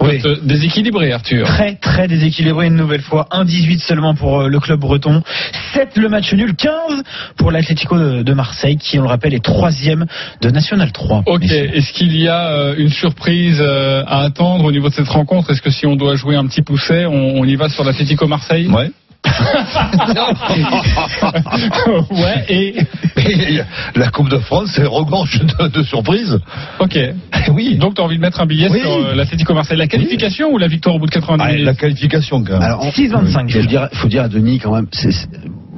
Oui. 0.00 0.18
cote, 0.20 0.26
euh, 0.26 0.36
déséquilibré 0.42 1.12
Arthur. 1.12 1.46
Très 1.46 1.74
très 1.76 2.08
déséquilibré 2.08 2.66
une 2.66 2.76
nouvelle 2.76 3.00
fois. 3.02 3.26
1-18 3.44 3.80
seulement 3.80 4.14
pour 4.14 4.42
euh, 4.42 4.48
le 4.48 4.60
club 4.60 4.80
breton. 4.80 5.22
7 5.74 5.96
le 5.96 6.08
match 6.08 6.32
nul. 6.32 6.54
15 6.54 7.02
pour 7.36 7.50
l'Atlético 7.50 7.96
de, 7.98 8.32
Marseille 8.34 8.76
qui, 8.76 8.98
on 8.98 9.02
le 9.02 9.08
rappelle, 9.08 9.34
est 9.34 9.44
troisième 9.44 10.06
de 10.40 10.50
National 10.50 10.92
3. 10.92 11.24
Ok, 11.26 11.44
est-ce 11.50 11.92
qu'il 11.92 12.16
y 12.16 12.28
a 12.28 12.48
euh, 12.48 12.74
une 12.78 12.90
surprise 12.90 13.58
euh, 13.60 14.02
à 14.06 14.20
attendre 14.22 14.64
au 14.64 14.72
niveau 14.72 14.88
de 14.88 14.94
cette 14.94 15.08
rencontre? 15.08 15.50
Est-ce 15.50 15.62
que 15.62 15.70
si 15.70 15.86
on 15.86 15.96
doit 15.96 16.16
jouer 16.16 16.36
un 16.36 16.46
petit 16.46 16.62
pousset, 16.62 17.06
on, 17.06 17.38
on 17.38 17.44
y 17.44 17.56
va 17.56 17.68
sur 17.68 17.84
l'Atlético 17.84 18.26
Marseille? 18.26 18.68
Ouais. 18.68 18.90
Ouais, 22.10 22.44
et 22.48 22.76
Et 23.16 23.60
la 23.96 24.08
Coupe 24.10 24.28
de 24.28 24.38
France, 24.38 24.70
c'est 24.74 24.84
regorge 24.84 25.40
de, 25.40 25.68
de 25.68 25.82
surprises. 25.82 26.38
ok. 26.78 26.98
Oui. 27.52 27.74
Donc 27.76 27.94
tu 27.96 28.00
as 28.00 28.04
envie 28.04 28.16
de 28.16 28.20
mettre 28.20 28.40
un 28.40 28.46
billet 28.46 28.68
Oui. 28.70 28.80
sur 28.80 28.90
euh, 28.92 29.14
l'Atlético 29.16 29.52
Marseille. 29.52 29.76
La 29.76 29.88
qualification 29.88 30.52
ou 30.52 30.58
la 30.58 30.68
victoire 30.68 30.94
au 30.94 30.98
bout 31.00 31.06
de 31.06 31.10
90 31.10 31.42
Ah, 31.44 31.50
minutes? 31.50 31.64
la 31.66 31.74
qualification, 31.74 32.44
quand 32.44 32.52
même. 32.52 32.62
Alors, 32.62 32.84
on- 32.86 32.90
6-25 32.90 33.50
faut 33.50 33.66
dire, 33.66 33.88
faut 33.94 34.06
dire 34.08 34.22
à 34.22 34.28
Denis 34.28 34.60
quand 34.60 34.72
même, 34.72 34.86
c'est- 34.92 35.10
c'est- 35.10 35.28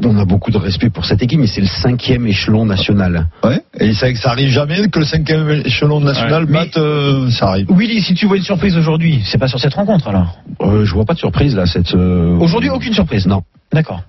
on 0.03 0.19
a 0.19 0.25
beaucoup 0.25 0.51
de 0.51 0.59
respect 0.59 0.91
pour 0.91 1.05
cette 1.05 1.23
équipe, 1.23 1.39
mais 1.39 1.47
c'est 1.47 1.61
le 1.61 1.67
cinquième 1.67 2.27
échelon 2.27 2.67
national. 2.67 3.27
Ouais. 3.45 3.61
Et 3.79 3.93
ça, 3.95 4.13
ça 4.17 4.31
arrive 4.31 4.49
jamais 4.51 4.89
que 4.89 4.99
le 4.99 5.05
cinquième 5.05 5.49
échelon 5.65 6.01
national 6.01 6.45
Ouais. 6.45 6.53
batte, 6.53 6.77
euh, 6.77 7.31
ça 7.31 7.49
arrive. 7.49 7.67
Willy, 7.71 8.01
si 8.03 8.15
tu 8.15 8.27
vois 8.27 8.37
une 8.37 8.43
surprise 8.43 8.77
aujourd'hui, 8.77 9.23
c'est 9.25 9.39
pas 9.39 9.49
sur 9.49 9.61
cette 9.61 9.75
rencontre 9.75 10.09
alors 10.09 10.39
Euh, 10.61 10.85
je 10.85 10.93
vois 10.95 11.05
pas 11.05 11.15
de 11.15 11.19
surprise 11.19 11.55
là. 11.55 11.67
Cette 11.67 11.95
euh, 11.95 12.37
Aujourd'hui, 12.39 12.71
aucune 12.71 12.93
surprise 12.93 13.27
Non. 13.27 13.43
D'accord. 13.73 14.03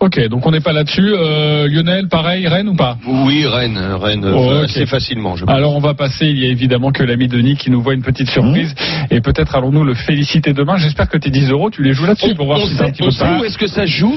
Ok, 0.00 0.18
donc 0.28 0.46
on 0.46 0.50
n'est 0.50 0.60
pas 0.60 0.72
là-dessus. 0.72 1.12
Euh, 1.14 1.68
Lionel, 1.68 2.08
pareil, 2.08 2.48
Rennes 2.48 2.70
ou 2.70 2.74
pas? 2.74 2.96
Oui, 3.06 3.46
Rennes, 3.46 3.78
Rennes, 4.00 4.24
Oh, 4.34 4.50
euh, 4.50 4.64
assez 4.64 4.86
facilement. 4.86 5.36
Je 5.36 5.44
pense. 5.44 5.54
Alors 5.54 5.76
on 5.76 5.80
va 5.80 5.92
passer, 5.92 6.26
il 6.26 6.38
y 6.42 6.46
a 6.46 6.48
évidemment 6.48 6.90
que 6.90 7.02
l'ami 7.02 7.28
Denis 7.28 7.56
qui 7.56 7.70
nous 7.70 7.82
voit 7.82 7.92
une 7.92 8.02
petite 8.02 8.30
surprise 8.30 8.74
Mmh. 8.74 9.14
et 9.14 9.20
peut-être 9.20 9.54
allons-nous 9.56 9.84
le 9.84 9.92
féliciter 9.94 10.54
demain. 10.54 10.78
J'espère 10.78 11.08
que 11.08 11.18
tes 11.18 11.28
10 11.28 11.50
euros, 11.50 11.68
tu 11.70 11.82
les 11.82 11.92
joues 11.92 12.06
là-dessus 12.06 12.34
pour 12.34 12.46
voir 12.46 12.58
on 12.62 12.66
si 12.66 12.74
c'est 12.76 12.82
un 12.84 12.90
petit 12.90 13.02
on 13.02 13.06
peu 13.06 13.10
sait 13.10 13.18
ça. 13.18 13.38
où 13.38 13.44
est-ce 13.44 13.58
que 13.58 13.66
ça 13.66 13.84
joue? 13.84 14.16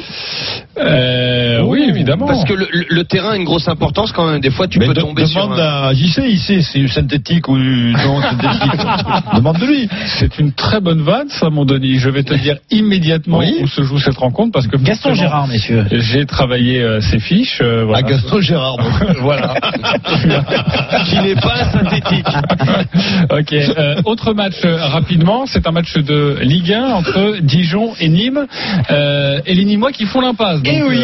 Euh, 0.77 1.61
oui, 1.63 1.83
évidemment. 1.89 2.27
Parce 2.27 2.45
que 2.45 2.53
le, 2.53 3.03
terrain 3.03 3.31
a 3.31 3.35
une 3.35 3.43
grosse 3.43 3.67
importance 3.67 4.11
quand 4.13 4.25
même. 4.31 4.39
Des 4.39 4.49
fois, 4.51 4.67
tu 4.67 4.79
Mais 4.79 4.87
peux 4.87 4.93
de- 4.93 5.01
tomber 5.01 5.25
sur. 5.25 5.43
demande 5.43 5.59
un- 5.59 5.87
à 5.89 5.93
JC, 5.93 6.21
il 6.29 6.39
sait, 6.39 6.61
c'est 6.61 6.87
synthétique 6.87 7.47
ou 7.49 7.57
non 7.57 8.21
synthétique. 8.21 8.71
demande 9.35 9.57
de 9.59 9.65
lui. 9.65 9.89
C'est 10.17 10.39
une 10.39 10.53
très 10.53 10.79
bonne 10.79 11.01
vanne, 11.01 11.27
ça, 11.29 11.49
mon 11.49 11.65
Denis. 11.65 11.97
Je 11.99 12.09
vais 12.09 12.23
te 12.23 12.33
dire 12.35 12.55
immédiatement 12.71 13.39
Oui. 13.39 13.53
où 13.61 13.67
se 13.67 13.83
joue 13.83 13.99
cette 13.99 14.17
rencontre 14.17 14.51
parce 14.53 14.67
que 14.67 14.77
Gaston 14.77 15.13
Gérard, 15.13 15.47
messieurs. 15.47 15.72
J'ai 15.91 16.25
travaillé 16.25 16.81
euh, 16.81 17.01
ces 17.01 17.19
fiches. 17.19 17.59
euh, 17.61 17.83
voilà. 17.85 18.05
À 18.05 18.09
Gaston 18.09 18.41
Gérard. 18.41 18.77
voilà. 19.21 19.53
qui 21.05 21.15
n'est 21.21 21.35
pas 21.35 21.71
synthétique. 21.71 22.27
ok. 23.31 23.53
euh, 23.53 23.95
autre 24.05 24.33
match 24.33 24.55
euh, 24.65 24.77
rapidement, 24.77 25.45
c'est 25.45 25.67
un 25.67 25.71
match 25.71 25.97
de 25.97 26.37
Ligue 26.41 26.73
1 26.73 26.85
entre 26.93 27.37
Dijon 27.41 27.93
et 27.99 28.09
Nîmes. 28.09 28.45
Et 29.45 29.53
les 29.53 29.65
Nîmois 29.65 29.91
qui 29.91 30.05
font 30.05 30.21
l'impasse. 30.21 30.61
Et 30.65 30.79
donc, 30.79 30.89
oui. 30.89 31.01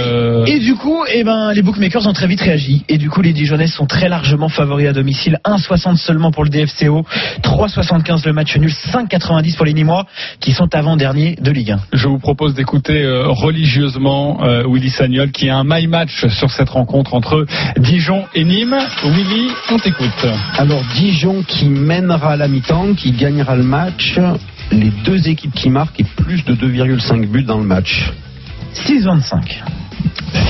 Et 0.47 0.59
du 0.59 0.75
coup, 0.75 1.03
eh 1.13 1.23
ben, 1.23 1.51
les 1.53 1.61
bookmakers 1.61 2.07
ont 2.07 2.13
très 2.13 2.27
vite 2.27 2.41
réagi. 2.41 2.83
Et 2.89 2.97
du 2.97 3.09
coup, 3.09 3.21
les 3.21 3.33
Dijonnais 3.33 3.67
sont 3.67 3.85
très 3.85 4.09
largement 4.09 4.49
favoris 4.49 4.87
à 4.87 4.93
domicile. 4.93 5.39
1,60 5.45 5.97
seulement 5.97 6.31
pour 6.31 6.43
le 6.43 6.49
DFCO, 6.49 7.05
3,75 7.43 8.25
le 8.25 8.33
match 8.33 8.55
nul, 8.57 8.71
5,90 8.71 9.55
pour 9.55 9.65
les 9.65 9.73
Nîmois, 9.73 10.05
qui 10.39 10.51
sont 10.51 10.73
avant-derniers 10.73 11.35
de 11.41 11.51
Ligue 11.51 11.71
1. 11.71 11.79
Je 11.93 12.07
vous 12.07 12.19
propose 12.19 12.53
d'écouter 12.53 13.05
religieusement 13.27 14.39
euh, 14.59 14.67
Willy 14.67 14.89
Sagnol 14.89 15.31
qui 15.31 15.49
a 15.49 15.57
un 15.57 15.63
my 15.65 15.87
match 15.87 16.27
sur 16.27 16.51
cette 16.51 16.69
rencontre 16.69 17.13
entre 17.13 17.45
Dijon 17.77 18.25
et 18.35 18.43
Nîmes. 18.43 18.77
Willy, 19.03 19.49
on 19.71 19.77
t'écoute. 19.77 20.27
Alors 20.57 20.81
Dijon 20.95 21.43
qui 21.43 21.65
mènera 21.65 22.33
à 22.33 22.35
la 22.35 22.47
mi-temps, 22.47 22.93
qui 22.95 23.11
gagnera 23.11 23.55
le 23.55 23.63
match. 23.63 24.19
Les 24.71 24.91
deux 25.03 25.27
équipes 25.27 25.53
qui 25.53 25.69
marquent 25.69 25.99
et 25.99 26.05
plus 26.15 26.43
de 26.45 26.53
2,5 26.53 27.25
buts 27.27 27.43
dans 27.43 27.57
le 27.57 27.65
match. 27.65 28.11
6,25. 28.75 29.88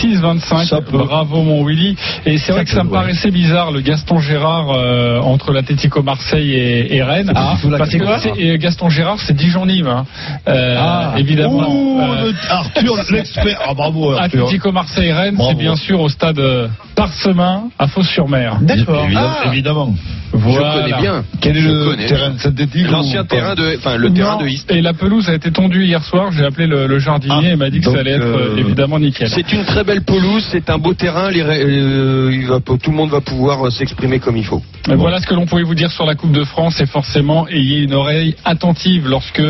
6-25, 0.01 0.65
Ça 0.65 0.81
peut. 0.81 0.97
bravo 0.97 1.41
mon 1.43 1.65
Willy. 1.65 1.95
Et 2.25 2.37
c'est 2.37 2.51
vrai 2.51 2.63
que 2.63 2.69
ça 2.71 2.83
me 2.83 2.89
ouais. 2.89 2.95
paraissait 2.99 3.31
bizarre 3.31 3.71
le 3.71 3.81
Gaston 3.81 4.19
Gérard 4.19 4.71
euh, 4.71 5.19
entre 5.19 5.51
l'Atlético 5.51 6.01
Marseille 6.03 6.53
et, 6.53 6.95
et 6.95 7.03
Rennes. 7.03 7.31
Ah, 7.35 7.55
parce 7.77 7.89
c'est 7.89 7.99
que 7.99 8.05
c'est- 8.19 8.37
et 8.39 8.57
Gaston 8.57 8.89
Gérard, 8.89 9.19
c'est 9.19 9.35
Dijon-Nîmes. 9.35 9.87
hein. 9.87 10.05
Euh, 10.47 10.75
Ah. 10.79 11.13
évidemment. 11.17 11.67
Ouh, 11.69 11.99
Euh, 12.01 12.31
Arthur, 12.49 12.95
l'expert. 13.11 13.59
Ah, 13.67 13.73
bravo, 13.73 14.11
Arthur. 14.13 14.43
Atlético 14.45 14.71
Marseille-Rennes, 14.71 15.35
c'est 15.37 15.43
Bravo. 15.43 15.57
bien 15.59 15.75
sûr 15.75 15.99
au 16.01 16.09
stade 16.09 16.39
euh, 16.39 16.67
Parsemin 16.95 17.63
à 17.77 17.87
Fos-sur-Mer. 17.87 18.57
D'accord. 18.61 19.03
Évidemment. 19.05 19.29
Ah. 19.43 19.47
évidemment. 19.47 19.95
Voilà. 20.33 20.71
Je 20.75 20.81
connais 20.81 21.01
bien. 21.01 21.23
Quel 21.41 21.57
est 21.57 21.61
Je 21.61 21.69
le 21.69 21.85
connais. 21.85 22.05
terrain 22.07 22.37
synthétique 22.37 22.89
L'ancien 22.89 23.25
terrain 23.25 23.55
de, 23.55 23.75
enfin 23.77 23.97
le 23.97 24.13
terrain 24.13 24.37
de 24.37 24.47
East. 24.47 24.71
Et 24.71 24.81
la 24.81 24.93
pelouse 24.93 25.29
a 25.29 25.33
été 25.35 25.51
tondue 25.51 25.85
hier 25.85 26.03
soir. 26.03 26.31
J'ai 26.31 26.45
appelé 26.45 26.67
le, 26.67 26.87
le 26.87 26.99
jardinier 26.99 27.49
Ah, 27.49 27.53
et 27.53 27.55
m'a 27.55 27.69
dit 27.69 27.79
que 27.79 27.85
donc, 27.85 27.95
ça 27.95 28.01
allait 28.01 28.11
être 28.11 28.23
euh, 28.23 28.57
évidemment 28.57 28.99
nickel. 28.99 29.29
C'est 29.29 29.51
une 29.51 29.65
très 29.65 29.83
belle 29.83 30.03
pelouse, 30.03 30.45
c'est 30.51 30.69
un 30.69 30.77
beau 30.77 30.93
terrain. 30.93 31.29
les 31.31 31.41
euh, 31.41 32.29
il 32.31 32.47
va, 32.47 32.59
tout 32.59 32.91
le 32.91 32.95
monde 32.97 33.09
va 33.09 33.21
pouvoir 33.21 33.67
euh, 33.67 33.69
s'exprimer 33.69 34.19
comme 34.19 34.37
il 34.37 34.45
faut. 34.45 34.61
Voilà 34.87 35.19
ce 35.19 35.27
que 35.27 35.33
l'on 35.35 35.45
pouvait 35.45 35.63
vous 35.63 35.75
dire 35.75 35.91
sur 35.91 36.05
la 36.05 36.15
Coupe 36.15 36.31
de 36.31 36.43
France 36.43 36.79
et 36.81 36.85
forcément 36.85 37.47
ayez 37.47 37.79
une 37.79 37.93
oreille 37.93 38.35
attentive 38.45 39.07
lorsque 39.07 39.41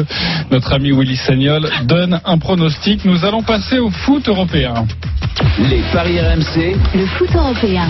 notre 0.51 0.73
ami 0.73 0.91
Willy 0.91 1.15
Sagnol 1.15 1.69
donne 1.83 2.19
un 2.25 2.37
pronostic. 2.37 3.05
Nous 3.05 3.25
allons 3.25 3.43
passer 3.43 3.79
au 3.79 3.89
foot 3.89 4.27
européen. 4.27 4.73
Les 5.69 5.81
paris 5.93 6.19
RMC, 6.19 6.75
Le 6.95 7.05
foot 7.05 7.29
européen. 7.33 7.87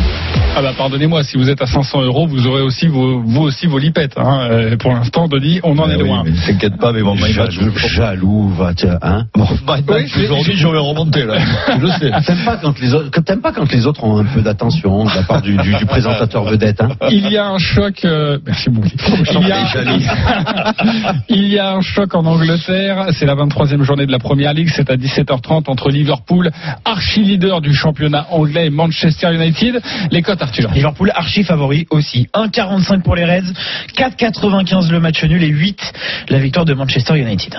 Ah 0.55 0.61
bah 0.61 0.73
pardonnez-moi, 0.77 1.23
si 1.23 1.37
vous 1.37 1.49
êtes 1.49 1.61
à 1.61 1.65
500 1.67 2.01
euros, 2.01 2.27
vous 2.27 2.45
aurez 2.45 2.61
aussi 2.61 2.87
vos, 2.87 3.21
vous 3.21 3.41
aussi 3.43 3.65
vos 3.65 3.77
lipettes. 3.77 4.15
Hein. 4.17 4.47
Euh, 4.51 4.75
Pour 4.77 4.91
l'instant, 4.91 5.29
Denis, 5.29 5.61
on 5.63 5.77
en 5.77 5.87
Eh 5.89 5.93
est 5.93 6.01
oui, 6.01 6.07
loin. 6.09 6.23
mais 6.25 6.31
T'inquiète 6.45 6.75
pas, 6.77 6.91
mais 6.91 7.01
bon, 7.01 7.15
my 7.15 7.33
match. 7.33 7.51
Jaloux, 7.51 7.71
jaloux, 7.77 8.49
va, 8.49 8.73
tiens, 8.73 8.97
hein. 9.01 9.23
Bon, 9.35 9.45
my 9.65 9.81
match, 9.87 10.11
Oui, 10.17 10.23
aujourd'hui, 10.25 10.57
je 10.57 10.67
vais 10.67 10.77
remonter, 10.77 11.23
là. 11.25 11.35
Je 11.77 11.81
le 11.81 11.91
sais. 11.91 12.11
T'aimes 12.25 12.43
pas 12.43 12.57
quand 12.57 12.77
les 12.81 12.93
autres, 12.93 13.21
t'aimes 13.21 13.39
pas 13.41 13.53
quand 13.53 13.71
les 13.71 13.85
autres 13.87 14.03
ont 14.03 14.17
un 14.17 14.25
peu 14.25 14.41
d'attention 14.41 15.05
de 15.05 15.15
la 15.15 15.23
part 15.23 15.41
du, 15.41 15.55
du- 15.55 15.75
du 15.75 15.85
présentateur 15.85 16.43
vedette, 16.43 16.81
hein. 16.81 16.89
Il 17.09 17.29
y 17.29 17.37
a 17.37 17.47
un 17.47 17.57
choc. 17.57 18.03
euh, 18.03 18.37
Merci 18.45 18.69
beaucoup. 18.69 18.89
Il 18.89 19.47
y, 19.47 19.51
a, 19.51 19.63
il 21.29 21.47
y 21.47 21.57
a 21.59 21.71
un 21.75 21.81
choc 21.81 22.13
en 22.15 22.25
Angleterre. 22.25 23.07
C'est 23.11 23.25
la 23.25 23.35
23e 23.35 23.83
journée 23.83 24.05
de 24.05 24.11
la 24.11 24.19
Première 24.19 24.53
Ligue. 24.53 24.69
C'est 24.75 24.89
à 24.89 24.97
17h30 24.97 25.69
entre 25.69 25.89
Liverpool, 25.89 26.49
archi 26.83 27.21
leader 27.23 27.61
du 27.61 27.73
championnat 27.73 28.27
anglais, 28.31 28.65
et 28.65 28.69
Manchester 28.69 29.33
United. 29.33 29.79
Les 30.11 30.21
cotes, 30.21 30.38
Arthur. 30.41 30.71
Liverpool 30.73 31.11
archi 31.15 31.43
favori 31.43 31.87
aussi. 31.89 32.27
1,45 32.33 33.01
pour 33.01 33.15
les 33.15 33.25
Reds, 33.25 33.53
4,95 33.95 34.91
le 34.91 34.99
match 34.99 35.23
nul 35.23 35.43
et 35.43 35.47
8 35.47 35.93
la 36.29 36.39
victoire 36.39 36.65
de 36.65 36.73
Manchester 36.73 37.17
United. 37.17 37.55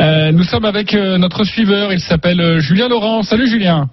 Euh, 0.00 0.32
nous 0.32 0.44
sommes 0.44 0.64
avec 0.64 0.94
euh, 0.94 1.18
notre 1.18 1.44
suiveur. 1.44 1.92
Il 1.92 2.00
s'appelle 2.00 2.40
euh, 2.40 2.60
Julien 2.60 2.88
Laurent. 2.88 3.22
Salut 3.22 3.48
Julien. 3.48 3.88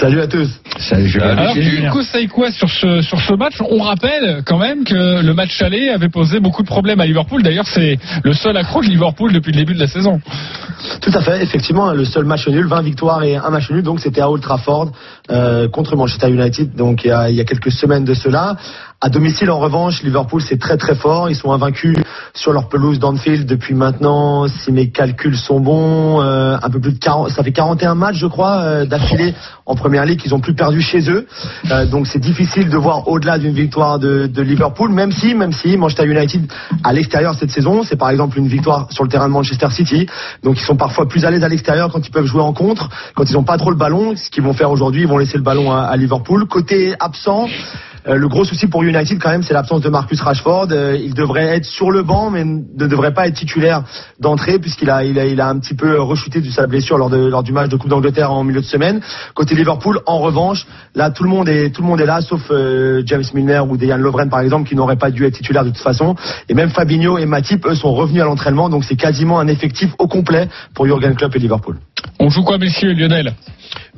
Salut 0.00 0.20
à 0.20 0.26
tous. 0.26 0.48
Salut. 0.78 1.20
Alors 1.20 1.54
tu 1.54 1.88
conseilles 1.90 2.26
quoi 2.28 2.50
sur 2.50 2.68
ce 2.68 3.00
sur 3.00 3.20
ce 3.20 3.34
match? 3.34 3.54
On 3.60 3.78
rappelle 3.78 4.42
quand 4.44 4.58
même 4.58 4.84
que 4.84 5.22
le 5.22 5.34
match 5.34 5.60
aller 5.62 5.88
avait 5.88 6.08
posé 6.08 6.40
beaucoup 6.40 6.62
de 6.62 6.68
problèmes 6.68 7.00
à 7.00 7.06
Liverpool. 7.06 7.42
D'ailleurs, 7.42 7.66
c'est 7.66 7.98
le 8.22 8.32
seul 8.32 8.56
accroche 8.56 8.86
Liverpool 8.86 9.32
depuis 9.32 9.52
le 9.52 9.58
début 9.58 9.74
de 9.74 9.80
la 9.80 9.86
saison. 9.86 10.20
Tout 11.00 11.10
à 11.14 11.20
fait, 11.20 11.42
effectivement, 11.42 11.92
le 11.92 12.04
seul 12.04 12.24
match 12.24 12.46
nul, 12.48 12.66
20 12.66 12.82
victoires 12.82 13.22
et 13.22 13.36
un 13.36 13.50
match 13.50 13.70
nul, 13.70 13.82
donc 13.82 14.00
c'était 14.00 14.20
à 14.20 14.30
Old 14.30 14.42
Trafford 14.42 14.92
euh, 15.30 15.68
contre 15.68 15.96
Manchester 15.96 16.30
United, 16.30 16.74
donc 16.74 17.04
il 17.04 17.08
y, 17.08 17.10
a, 17.10 17.30
il 17.30 17.36
y 17.36 17.40
a 17.40 17.44
quelques 17.44 17.72
semaines 17.72 18.04
de 18.04 18.14
cela. 18.14 18.56
À 19.00 19.10
domicile, 19.10 19.48
en 19.52 19.60
revanche, 19.60 20.02
Liverpool 20.02 20.42
c'est 20.42 20.58
très 20.58 20.76
très 20.76 20.96
fort. 20.96 21.30
Ils 21.30 21.36
sont 21.36 21.52
invaincus 21.52 21.96
sur 22.34 22.52
leur 22.52 22.68
pelouse 22.68 22.98
d'Anfield 22.98 23.46
depuis 23.46 23.74
maintenant, 23.74 24.48
si 24.48 24.72
mes 24.72 24.90
calculs 24.90 25.36
sont 25.36 25.60
bons, 25.60 26.20
euh, 26.20 26.56
un 26.60 26.68
peu 26.68 26.80
plus 26.80 26.94
de 26.94 26.98
40, 26.98 27.30
ça 27.30 27.44
fait 27.44 27.52
41 27.52 27.94
matchs, 27.94 28.16
je 28.16 28.26
crois, 28.26 28.56
euh, 28.56 28.86
d'affilée 28.86 29.36
en 29.66 29.76
Première 29.76 30.04
Ligue 30.04 30.18
qu'ils 30.18 30.34
ont 30.34 30.40
plus 30.40 30.56
perdu 30.56 30.80
chez 30.80 31.08
eux. 31.10 31.28
Euh, 31.70 31.86
donc 31.86 32.08
c'est 32.08 32.18
difficile 32.18 32.70
de 32.70 32.76
voir 32.76 33.06
au-delà 33.06 33.38
d'une 33.38 33.54
victoire 33.54 34.00
de, 34.00 34.26
de 34.26 34.42
Liverpool, 34.42 34.90
même 34.90 35.12
si, 35.12 35.32
même 35.32 35.52
si 35.52 35.76
Manchester 35.76 36.04
United 36.04 36.50
à 36.82 36.92
l'extérieur 36.92 37.36
cette 37.36 37.52
saison, 37.52 37.84
c'est 37.84 37.94
par 37.94 38.10
exemple 38.10 38.36
une 38.36 38.48
victoire 38.48 38.88
sur 38.90 39.04
le 39.04 39.10
terrain 39.10 39.28
de 39.28 39.32
Manchester 39.32 39.70
City. 39.70 40.08
Donc 40.42 40.58
ils 40.58 40.64
sont 40.64 40.76
parfois 40.76 41.06
plus 41.06 41.24
à 41.24 41.30
l'aise 41.30 41.44
à 41.44 41.48
l'extérieur 41.48 41.92
quand 41.92 42.04
ils 42.04 42.10
peuvent 42.10 42.26
jouer 42.26 42.42
en 42.42 42.52
contre, 42.52 42.88
quand 43.14 43.30
ils 43.30 43.34
n'ont 43.34 43.44
pas 43.44 43.58
trop 43.58 43.70
le 43.70 43.76
ballon. 43.76 44.16
Ce 44.16 44.28
qu'ils 44.28 44.42
vont 44.42 44.54
faire 44.54 44.72
aujourd'hui, 44.72 45.02
ils 45.02 45.08
vont 45.08 45.18
laisser 45.18 45.36
le 45.36 45.44
ballon 45.44 45.70
à, 45.70 45.82
à 45.82 45.96
Liverpool. 45.96 46.48
Côté 46.48 46.96
absent. 46.98 47.46
Euh, 48.08 48.16
le 48.16 48.28
gros 48.28 48.44
souci 48.44 48.66
pour 48.66 48.82
United 48.82 49.18
quand 49.20 49.30
même, 49.30 49.42
c'est 49.42 49.52
l'absence 49.52 49.82
de 49.82 49.88
Marcus 49.90 50.20
Rashford. 50.20 50.68
Euh, 50.70 50.96
il 50.98 51.12
devrait 51.14 51.56
être 51.56 51.66
sur 51.66 51.90
le 51.90 52.02
banc, 52.02 52.30
mais 52.30 52.44
ne 52.44 52.86
devrait 52.86 53.12
pas 53.12 53.26
être 53.26 53.34
titulaire 53.34 53.82
d'entrée 54.18 54.58
puisqu'il 54.58 54.88
a, 54.88 55.04
il 55.04 55.18
a, 55.18 55.26
il 55.26 55.40
a 55.40 55.48
un 55.48 55.58
petit 55.58 55.74
peu 55.74 56.00
rechuté 56.00 56.40
de 56.40 56.48
sa 56.50 56.66
blessure 56.66 56.96
lors, 56.96 57.10
de, 57.10 57.18
lors 57.18 57.42
du 57.42 57.52
match 57.52 57.68
de 57.68 57.76
Coupe 57.76 57.90
d'Angleterre 57.90 58.32
en 58.32 58.44
milieu 58.44 58.60
de 58.60 58.66
semaine. 58.66 59.00
Côté 59.34 59.54
Liverpool, 59.54 60.00
en 60.06 60.18
revanche, 60.18 60.66
là 60.94 61.10
tout 61.10 61.22
le 61.22 61.28
monde 61.28 61.48
est, 61.48 61.70
tout 61.70 61.82
le 61.82 61.88
monde 61.88 62.00
est 62.00 62.06
là, 62.06 62.20
sauf 62.22 62.40
euh, 62.50 63.02
James 63.04 63.24
Milner 63.34 63.60
ou 63.68 63.76
Dejan 63.76 63.98
Lovren 63.98 64.30
par 64.30 64.40
exemple, 64.40 64.68
qui 64.68 64.74
n'auraient 64.74 64.96
pas 64.96 65.10
dû 65.10 65.26
être 65.26 65.34
titulaires 65.34 65.64
de 65.64 65.70
toute 65.70 65.78
façon. 65.78 66.14
Et 66.48 66.54
même 66.54 66.70
Fabinho 66.70 67.18
et 67.18 67.26
Matip, 67.26 67.66
eux, 67.66 67.74
sont 67.74 67.92
revenus 67.92 68.22
à 68.22 68.24
l'entraînement, 68.24 68.70
donc 68.70 68.84
c'est 68.84 68.96
quasiment 68.96 69.38
un 69.38 69.48
effectif 69.48 69.90
au 69.98 70.08
complet 70.08 70.48
pour 70.74 70.86
Jurgen 70.86 71.14
Klopp 71.14 71.36
et 71.36 71.38
Liverpool. 71.38 71.76
On 72.20 72.30
joue 72.30 72.42
quoi, 72.42 72.58
messieurs, 72.58 72.94
Lionel? 72.94 73.34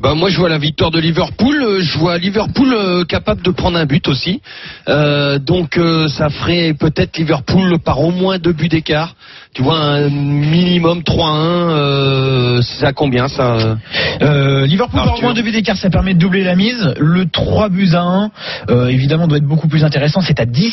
Bah 0.00 0.14
moi 0.14 0.30
je 0.30 0.38
vois 0.38 0.48
la 0.48 0.58
victoire 0.58 0.90
de 0.90 0.98
Liverpool, 0.98 1.78
je 1.80 1.98
vois 1.98 2.18
Liverpool 2.18 3.04
capable 3.06 3.42
de 3.42 3.50
prendre 3.50 3.76
un 3.76 3.84
but 3.84 3.99
aussi. 4.08 4.40
Euh, 4.88 5.38
donc 5.38 5.76
euh, 5.76 6.08
ça 6.08 6.28
ferait 6.30 6.74
peut-être 6.78 7.16
Liverpool 7.18 7.78
par 7.78 8.00
au 8.00 8.10
moins 8.10 8.38
deux 8.38 8.52
buts 8.52 8.68
d'écart. 8.68 9.14
Tu 9.52 9.62
vois 9.62 9.78
un 9.80 10.08
minimum 10.10 11.00
3-1, 11.00 11.70
euh, 11.70 12.62
c'est 12.62 12.86
à 12.86 12.92
combien 12.92 13.26
ça 13.28 13.76
Euh, 14.22 14.64
Liverpool 14.66 15.00
par 15.00 15.18
au 15.18 15.22
moins 15.22 15.34
deux 15.34 15.42
buts 15.42 15.50
d'écart, 15.50 15.76
ça 15.76 15.90
permet 15.90 16.14
de 16.14 16.18
doubler 16.20 16.44
la 16.44 16.54
mise. 16.54 16.94
Le 16.98 17.24
3 17.26 17.68
buts 17.68 17.88
à 17.94 18.00
1, 18.02 18.30
euh, 18.70 18.86
évidemment, 18.88 19.26
doit 19.26 19.38
être 19.38 19.44
beaucoup 19.46 19.66
plus 19.68 19.82
intéressant. 19.84 20.20
C'est 20.20 20.38
à 20.38 20.46
10, 20.46 20.72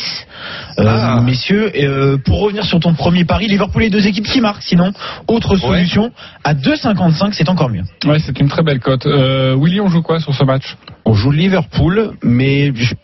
euh, 0.78 0.84
Ah. 0.86 1.20
messieurs. 1.24 1.70
Et, 1.76 1.86
euh, 1.86 2.18
pour 2.24 2.40
revenir 2.40 2.64
sur 2.64 2.78
ton 2.78 2.94
premier 2.94 3.24
pari, 3.24 3.48
Liverpool 3.48 3.82
et 3.82 3.90
deux 3.90 4.06
équipes 4.06 4.26
qui 4.26 4.40
marquent. 4.40 4.62
Sinon, 4.62 4.92
autre 5.26 5.56
solution, 5.56 6.12
à 6.44 6.54
2,55, 6.54 7.32
c'est 7.34 7.48
encore 7.48 7.70
mieux. 7.70 7.82
Ouais, 8.06 8.18
c'est 8.20 8.38
une 8.38 8.48
très 8.48 8.62
belle 8.62 8.78
cote. 8.80 9.06
Euh, 9.06 9.56
Willy, 9.60 9.80
on 9.80 9.88
joue 9.88 10.02
quoi 10.02 10.20
sur 10.20 10.34
ce 10.34 10.44
match? 10.44 10.76
On 11.04 11.14
joue 11.14 11.32
Liverpool, 11.32 12.12
mais 12.22 12.72
je- 12.76 12.94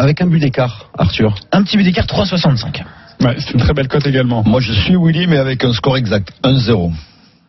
avec 0.00 0.22
un 0.22 0.26
but 0.26 0.38
d'écart, 0.38 0.86
Arthur. 0.96 1.34
Un 1.52 1.62
petit 1.62 1.76
but 1.76 1.84
d'écart, 1.84 2.06
3,65. 2.06 2.82
Ouais, 3.22 3.36
c'est 3.38 3.52
une 3.52 3.60
très 3.60 3.74
belle 3.74 3.88
cote 3.88 4.06
également. 4.06 4.42
Moi, 4.46 4.60
je 4.60 4.72
suis 4.72 4.96
Willy, 4.96 5.26
mais 5.26 5.36
avec 5.36 5.62
un 5.62 5.74
score 5.74 5.98
exact. 5.98 6.32
1-0. 6.42 6.90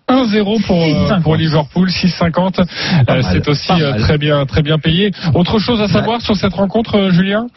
1-0 0.10 0.66
pour, 0.66 0.84
euh, 0.84 1.20
pour 1.22 1.38
Liverpool, 1.38 1.90
6,50. 1.90 2.60
Euh, 3.10 3.22
c'est 3.32 3.48
aussi 3.48 3.72
euh, 3.72 3.98
très 4.00 4.18
bien, 4.18 4.46
très 4.46 4.62
bien 4.62 4.78
payé. 4.78 5.12
Autre 5.34 5.60
chose 5.60 5.80
à 5.80 5.88
savoir 5.88 6.22
sur 6.22 6.36
cette 6.36 6.54
rencontre, 6.54 6.96
euh, 6.96 7.12
Julien? 7.12 7.48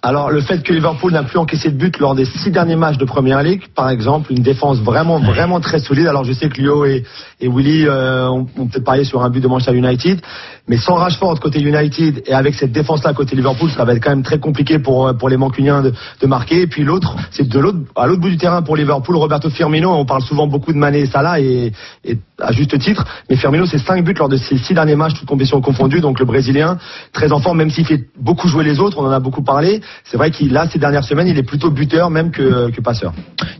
Alors 0.00 0.30
le 0.30 0.40
fait 0.40 0.62
que 0.62 0.72
Liverpool 0.72 1.12
n'a 1.12 1.24
plus 1.24 1.38
encaissé 1.38 1.70
de 1.70 1.76
but 1.76 1.98
lors 1.98 2.14
des 2.14 2.24
six 2.24 2.52
derniers 2.52 2.76
matchs 2.76 2.98
de 2.98 3.04
Première 3.04 3.42
Ligue, 3.42 3.64
par 3.74 3.90
exemple, 3.90 4.32
une 4.32 4.42
défense 4.42 4.78
vraiment 4.78 5.18
vraiment 5.18 5.58
très 5.60 5.80
solide. 5.80 6.06
Alors 6.06 6.22
je 6.22 6.32
sais 6.32 6.48
que 6.48 6.60
Lio 6.60 6.84
et, 6.84 7.04
et 7.40 7.48
Willy 7.48 7.84
euh, 7.86 8.28
ont, 8.28 8.46
ont 8.56 8.66
peut-être 8.68 8.84
parié 8.84 9.02
sur 9.02 9.22
un 9.22 9.30
but 9.30 9.40
de 9.40 9.48
Manchester 9.48 9.76
United, 9.76 10.20
mais 10.68 10.76
sans 10.76 10.94
Rashford 10.94 11.40
côté 11.40 11.60
United 11.60 12.22
et 12.26 12.32
avec 12.32 12.54
cette 12.54 12.70
défense-là 12.70 13.12
côté 13.12 13.34
Liverpool, 13.34 13.70
ça 13.72 13.84
va 13.84 13.92
être 13.92 14.02
quand 14.02 14.10
même 14.10 14.22
très 14.22 14.38
compliqué 14.38 14.78
pour 14.78 15.08
euh, 15.08 15.14
pour 15.14 15.28
les 15.28 15.36
Mancuniens 15.36 15.82
de, 15.82 15.92
de 16.20 16.26
marquer. 16.28 16.62
Et 16.62 16.66
puis 16.68 16.84
l'autre, 16.84 17.16
c'est 17.32 17.48
de 17.48 17.58
l'autre 17.58 17.78
à 17.96 18.06
l'autre 18.06 18.20
bout 18.20 18.30
du 18.30 18.38
terrain 18.38 18.62
pour 18.62 18.76
Liverpool, 18.76 19.16
Roberto 19.16 19.50
Firmino. 19.50 19.90
On 19.90 20.04
parle 20.04 20.22
souvent 20.22 20.46
beaucoup 20.46 20.72
de 20.72 20.78
Mané 20.78 21.00
et 21.00 21.06
Salah 21.06 21.40
et, 21.40 21.72
et 22.04 22.18
à 22.40 22.52
juste 22.52 22.78
titre, 22.78 23.04
mais 23.28 23.34
Firmino 23.34 23.66
c'est 23.66 23.78
cinq 23.78 24.04
buts 24.04 24.14
lors 24.16 24.28
de 24.28 24.36
ses 24.36 24.58
six 24.58 24.74
derniers 24.74 24.94
matchs, 24.94 25.14
toutes 25.18 25.28
compétitions 25.28 25.60
confondues. 25.60 26.00
Donc 26.00 26.20
le 26.20 26.24
Brésilien 26.24 26.78
très 27.12 27.32
en 27.32 27.40
forme, 27.40 27.58
même 27.58 27.70
s'il 27.70 27.84
fait 27.84 28.04
beaucoup 28.16 28.46
jouer 28.46 28.62
les 28.62 28.78
autres, 28.78 28.96
on 29.00 29.04
en 29.04 29.10
a 29.10 29.18
beaucoup 29.18 29.42
parlé. 29.42 29.80
C'est 30.04 30.16
vrai 30.16 30.30
qu'il 30.30 30.52
là 30.52 30.66
ces 30.70 30.78
dernières 30.78 31.04
semaines, 31.04 31.28
il 31.28 31.38
est 31.38 31.42
plutôt 31.42 31.70
buteur 31.70 32.10
même 32.10 32.30
que, 32.30 32.70
que 32.70 32.80
passeur. 32.80 33.12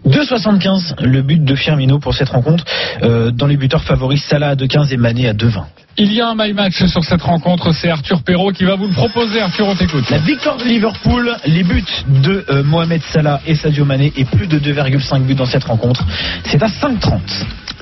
2,75 0.07 1.05
le 1.05 1.23
but 1.23 1.45
de 1.45 1.55
Firmino 1.55 1.99
pour 1.99 2.15
cette 2.15 2.29
rencontre. 2.31 2.65
Euh, 3.03 3.31
dans 3.31 3.47
les 3.47 3.57
buteurs 3.57 3.85
favoris, 3.85 4.23
Salah 4.25 4.51
à 4.51 4.55
2,15 4.55 4.93
et 4.93 4.97
Mané 4.97 5.29
à 5.29 5.35
2,20. 5.35 5.65
Il 6.01 6.13
y 6.13 6.21
a 6.21 6.29
un 6.29 6.35
my 6.37 6.53
match 6.53 6.85
sur 6.85 7.03
cette 7.03 7.23
rencontre, 7.23 7.73
c'est 7.73 7.91
Arthur 7.91 8.23
Perrault 8.23 8.53
qui 8.53 8.65
va 8.65 8.77
vous 8.77 8.87
le 8.87 8.95
proposer. 8.95 9.41
Arthur, 9.41 9.67
on 9.67 9.75
t'écoute. 9.75 10.09
La 10.11 10.19
victoire 10.19 10.57
de 10.57 10.63
Liverpool, 10.63 11.37
les 11.45 11.65
buts 11.65 11.83
de 12.07 12.45
euh, 12.51 12.63
Mohamed 12.63 13.03
Salah 13.03 13.41
et 13.47 13.57
Sadio 13.57 13.85
Mané 13.85 14.13
et 14.17 14.25
plus 14.25 14.47
de 14.47 14.61
2,5 14.61 15.23
buts 15.23 15.35
dans 15.35 15.45
cette 15.45 15.65
rencontre. 15.65 16.05
C'est 16.45 16.63
à 16.63 16.69
5,30. 16.69 17.21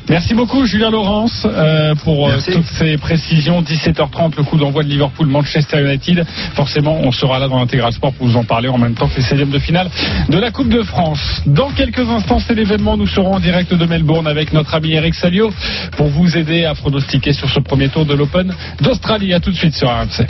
Merci 0.08 0.34
beaucoup 0.34 0.64
Julien 0.66 0.90
Laurence 0.90 1.44
euh, 1.44 1.94
pour 2.04 2.28
euh, 2.28 2.32
Merci. 2.32 2.52
toutes 2.52 2.66
ces 2.78 2.96
précisions. 2.96 3.60
17h30, 3.62 4.36
le 4.36 4.44
coup 4.44 4.56
d'envoi 4.56 4.84
de 4.84 4.88
Liverpool-Manchester 4.88 5.80
United. 5.84 6.24
Forcément, 6.54 7.00
on 7.02 7.10
sera 7.10 7.40
là 7.40 7.48
dans 7.48 7.58
l'intégral 7.58 7.92
sport 7.92 8.12
pour 8.12 8.28
vous 8.28 8.36
en 8.36 8.44
parler 8.44 8.68
en 8.68 8.78
même 8.78 8.94
temps 8.94 9.08
que 9.08 9.16
les 9.16 9.22
16e 9.22 9.50
de 9.50 9.58
finale 9.58 9.90
de 10.28 10.38
la 10.38 10.52
Coupe 10.52 10.68
de 10.68 10.82
France. 10.82 11.42
Dans 11.46 11.70
quelques 11.70 12.08
instants, 12.08 12.38
c'est 12.38 12.54
l'événement. 12.54 12.96
Nous 12.96 13.08
serons 13.08 13.34
en 13.34 13.40
direct 13.40 13.74
de 13.74 13.84
Melbourne 13.86 14.28
avec 14.28 14.52
notre 14.52 14.74
ami 14.74 14.92
Eric 14.92 15.14
Salio 15.14 15.50
pour 15.96 16.06
vous 16.06 16.36
aider 16.36 16.64
à 16.64 16.74
pronostiquer 16.74 17.32
sur 17.32 17.48
ce 17.50 17.58
premier 17.58 17.88
tour 17.88 18.04
de 18.06 18.14
l'Open 18.14 18.54
d'Australie. 18.80 19.34
À 19.34 19.40
tout 19.40 19.50
de 19.50 19.56
suite 19.56 19.74
sur 19.74 19.88
RMC. 19.88 20.24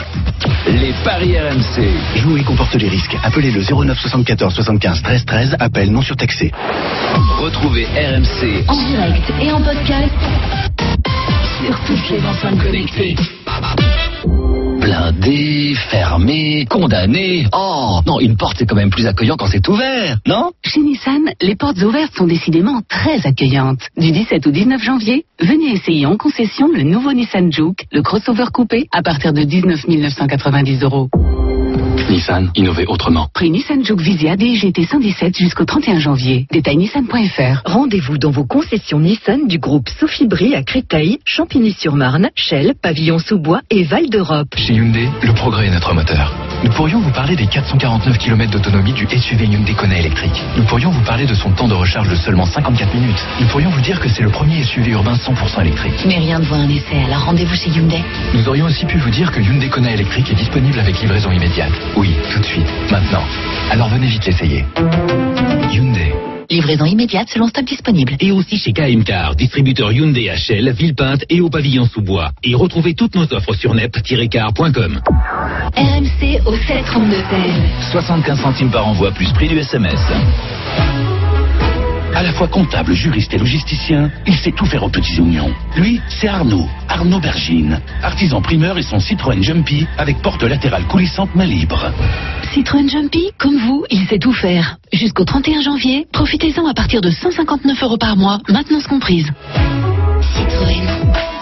Les 0.67 0.93
paris 1.03 1.35
RMC. 1.37 1.87
Jouer 2.15 2.41
comporte 2.43 2.73
les 2.75 2.89
risques. 2.89 3.15
Appelez 3.23 3.51
le 3.51 3.61
09 3.61 3.97
74 3.99 4.53
75 4.55 5.03
13 5.03 5.25
13. 5.25 5.55
Appel 5.59 5.91
non 5.91 6.01
surtaxé. 6.01 6.51
Retrouvez 7.39 7.85
RMC 7.85 8.63
En 8.67 8.75
direct 8.87 9.31
et 9.41 9.51
en 9.51 9.59
podcast 9.67 10.13
sur 11.59 11.77
toutes 11.85 12.09
les 12.09 12.25
enceintes 12.25 12.63
connectées. 12.63 13.15
blindé, 14.79 15.73
fermé, 15.89 16.65
condamné. 16.69 17.45
Oh, 17.51 17.99
non, 18.05 18.21
une 18.21 18.37
porte 18.37 18.55
c'est 18.57 18.65
quand 18.65 18.77
même 18.77 18.89
plus 18.89 19.05
accueillant 19.07 19.35
quand 19.35 19.47
c'est 19.47 19.67
ouvert, 19.67 20.19
non? 20.25 20.51
Chez 20.63 20.79
Nissan, 20.79 21.21
les 21.41 21.57
portes 21.57 21.81
ouvertes 21.81 22.15
sont 22.15 22.27
décidément 22.27 22.79
très 22.87 23.27
accueillantes. 23.27 23.81
Du 23.97 24.11
17 24.13 24.47
au 24.47 24.51
19 24.51 24.81
janvier, 24.81 25.25
venez 25.41 25.73
essayer 25.73 26.05
en 26.05 26.15
concession 26.15 26.69
le 26.73 26.83
nouveau 26.83 27.11
Nissan 27.11 27.51
Juke, 27.51 27.87
le 27.91 28.01
crossover 28.01 28.45
coupé, 28.53 28.87
à 28.93 29.01
partir 29.01 29.33
de 29.33 29.43
19 29.43 29.85
990 29.89 30.83
euros. 30.83 31.09
Nissan, 32.09 32.49
innover 32.55 32.85
autrement. 32.87 33.27
Prix 33.33 33.49
Nissan 33.49 33.83
Juke 33.83 33.99
Visia 33.99 34.37
DGT 34.37 34.85
117 34.85 35.37
jusqu'au 35.37 35.65
31 35.65 35.99
janvier. 35.99 36.47
Détail 36.51 36.77
nissan.fr. 36.77 37.61
Rendez-vous 37.65 38.17
dans 38.17 38.31
vos 38.31 38.45
concessions 38.45 38.99
Nissan 38.99 39.47
du 39.47 39.59
groupe 39.59 39.89
Sophie 39.99 40.25
Brie 40.25 40.55
à 40.55 40.63
Créteil, 40.63 41.19
Champigny-sur-Marne, 41.25 42.29
Chelles, 42.33 42.75
Pavillon-sous-Bois 42.81 43.61
et 43.69 43.83
Val 43.83 44.09
d'Europe. 44.09 44.55
Chez 44.55 44.73
Hyundai, 44.73 45.09
le 45.21 45.33
progrès 45.33 45.67
est 45.67 45.71
notre 45.71 45.93
moteur. 45.93 46.33
Nous 46.63 46.71
pourrions 46.71 47.01
vous 47.01 47.11
parler 47.11 47.35
des 47.35 47.45
449 47.45 48.17
km 48.17 48.51
d'autonomie 48.51 48.93
du 48.93 49.05
SUV 49.05 49.45
Hyundai 49.45 49.73
Kona 49.73 49.99
électrique. 49.99 50.41
Nous 50.55 50.63
pourrions 50.63 50.89
vous 50.89 51.03
parler 51.03 51.25
de 51.25 51.35
son 51.35 51.51
temps 51.51 51.67
de 51.67 51.75
recharge 51.75 52.09
de 52.09 52.15
seulement 52.15 52.45
54 52.45 52.95
minutes. 52.95 53.23
Nous 53.41 53.47
pourrions 53.47 53.69
vous 53.69 53.81
dire 53.81 53.99
que 53.99 54.09
c'est 54.09 54.23
le 54.23 54.29
premier 54.29 54.63
SUV 54.63 54.91
urbain 54.91 55.13
100% 55.15 55.61
électrique. 55.61 56.05
Mais 56.07 56.17
rien 56.17 56.39
ne 56.39 56.45
vaut 56.45 56.55
un 56.55 56.69
essai, 56.69 57.03
alors 57.05 57.25
rendez-vous 57.25 57.53
chez 57.53 57.69
Hyundai. 57.69 58.03
Nous 58.33 58.47
aurions 58.47 58.65
aussi 58.65 58.85
pu 58.85 58.97
vous 58.97 59.09
dire 59.11 59.31
que 59.31 59.39
Hyundai 59.39 59.69
Kona 59.69 59.91
électrique 59.91 60.31
est 60.31 60.35
disponible 60.35 60.79
avec 60.79 60.99
livraison 60.99 61.31
immédiate. 61.31 61.73
Oui, 61.97 62.11
tout 62.31 62.39
de 62.39 62.45
suite, 62.45 62.67
maintenant. 62.91 63.23
Alors 63.71 63.89
venez 63.89 64.05
vite 64.05 64.23
l'essayer. 64.23 64.63
Hyundai. 65.71 66.13
Livraison 66.47 66.85
immédiate 66.85 67.27
selon 67.29 67.47
stock 67.47 67.65
disponible. 67.65 68.15
Et 68.19 68.31
aussi 68.31 68.57
chez 68.57 68.71
KM 68.71 69.03
Car, 69.03 69.35
distributeur 69.35 69.91
Hyundai 69.91 70.29
HL, 70.29 70.71
Villepinte 70.73 71.25
et 71.27 71.41
au 71.41 71.49
pavillon 71.49 71.85
sous-bois. 71.87 72.29
Et 72.43 72.53
retrouvez 72.53 72.93
toutes 72.93 73.15
nos 73.15 73.33
offres 73.33 73.53
sur 73.53 73.73
nep-car.com. 73.73 75.01
RMC 75.75 76.41
au 76.45 76.55
732 76.55 77.15
16. 77.15 77.23
75 77.91 78.41
centimes 78.41 78.71
par 78.71 78.87
envoi 78.87 79.11
plus 79.11 79.33
prix 79.33 79.47
du 79.47 79.57
SMS. 79.57 79.99
À 82.17 82.23
la 82.23 82.33
fois 82.33 82.47
comptable, 82.47 82.93
juriste 82.93 83.31
et 83.35 83.37
logisticien, 83.37 84.09
il 84.25 84.33
sait 84.33 84.51
tout 84.51 84.65
faire 84.65 84.81
aux 84.81 84.89
petits 84.89 85.19
oignons. 85.19 85.53
Lui, 85.75 86.01
c'est 86.09 86.27
Arnaud, 86.27 86.65
Arnaud 86.89 87.19
Bergine, 87.19 87.79
artisan 88.01 88.41
primeur 88.41 88.75
et 88.79 88.81
son 88.81 88.99
Citroën 88.99 89.43
Jumpy 89.43 89.85
avec 89.99 90.19
porte 90.23 90.41
latérale 90.41 90.85
coulissante 90.85 91.35
main 91.35 91.45
libre. 91.45 91.91
Citroën 92.55 92.89
Jumpy, 92.89 93.29
comme 93.37 93.59
vous, 93.59 93.85
il 93.91 94.07
sait 94.07 94.17
tout 94.17 94.33
faire. 94.33 94.77
Jusqu'au 94.91 95.25
31 95.25 95.61
janvier, 95.61 96.07
profitez-en 96.11 96.65
à 96.65 96.73
partir 96.73 97.01
de 97.01 97.11
159 97.11 97.83
euros 97.83 97.97
par 97.99 98.17
mois, 98.17 98.39
maintenance 98.49 98.87
comprise. 98.87 99.31
Citroën. 100.33 101.36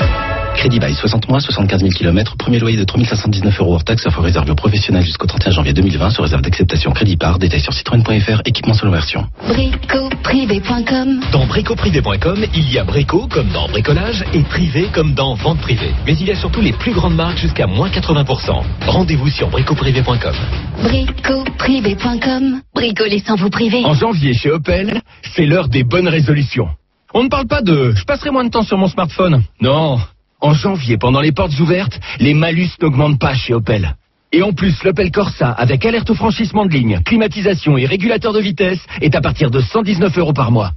Crédit 0.65 0.79
bail 0.79 0.95
60 0.95 1.29
mois, 1.29 1.39
75 1.39 1.81
000 1.81 1.91
km, 1.91 2.37
premier 2.37 2.57
loyer 2.57 2.75
de 2.75 2.83
3519 2.83 3.59
euros 3.59 3.75
hors 3.75 3.83
taxe, 3.83 4.03
offre 4.07 4.21
réservée 4.21 4.49
aux 4.49 4.55
professionnels 4.55 5.03
jusqu'au 5.03 5.27
31 5.27 5.51
janvier 5.51 5.73
2020, 5.73 6.09
sur 6.09 6.23
réserve 6.23 6.41
d'acceptation 6.41 6.89
crédit 6.89 7.17
par, 7.17 7.37
détail 7.37 7.59
sur 7.59 7.71
citroën.fr, 7.71 8.41
équipement 8.45 8.73
selon 8.73 8.89
version. 8.89 9.27
Bricoprivé.com 9.47 11.19
Dans 11.31 11.45
bricoprivé.com, 11.45 12.45
il 12.55 12.73
y 12.73 12.79
a 12.79 12.83
brico 12.83 13.27
comme 13.27 13.49
dans 13.49 13.67
bricolage 13.67 14.25
et 14.33 14.41
privé 14.41 14.87
comme 14.91 15.13
dans 15.13 15.35
vente 15.35 15.59
privée. 15.59 15.93
Mais 16.07 16.17
il 16.17 16.25
y 16.25 16.31
a 16.31 16.35
surtout 16.35 16.61
les 16.61 16.73
plus 16.73 16.93
grandes 16.93 17.15
marques 17.15 17.37
jusqu'à 17.37 17.67
moins 17.67 17.89
80%. 17.89 18.63
Rendez-vous 18.87 19.29
sur 19.29 19.49
bricoprivé.com. 19.49 20.33
Bricoprivé.com 20.81 22.61
Bricoler 22.73 23.19
sans 23.19 23.35
vous 23.35 23.51
priver. 23.51 23.85
En 23.85 23.93
janvier 23.93 24.33
chez 24.33 24.49
Opel, 24.49 24.99
c'est 25.35 25.45
l'heure 25.45 25.67
des 25.67 25.83
bonnes 25.83 26.07
résolutions. 26.07 26.69
On 27.13 27.21
ne 27.21 27.29
parle 27.29 27.45
pas 27.45 27.61
de 27.61 27.93
je 27.95 28.03
passerai 28.03 28.31
moins 28.31 28.43
de 28.43 28.49
temps 28.49 28.63
sur 28.63 28.79
mon 28.79 28.87
smartphone. 28.87 29.43
Non. 29.61 29.99
En 30.45 30.53
janvier, 30.53 30.95
pendant 30.99 31.21
les 31.21 31.31
portes 31.31 31.59
ouvertes, 31.59 31.99
les 32.19 32.35
malus 32.35 32.69
n'augmentent 32.79 33.17
pas 33.17 33.33
chez 33.33 33.55
Opel. 33.55 33.95
Et 34.31 34.43
en 34.43 34.53
plus, 34.53 34.83
l'Opel 34.83 35.09
Corsa, 35.09 35.49
avec 35.49 35.83
alerte 35.83 36.11
au 36.11 36.13
franchissement 36.13 36.67
de 36.67 36.71
ligne, 36.71 36.99
climatisation 37.03 37.79
et 37.79 37.87
régulateur 37.87 38.31
de 38.31 38.39
vitesse, 38.39 38.85
est 39.01 39.15
à 39.15 39.21
partir 39.21 39.49
de 39.49 39.59
119 39.59 40.15
euros 40.19 40.33
par 40.33 40.51
mois. 40.51 40.73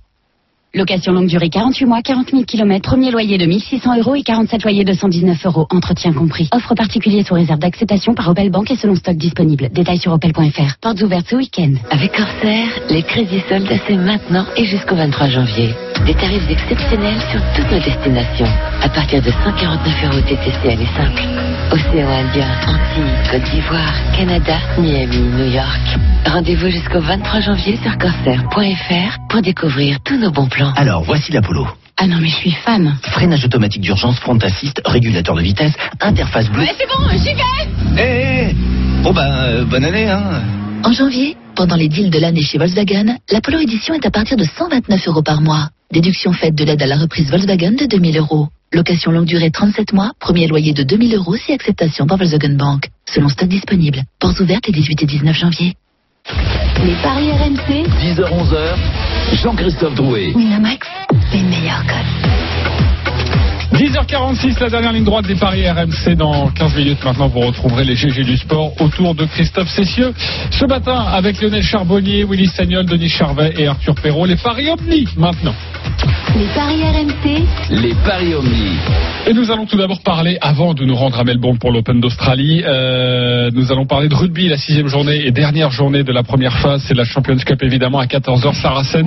Location 0.72 1.12
longue 1.12 1.26
durée 1.26 1.50
48 1.50 1.84
mois, 1.84 2.00
40 2.00 2.30
000 2.30 2.44
km, 2.44 2.88
premier 2.88 3.10
loyer 3.10 3.36
de 3.36 3.44
1600 3.44 3.98
euros 3.98 4.14
et 4.14 4.22
47 4.22 4.62
loyers 4.62 4.84
de 4.84 4.94
119 4.94 5.44
euros, 5.44 5.66
entretien 5.68 6.14
compris. 6.14 6.48
Offre 6.50 6.74
particulier 6.74 7.22
sous 7.22 7.34
réserve 7.34 7.58
d'acceptation 7.58 8.14
par 8.14 8.30
Opel 8.30 8.48
Bank 8.48 8.70
et 8.70 8.76
selon 8.76 8.94
stock 8.94 9.18
disponible. 9.18 9.68
Détails 9.70 9.98
sur 9.98 10.12
opel.fr. 10.12 10.78
Portes 10.80 11.02
ouvertes 11.02 11.26
ce 11.28 11.36
week-end. 11.36 11.74
Avec 11.90 12.12
Corsair, 12.16 12.68
les 12.88 13.02
crédits 13.02 13.42
soldes, 13.50 13.68
c'est 13.86 13.96
maintenant 13.98 14.46
et 14.56 14.64
jusqu'au 14.64 14.94
23 14.94 15.28
janvier. 15.28 15.74
Des 16.06 16.14
tarifs 16.14 16.48
exceptionnels 16.48 17.20
sur 17.30 17.40
toutes 17.54 17.70
nos 17.70 17.78
destinations. 17.80 18.48
À 18.82 18.88
partir 18.88 19.20
de 19.20 19.30
149 19.30 20.04
euros 20.04 20.20
TTC 20.22 20.70
aller 20.72 20.86
simple. 20.96 21.22
Océan 21.70 22.08
Indien, 22.08 22.48
Antilles, 22.66 23.30
Côte 23.30 23.42
d'Ivoire, 23.50 23.92
Canada, 24.16 24.56
Miami, 24.78 25.18
New 25.18 25.50
York. 25.52 25.98
Rendez-vous 26.26 26.70
jusqu'au 26.70 27.00
23 27.00 27.40
janvier 27.40 27.78
sur 27.82 27.96
corsair.fr 27.98 29.18
pour 29.28 29.42
découvrir 29.42 29.98
tous 30.04 30.16
nos 30.18 30.30
bons 30.30 30.46
plans. 30.48 30.72
Alors, 30.76 31.02
voici 31.02 31.32
l'Apollo. 31.32 31.66
Ah 31.98 32.06
non, 32.06 32.18
mais 32.20 32.28
je 32.28 32.36
suis 32.36 32.52
fan. 32.52 32.96
Freinage 33.02 33.44
automatique 33.44 33.82
d'urgence, 33.82 34.18
front 34.20 34.38
assist, 34.38 34.80
régulateur 34.86 35.34
de 35.34 35.42
vitesse, 35.42 35.72
interface 36.00 36.48
bleue. 36.48 36.62
Ouais, 36.62 36.74
c'est 36.78 36.86
bon, 36.86 37.08
j'y 37.18 37.34
vais 37.34 38.00
Eh, 38.02 38.50
eh, 38.50 39.02
Bon 39.02 39.12
ben, 39.12 39.26
euh, 39.26 39.64
bonne 39.64 39.84
année, 39.84 40.08
hein. 40.08 40.42
En 40.84 40.92
janvier, 40.92 41.36
pendant 41.56 41.76
les 41.76 41.88
deals 41.88 42.10
de 42.10 42.18
l'année 42.18 42.42
chez 42.42 42.56
Volkswagen, 42.56 43.16
la 43.30 43.40
Polo 43.40 43.58
Edition 43.58 43.94
est 43.94 44.06
à 44.06 44.10
partir 44.10 44.36
de 44.36 44.44
129 44.44 45.08
euros 45.08 45.22
par 45.22 45.40
mois. 45.40 45.70
Déduction 45.92 46.32
faite 46.32 46.54
de 46.54 46.64
l'aide 46.64 46.82
à 46.82 46.86
la 46.86 46.96
reprise 46.96 47.30
Volkswagen 47.30 47.72
de 47.72 47.86
2000 47.86 48.18
euros. 48.18 48.48
Location 48.72 49.10
longue 49.10 49.26
durée 49.26 49.50
37 49.50 49.92
mois, 49.92 50.12
premier 50.20 50.46
loyer 50.46 50.72
de 50.72 50.84
2000 50.84 51.16
euros 51.16 51.36
si 51.36 51.52
acceptation 51.52 52.06
par 52.06 52.18
Volkswagen 52.18 52.56
Bank. 52.56 52.88
Selon 53.06 53.28
stock 53.28 53.48
disponible. 53.48 54.02
Portes 54.20 54.40
ouvertes 54.40 54.66
les 54.66 54.72
18 54.72 55.02
et 55.02 55.06
19 55.06 55.36
janvier. 55.36 55.74
Les 56.84 56.94
paris 57.02 57.32
RMC, 57.32 57.88
10h-11h, 58.00 59.42
Jean-Christophe 59.42 59.94
Drouet. 59.94 60.32
Winamax, 60.34 60.86
les 61.32 61.42
meilleurs 61.42 61.84
codes. 61.86 62.37
10h46, 63.78 64.58
la 64.60 64.70
dernière 64.70 64.92
ligne 64.92 65.04
droite 65.04 65.24
des 65.26 65.36
paris 65.36 65.62
RMC. 65.70 66.16
Dans 66.16 66.48
15 66.48 66.74
minutes 66.74 67.04
maintenant, 67.04 67.28
vous 67.28 67.38
retrouverez 67.38 67.84
les 67.84 67.94
GG 67.94 68.24
du 68.24 68.36
sport 68.36 68.72
autour 68.80 69.14
de 69.14 69.24
Christophe 69.24 69.68
Cessieux. 69.68 70.12
Ce 70.50 70.64
matin, 70.64 71.04
avec 71.12 71.40
Lionel 71.40 71.62
Charbonnier, 71.62 72.24
Willy 72.24 72.48
Sagnol, 72.48 72.86
Denis 72.86 73.08
Charvet 73.08 73.54
et 73.56 73.68
Arthur 73.68 73.94
Perrault. 73.94 74.26
Les 74.26 74.34
paris 74.34 74.68
Omni 74.68 75.06
maintenant. 75.16 75.54
les 76.36 76.46
paris 76.56 76.82
RMC, 76.82 77.44
Les 77.70 77.94
paris 78.04 78.34
Omni. 78.34 78.78
Et 79.28 79.32
nous 79.32 79.50
allons 79.52 79.66
tout 79.66 79.76
d'abord 79.76 80.00
parler, 80.00 80.38
avant 80.40 80.74
de 80.74 80.84
nous 80.84 80.96
rendre 80.96 81.20
à 81.20 81.24
Melbourne 81.24 81.58
pour 81.58 81.70
l'Open 81.70 82.00
d'Australie, 82.00 82.62
euh, 82.64 83.50
nous 83.52 83.70
allons 83.70 83.86
parler 83.86 84.08
de 84.08 84.14
rugby, 84.14 84.48
la 84.48 84.56
sixième 84.56 84.88
journée 84.88 85.26
et 85.26 85.30
dernière 85.30 85.70
journée 85.70 86.02
de 86.02 86.12
la 86.12 86.22
première 86.22 86.56
phase. 86.58 86.82
C'est 86.88 86.94
la 86.94 87.04
Champions 87.04 87.36
Cup 87.36 87.62
évidemment 87.62 87.98
à 88.00 88.06
14h, 88.06 88.54
Saracens. 88.60 89.06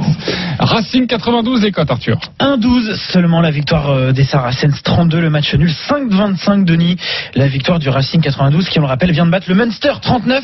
Racing 0.60 1.08
92, 1.08 1.64
les 1.64 1.72
cotes 1.72 1.92
Arthur. 1.92 2.20
1-12 2.40 2.96
seulement 3.12 3.42
la 3.42 3.52
victoire 3.52 3.90
euh, 3.90 4.12
des 4.12 4.24
Saracens, 4.24 4.61
32 4.84 5.20
le 5.20 5.30
match 5.30 5.54
nul, 5.56 5.70
5-25 5.90 6.66
Denis, 6.66 6.98
la 7.36 7.48
victoire 7.48 7.80
du 7.80 7.90
Racing 7.90 8.22
92 8.22 8.70
qui 8.70 8.80
on 8.80 8.84
le 8.84 8.88
rappelle 8.88 9.12
vient 9.12 9.26
de 9.26 9.32
battre 9.32 9.48
le 9.50 9.56
Munster 9.56 9.94
39 10.02 10.44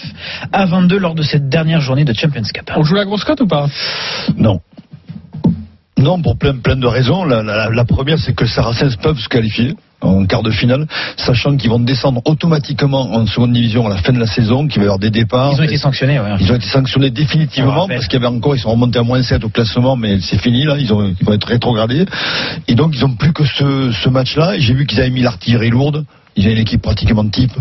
à 0.52 0.66
22 0.66 0.98
lors 0.98 1.16
de 1.16 1.22
cette 1.24 1.50
dernière 1.50 1.82
journée 1.82 2.06
de 2.06 2.14
Champions 2.14 2.42
Cup. 2.54 2.72
On 2.76 2.84
joue 2.84 2.96
la 2.96 3.06
grosse 3.06 3.24
cote 3.24 3.42
ou 3.42 3.48
pas? 3.48 3.68
Non. 4.38 4.60
Non, 5.98 6.22
pour 6.22 6.38
plein, 6.38 6.56
plein 6.58 6.76
de 6.76 6.86
raisons. 6.86 7.24
La, 7.26 7.42
la- 7.42 7.70
la 7.70 7.86
première, 7.86 8.20
c'est 8.20 8.36
que 8.36 8.46
Saracens 8.46 8.96
peuvent 8.98 9.18
se 9.20 9.28
qualifier 9.30 9.76
en 10.02 10.26
quart 10.26 10.44
de 10.44 10.52
finale, 10.52 10.88
sachant 11.18 11.58
qu'ils 11.58 11.70
vont 11.70 11.80
descendre 11.80 12.22
automatiquement 12.26 13.14
en 13.14 13.26
seconde 13.26 13.54
division 13.54 13.88
à 13.88 13.90
la 13.90 13.98
fin 13.98 14.14
de 14.14 14.20
la 14.20 14.28
saison, 14.28 14.68
qu'il 14.68 14.78
va 14.78 14.84
y 14.84 14.88
avoir 14.88 15.00
des 15.00 15.10
départs. 15.10 15.54
Ils 15.54 15.62
ont 15.62 15.64
été 15.64 15.78
sanctionnés, 15.78 16.20
ouais. 16.20 16.36
Ils 16.40 16.52
ont 16.52 16.56
été 16.56 16.68
sanctionnés 16.68 17.08
On 17.10 17.14
définitivement 17.14 17.88
parce 17.88 18.08
qu'il 18.08 18.22
y 18.22 18.26
avait 18.26 18.34
encore, 18.34 18.56
ils 18.56 18.60
sont 18.60 18.72
remontés 18.72 19.00
à 19.00 19.04
moins 19.04 19.22
7 19.22 19.44
au 19.44 19.50
classement, 19.50 19.96
mais 19.96 20.20
c'est 20.22 20.40
fini 20.40 20.66
là, 20.66 20.76
ils, 20.78 20.94
ont, 20.94 21.14
ils 21.20 21.26
vont 21.26 21.34
être 21.34 21.48
rétrogradés. 21.48 22.06
Et 22.68 22.76
donc 22.76 22.96
ils 22.96 23.04
ont 23.06 23.16
plus 23.16 23.34
que 23.34 23.46
ce, 23.46 23.92
ce 23.92 24.10
match-là. 24.10 24.56
Et 24.56 24.60
j'ai 24.60 24.74
vu 24.74 24.86
qu'ils 24.86 25.00
avaient 25.00 25.10
mis 25.10 25.22
l'artillerie 25.22 25.70
lourde. 25.70 26.06
Ils 26.38 26.46
avaient 26.46 26.54
une 26.54 26.62
équipe 26.62 26.82
pratiquement 26.82 27.28
type. 27.28 27.52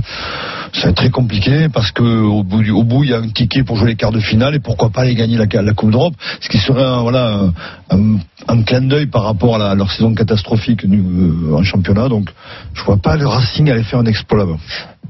Ça 0.75 0.83
va 0.83 0.89
être 0.91 0.97
très 0.97 1.11
compliqué 1.11 1.69
parce 1.73 1.91
que 1.91 2.03
au 2.03 2.43
bout, 2.43 2.63
bout, 2.85 3.05
il 3.05 3.11
y 3.11 3.15
a 3.15 3.19
un 3.19 3.29
ticket 3.29 3.65
pour 3.65 3.77
jouer 3.77 3.89
les 3.89 3.97
quarts 3.97 4.13
de 4.13 4.21
finale 4.21 4.55
et 4.55 4.61
pourquoi 4.61 4.91
pas 4.91 5.01
aller 5.03 5.15
gagner 5.15 5.39
la, 5.39 5.47
Coupe 5.73 5.91
d'Europe, 5.91 6.15
ce 6.41 6.49
qui 6.49 6.59
serait 6.59 6.85
un, 6.85 7.53
un, 8.49 8.63
clin 8.63 8.83
d'œil 8.83 9.07
par 9.07 9.25
rapport 9.25 9.61
à, 9.61 9.75
leur 9.75 9.91
saison 9.91 10.15
catastrophique 10.15 10.85
euh, 10.85 11.55
en 11.55 11.63
championnat. 11.63 12.09
Donc, 12.09 12.31
je 12.75 12.83
vois 12.85 12.99
pas 12.99 13.17
le 13.17 13.27
Racing 13.27 13.71
aller 13.71 13.83
faire 13.83 14.01
un 14.01 14.07
exploit 14.07 14.39
là-bas. 14.41 14.59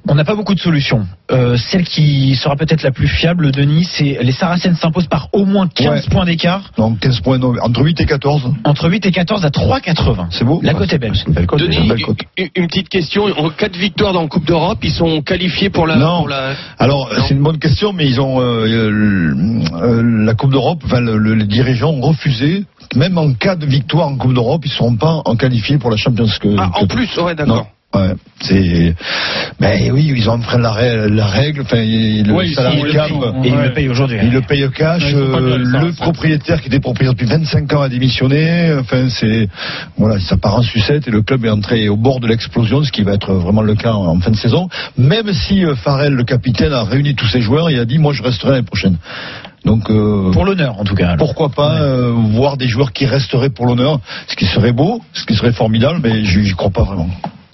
On 0.08 0.14
n'a 0.14 0.24
pas 0.24 0.34
beaucoup 0.36 0.54
de 0.54 0.60
solutions. 0.60 1.06
Euh, 1.32 1.56
celle 1.56 1.84
qui 1.84 2.34
sera 2.36 2.54
peut-être 2.54 2.82
la 2.82 2.92
plus 2.92 3.08
fiable, 3.08 3.50
Denis, 3.50 3.84
c'est 3.90 4.18
les 4.22 4.30
Saracens 4.32 4.78
s'imposent 4.78 5.08
par 5.08 5.28
au 5.32 5.44
moins 5.44 5.66
15 5.66 5.86
Ouais. 5.88 6.00
points 6.10 6.24
d'écart. 6.24 6.70
Donc 6.76 7.00
15 7.00 7.20
points, 7.20 7.38
non, 7.38 7.54
entre 7.60 7.82
8 7.82 8.00
et 8.00 8.06
14. 8.06 8.52
Entre 8.64 8.88
8 8.88 9.04
et 9.06 9.10
14 9.10 9.44
à 9.44 9.50
3,80. 9.50 10.26
C'est 10.30 10.44
beau. 10.44 10.60
La 10.62 10.74
cote 10.74 10.92
est 10.92 10.98
belle. 10.98 11.12
C'est 11.16 11.26
une 11.26 11.32
belle 11.34 11.46
cote, 11.46 11.60
Denis, 11.60 11.76
une 11.78 11.88
belle 11.88 12.02
cote. 12.02 12.18
une, 12.38 12.48
une 12.54 12.66
petite 12.68 12.88
question. 12.88 13.24
En 13.36 13.50
cas 13.50 13.68
de 13.68 13.76
victoire 13.76 14.12
dans 14.12 14.22
la 14.22 14.28
Coupe 14.28 14.46
d'Europe, 14.46 14.78
ils 14.84 14.92
sont 14.92 15.22
qualifiés 15.22 15.70
pour 15.70 15.86
la. 15.86 15.96
Non. 15.96 16.18
pour 16.18 16.28
la- 16.28 16.54
Alors, 16.78 17.10
c'est 17.26 17.34
une 17.34 17.42
bonne 17.42 17.58
question, 17.58 17.92
mais 17.92 18.06
ils 18.06 18.20
ont 18.20 18.40
euh, 18.40 18.66
euh, 18.66 20.02
la 20.24 20.34
Coupe 20.34 20.52
d'Europe. 20.52 20.82
Enfin, 20.84 21.00
le- 21.00 21.18
le- 21.18 21.34
les 21.34 21.46
dirigeants 21.46 21.90
ont 21.90 22.00
refusé. 22.00 22.64
Même 22.94 23.18
en 23.18 23.32
cas 23.32 23.56
de 23.56 23.66
victoire 23.66 24.06
en 24.08 24.16
Coupe 24.16 24.34
d'Europe, 24.34 24.62
ils 24.64 24.68
ne 24.68 24.74
seront 24.74 24.96
pas 24.96 25.20
en 25.24 25.34
qualifiés 25.36 25.78
pour 25.78 25.90
la 25.90 25.96
Champions 25.96 26.26
Cup. 26.40 26.52
Ah, 26.58 26.70
en 26.74 26.86
plus, 26.86 27.08
ouais, 27.18 27.34
d'accord. 27.34 27.66
Ouais, 27.94 28.12
c'est. 28.40 28.94
Ben 29.58 29.90
oui, 29.92 30.12
ils 30.14 30.28
ont 30.28 30.34
enfreint 30.34 30.58
la, 30.58 31.06
la 31.08 31.26
règle. 31.26 31.62
Enfin, 31.62 31.76
le 31.78 32.30
Oui, 32.32 32.52
salarié 32.52 32.80
ils 32.80 32.86
le 32.86 32.92
cap, 32.92 33.08
payent. 33.08 33.18
Et 33.44 33.48
ils 33.48 33.62
le 33.62 33.72
payent 33.72 33.88
aujourd'hui. 33.88 34.18
il 34.22 34.32
le 34.32 34.40
paye 34.42 34.68
cash. 34.74 35.04
Ouais, 35.04 35.14
euh, 35.14 35.56
le 35.58 35.92
propriétaire 35.92 36.60
qui 36.60 36.66
était 36.66 36.80
propriétaire 36.80 37.14
depuis 37.14 37.26
25 37.26 37.72
ans 37.72 37.80
a 37.82 37.88
démissionné. 37.88 38.76
Enfin, 38.80 39.08
c'est 39.08 39.48
voilà, 39.96 40.18
ça 40.20 40.36
part 40.36 40.56
en 40.56 40.62
sucette 40.62 41.08
et 41.08 41.10
le 41.10 41.22
club 41.22 41.44
est 41.46 41.50
entré 41.50 41.88
au 41.88 41.96
bord 41.96 42.20
de 42.20 42.26
l'explosion, 42.26 42.82
ce 42.82 42.92
qui 42.92 43.02
va 43.02 43.12
être 43.14 43.32
vraiment 43.32 43.62
le 43.62 43.74
cas 43.76 43.92
en, 43.92 44.06
en 44.08 44.20
fin 44.20 44.30
de 44.32 44.36
saison. 44.36 44.68
Même 44.98 45.32
si 45.32 45.64
euh, 45.64 45.74
Farrell, 45.76 46.12
le 46.12 46.24
capitaine, 46.24 46.72
a 46.72 46.82
réuni 46.82 47.14
tous 47.14 47.28
ses 47.28 47.40
joueurs, 47.40 47.70
il 47.70 47.78
a 47.78 47.84
dit 47.86 47.98
moi 47.98 48.12
je 48.12 48.22
resterai 48.22 48.50
l'année 48.50 48.66
prochaine. 48.66 48.98
Donc 49.64 49.88
euh, 49.90 50.30
Pour 50.32 50.44
l'honneur, 50.44 50.78
en 50.78 50.84
tout 50.84 50.94
cas. 50.94 51.06
alors. 51.12 51.18
pourquoi 51.18 51.48
pas 51.48 51.80
euh, 51.80 52.10
voir 52.12 52.56
des 52.56 52.68
joueurs 52.68 52.92
qui 52.92 53.06
resteraient 53.06 53.50
pour 53.50 53.64
l'honneur, 53.66 54.00
ce 54.28 54.36
qui 54.36 54.44
serait 54.44 54.72
beau, 54.72 55.00
ce 55.14 55.24
qui 55.24 55.34
serait 55.34 55.52
formidable, 55.52 56.00
mais 56.02 56.24
j'y 56.24 56.44
j'y 56.44 56.52
crois 56.54 56.70
pas 56.70 56.82
vraiment. 56.84 57.08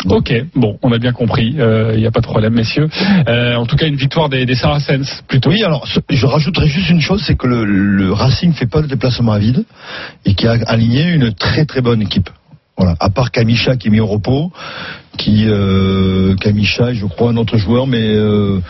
Ok, 0.08 0.32
bon, 0.54 0.78
on 0.82 0.92
a 0.92 0.98
bien 0.98 1.12
compris, 1.12 1.54
il 1.56 1.98
n'y 1.98 2.06
a 2.06 2.10
pas 2.10 2.20
de 2.20 2.26
problème, 2.26 2.54
messieurs. 2.54 2.88
Euh, 3.28 3.54
en 3.54 3.66
tout 3.66 3.76
cas, 3.76 3.86
une 3.86 3.96
victoire 3.96 4.28
des, 4.28 4.46
des 4.46 4.54
Saracens, 4.54 5.22
plutôt. 5.28 5.50
Oui, 5.50 5.62
alors 5.62 5.86
je 5.86 6.26
rajouterais 6.26 6.66
juste 6.66 6.90
une 6.90 7.00
chose, 7.00 7.22
c'est 7.26 7.36
que 7.36 7.46
le, 7.46 7.64
le 7.64 8.12
Racing 8.12 8.52
fait 8.52 8.66
pas 8.66 8.82
de 8.82 8.86
déplacement 8.86 9.32
à 9.32 9.38
vide 9.38 9.64
et 10.24 10.34
qui 10.34 10.46
a 10.46 10.56
aligné 10.66 11.10
une 11.12 11.32
très 11.32 11.64
très 11.64 11.80
bonne 11.80 12.02
équipe. 12.02 12.30
Voilà, 12.76 12.96
à 13.00 13.10
part 13.10 13.30
Kamisha 13.30 13.76
qui 13.76 13.88
est 13.88 13.90
mis 13.90 14.00
au 14.00 14.06
repos, 14.06 14.50
qui 15.18 15.44
euh, 15.46 16.34
Kamisha, 16.36 16.94
je 16.94 17.04
crois 17.04 17.30
un 17.30 17.36
autre 17.36 17.58
joueur, 17.58 17.86
mais 17.86 18.02
euh, 18.02 18.60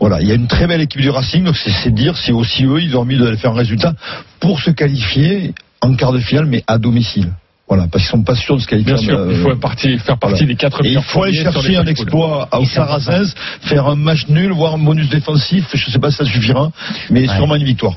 voilà, 0.00 0.20
il 0.20 0.28
y 0.28 0.32
a 0.32 0.34
une 0.34 0.48
très 0.48 0.66
belle 0.66 0.80
équipe 0.80 1.00
du 1.00 1.08
Racing, 1.08 1.44
donc 1.44 1.56
c'est 1.56 1.70
c'est 1.70 1.94
dire 1.94 2.16
si 2.16 2.32
aussi 2.32 2.64
eux 2.64 2.82
ils 2.82 2.96
ont 2.96 3.02
envie 3.02 3.16
de 3.16 3.36
faire 3.36 3.52
un 3.52 3.56
résultat 3.56 3.94
pour 4.40 4.60
se 4.60 4.70
qualifier 4.70 5.54
en 5.80 5.94
quart 5.94 6.12
de 6.12 6.18
finale, 6.18 6.46
mais 6.46 6.64
à 6.66 6.78
domicile. 6.78 7.32
Voilà, 7.66 7.86
parce 7.90 8.04
qu'ils 8.04 8.10
sont 8.10 8.22
pas 8.22 8.34
sûrs 8.34 8.56
de 8.56 8.60
se 8.60 8.66
qualifier. 8.66 8.92
Bien 8.94 9.02
sûr, 9.02 9.18
euh, 9.18 9.28
il 9.32 9.38
faut 9.40 9.56
partie- 9.56 9.98
faire 9.98 10.18
partie 10.18 10.34
voilà. 10.44 10.46
des 10.52 10.56
quatre 10.56 10.80
Et 10.82 10.88
il 10.88 10.88
meilleurs 10.90 11.04
faut 11.04 11.22
aller 11.22 11.32
chercher 11.42 11.76
un 11.76 11.86
exploit 11.86 12.42
important. 12.52 12.64
Saracens, 12.66 13.34
faire 13.62 13.86
un 13.86 13.96
match 13.96 14.26
nul, 14.28 14.52
voire 14.52 14.74
un 14.74 14.78
bonus 14.78 15.08
défensif. 15.08 15.64
Je 15.72 15.90
sais 15.90 15.98
pas 15.98 16.10
si 16.10 16.18
ça 16.18 16.24
suffira, 16.26 16.70
mais 17.10 17.26
sûrement 17.26 17.56
une 17.56 17.64
victoire. 17.64 17.94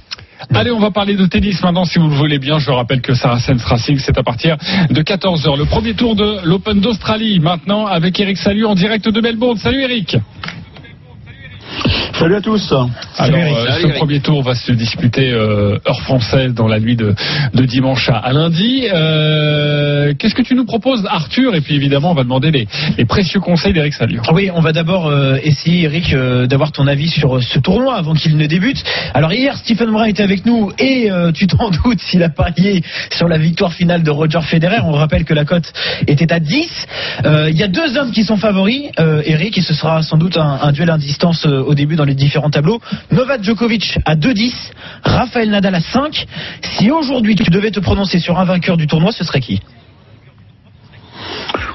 Allez, 0.53 0.69
on 0.71 0.79
va 0.79 0.91
parler 0.91 1.15
de 1.15 1.25
tennis 1.25 1.61
maintenant, 1.63 1.83
si 1.83 1.97
vous 1.97 2.07
le 2.07 2.15
voulez 2.15 2.37
bien. 2.39 2.59
Je 2.59 2.69
rappelle 2.69 3.01
que 3.01 3.13
Saracens 3.15 3.61
Racing, 3.65 3.97
c'est 3.99 4.17
à 4.17 4.23
partir 4.23 4.55
de 4.89 5.01
14h. 5.01 5.57
Le 5.57 5.65
premier 5.65 5.95
tour 5.95 6.15
de 6.15 6.45
l'Open 6.45 6.79
d'Australie, 6.79 7.39
maintenant, 7.39 7.87
avec 7.87 8.19
Eric 8.19 8.37
Salut 8.37 8.65
en 8.65 8.75
direct 8.75 9.09
de 9.09 9.19
Melbourne. 9.19 9.57
Salut 9.57 9.81
Eric 9.81 10.15
Salut 12.19 12.35
à 12.35 12.41
tous. 12.41 12.71
Alors, 12.71 12.89
euh, 13.37 13.65
Salut, 13.67 13.81
ce 13.81 13.87
Eric. 13.87 13.95
premier 13.99 14.19
tour 14.21 14.41
va 14.41 14.55
se 14.55 14.71
disputer 14.71 15.29
euh, 15.31 15.77
heure 15.87 16.01
française 16.01 16.53
dans 16.55 16.67
la 16.67 16.79
nuit 16.79 16.95
de, 16.95 17.13
de 17.53 17.65
dimanche 17.65 18.09
à, 18.09 18.17
à 18.17 18.33
lundi. 18.33 18.87
Euh, 18.91 20.13
Qu'est-ce 20.17 20.33
que 20.33 20.41
tu 20.41 20.55
nous 20.55 20.65
proposes, 20.65 21.05
Arthur? 21.07 21.53
Et 21.53 21.61
puis 21.61 21.75
évidemment, 21.75 22.09
on 22.11 22.13
va 22.15 22.23
demander 22.23 22.49
les, 22.49 22.67
les 22.97 23.05
précieux 23.05 23.39
conseils 23.39 23.71
d'Eric 23.73 23.93
Salut. 23.93 24.19
Oui, 24.33 24.49
on 24.51 24.61
va 24.61 24.71
d'abord 24.71 25.07
euh, 25.07 25.37
essayer, 25.43 25.83
Eric, 25.83 26.11
euh, 26.13 26.47
d'avoir 26.47 26.71
ton 26.71 26.87
avis 26.87 27.07
sur 27.09 27.41
ce 27.43 27.59
tournoi 27.59 27.95
avant 27.95 28.13
qu'il 28.15 28.35
ne 28.35 28.47
débute. 28.47 28.83
Alors 29.13 29.31
hier, 29.31 29.55
Stephen 29.57 29.91
Brun 29.91 30.05
était 30.05 30.23
avec 30.23 30.43
nous 30.45 30.71
et 30.79 31.11
euh, 31.11 31.31
tu 31.31 31.45
t'en 31.45 31.69
doutes 31.69 31.99
s'il 32.09 32.23
a 32.23 32.29
parié 32.29 32.81
sur 33.11 33.27
la 33.27 33.37
victoire 33.37 33.73
finale 33.73 34.01
de 34.01 34.09
Roger 34.09 34.41
Federer. 34.41 34.79
On 34.83 34.91
rappelle 34.93 35.23
que 35.23 35.35
la 35.35 35.45
cote 35.45 35.71
était 36.07 36.33
à 36.33 36.39
10. 36.39 36.87
Euh, 37.25 37.49
Il 37.51 37.57
y 37.57 37.63
a 37.63 37.67
deux 37.67 37.95
hommes 37.97 38.11
qui 38.11 38.23
sont 38.23 38.37
favoris, 38.37 38.85
euh, 38.99 39.21
Eric, 39.23 39.57
et 39.59 39.61
ce 39.61 39.75
sera 39.75 40.01
sans 40.01 40.17
doute 40.17 40.37
un, 40.37 40.59
un 40.63 40.71
duel 40.71 40.89
à 40.89 40.97
distance 40.97 41.45
euh, 41.45 41.61
au 41.61 41.75
début 41.75 41.95
dans 41.95 42.06
les 42.07 42.15
différents 42.15 42.49
tableaux. 42.49 42.79
Novak 43.11 43.43
Djokovic 43.43 43.99
à 44.05 44.15
2-10, 44.15 44.53
Rafael 45.03 45.49
Nadal 45.49 45.75
à 45.75 45.81
5. 45.81 46.25
Si 46.63 46.91
aujourd'hui 46.91 47.35
tu 47.35 47.49
devais 47.51 47.71
te 47.71 47.79
prononcer 47.79 48.19
sur 48.19 48.39
un 48.39 48.45
vainqueur 48.45 48.77
du 48.77 48.87
tournoi, 48.87 49.11
ce 49.11 49.23
serait 49.23 49.41
qui? 49.41 49.61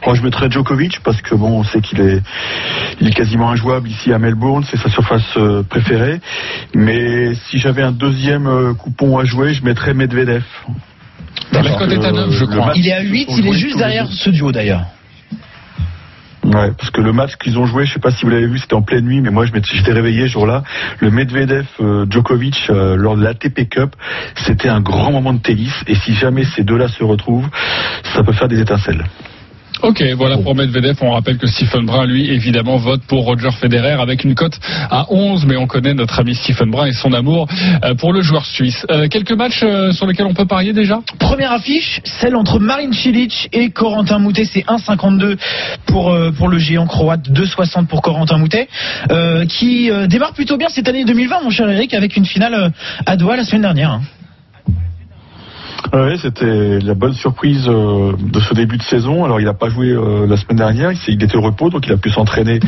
Moi, 0.05 0.17
je 0.17 0.23
mettrais 0.23 0.51
Djokovic 0.51 1.01
parce 1.05 1.23
que 1.23 1.35
bon, 1.37 1.61
on 1.61 1.65
sait 1.65 1.81
qu'il 1.81 2.01
est, 2.01 2.21
il 3.01 3.07
est 3.09 3.13
quasiment 3.13 3.51
injouable 3.51 3.89
ici 3.89 4.13
à 4.13 4.19
Melbourne, 4.19 4.65
c'est 4.69 4.77
sa 4.77 4.89
surface 4.91 5.23
euh, 5.37 5.63
préférée. 5.63 6.21
Mais 6.75 7.35
si 7.35 7.59
j'avais 7.59 7.83
un 7.83 7.93
deuxième 7.93 8.49
euh, 8.49 8.75
coupon 8.75 9.19
à 9.19 9.25
jouer, 9.25 9.55
je 9.55 9.65
mettrais 9.65 9.95
Medvedev. 9.95 10.43
La 11.53 11.63
cote 11.63 11.93
est 11.93 12.05
à 12.05 12.11
9, 12.13 12.31
je 12.33 12.41
Le 12.41 12.47
crois. 12.47 12.67
match 12.67 12.77
Il 12.79 12.89
est 12.89 12.93
à 12.93 13.01
qu'ils 13.01 13.13
8, 13.13 13.29
ont 13.29 13.37
il 13.39 13.47
est 13.47 13.53
juste 13.53 13.79
derrière 13.79 14.07
ce 14.11 14.31
duo 14.31 14.51
d'ailleurs. 14.51 14.85
Ouais, 16.45 16.73
parce 16.77 16.91
que 16.91 17.01
le 17.01 17.13
match 17.13 17.37
qu'ils 17.37 17.57
ont 17.59 17.67
joué, 17.67 17.87
je 17.87 17.95
sais 17.95 18.01
pas 18.01 18.11
si 18.11 18.25
vous 18.25 18.31
l'avez 18.31 18.47
vu, 18.47 18.59
c'était 18.59 18.75
en 18.75 18.83
pleine 18.83 19.05
nuit, 19.05 19.21
mais 19.21 19.31
moi 19.31 19.45
j'étais 19.47 19.93
réveillé 19.93 20.23
ce 20.23 20.33
jour-là. 20.33 20.65
Le 20.99 21.11
Medvedev 21.11 21.67
euh, 21.81 22.05
Djokovic 22.11 22.69
euh, 22.69 22.97
lors 22.97 23.17
de 23.17 23.23
l'ATP 23.23 23.69
Cup, 23.69 23.95
c'était 24.45 24.69
un 24.69 24.81
grand 24.81 25.13
moment 25.13 25.33
de 25.33 25.39
tennis. 25.39 25.73
Et 25.87 25.95
si 25.95 26.15
jamais 26.15 26.45
ces 26.45 26.65
deux-là 26.65 26.89
se 26.89 27.05
retrouvent, 27.05 27.49
ça 28.15 28.25
peut 28.25 28.33
faire 28.33 28.49
des 28.49 28.61
étincelles. 28.61 29.05
Ok, 29.83 30.01
voilà 30.17 30.39
pour 30.39 30.55
Medvedev. 30.55 30.97
On 31.01 31.11
rappelle 31.11 31.39
que 31.39 31.49
Stephen 31.49 31.87
Brun, 31.87 32.07
lui, 32.07 32.31
évidemment, 32.31 32.77
vote 32.77 33.03
pour 33.09 33.25
Roger 33.25 33.51
Federer 33.51 34.01
avec 34.01 34.23
une 34.23 34.37
cote 34.37 34.57
à 34.89 35.07
11, 35.11 35.45
mais 35.47 35.57
on 35.57 35.67
connaît 35.67 35.93
notre 35.93 36.21
ami 36.21 36.37
Stephen 36.37 36.71
Brun 36.71 36.87
et 36.87 36.93
son 36.93 37.13
amour 37.13 37.49
euh, 37.85 37.97
pour 37.97 38.13
le 38.13 38.23
joueur 38.23 38.47
suisse. 38.47 38.87
Euh, 38.93 39.09
quelques 39.09 39.33
matchs 39.33 39.65
euh, 39.65 39.91
sur 39.91 40.07
lesquels 40.07 40.27
on 40.27 40.35
peut 40.35 40.47
parier 40.47 40.73
déjà? 40.73 41.01
Première 41.19 41.51
affiche, 41.51 42.01
celle 42.05 42.37
entre 42.37 42.61
Marin 42.61 42.93
Cilic 42.93 43.49
et 43.53 43.71
Corentin 43.71 44.21
Moutet, 44.21 44.45
c'est 44.45 44.65
1,52 44.65 45.37
pour 45.87 46.17
pour 46.39 46.49
le 46.49 46.59
géant 46.59 46.87
croate, 46.87 47.29
2,60 47.29 47.87
pour 47.87 48.03
Corentin 48.03 48.39
Moutet, 48.39 48.69
qui 49.49 49.91
démarre 50.09 50.33
plutôt 50.33 50.57
bien 50.57 50.69
cette 50.69 50.89
année 50.89 51.05
2020, 51.05 51.43
mon 51.43 51.51
cher 51.51 51.69
Eric, 51.69 51.93
avec 51.95 52.17
une 52.17 52.25
finale 52.25 52.73
à 53.05 53.17
Doha 53.17 53.37
la 53.37 53.45
semaine 53.45 53.63
dernière. 53.63 54.01
Ouais, 55.93 56.17
c'était 56.17 56.79
la 56.79 56.95
bonne 56.95 57.13
surprise 57.13 57.67
euh, 57.69 58.13
de 58.19 58.41
ce 58.41 58.55
début 58.55 58.79
de 58.79 58.83
saison. 58.83 59.27
Alors, 59.27 59.41
il 59.41 59.45
n'a 59.45 59.53
pas 59.53 59.69
joué 59.69 59.89
euh, 59.89 60.27
la 60.27 60.39
semaine 60.39 60.57
dernière. 60.57 60.91
Il 61.07 61.23
était 61.23 61.37
au 61.37 61.43
repos, 61.43 61.69
donc 61.69 61.87
il 61.87 61.93
a 61.93 61.99
pu 61.99 62.09
s'entraîner 62.09 62.61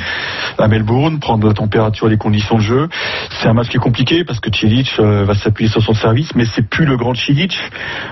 à 0.58 0.68
Melbourne, 0.68 1.20
prendre 1.20 1.48
la 1.48 1.54
température 1.54 2.06
et 2.08 2.10
les 2.10 2.18
conditions 2.18 2.56
de 2.56 2.62
jeu. 2.62 2.88
C'est 3.30 3.48
un 3.48 3.54
match 3.54 3.70
qui 3.70 3.78
est 3.78 3.80
compliqué 3.80 4.24
parce 4.24 4.40
que 4.40 4.54
Cilic 4.54 4.90
euh, 4.98 5.24
va 5.24 5.34
s'appuyer 5.34 5.70
sur 5.70 5.82
son 5.82 5.94
service, 5.94 6.34
mais 6.34 6.44
c'est 6.44 6.68
plus 6.68 6.84
le 6.84 6.98
grand 6.98 7.14
Cilic. 7.14 7.58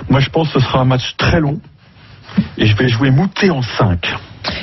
Moi, 0.08 0.20
je 0.20 0.30
pense 0.30 0.50
que 0.50 0.60
ce 0.60 0.66
sera 0.66 0.80
un 0.80 0.86
match 0.86 1.14
très 1.18 1.40
long. 1.40 1.60
Et 2.56 2.64
je 2.64 2.74
vais 2.74 2.88
jouer 2.88 3.10
Moutet 3.10 3.50
en 3.50 3.60
5. 3.60 3.98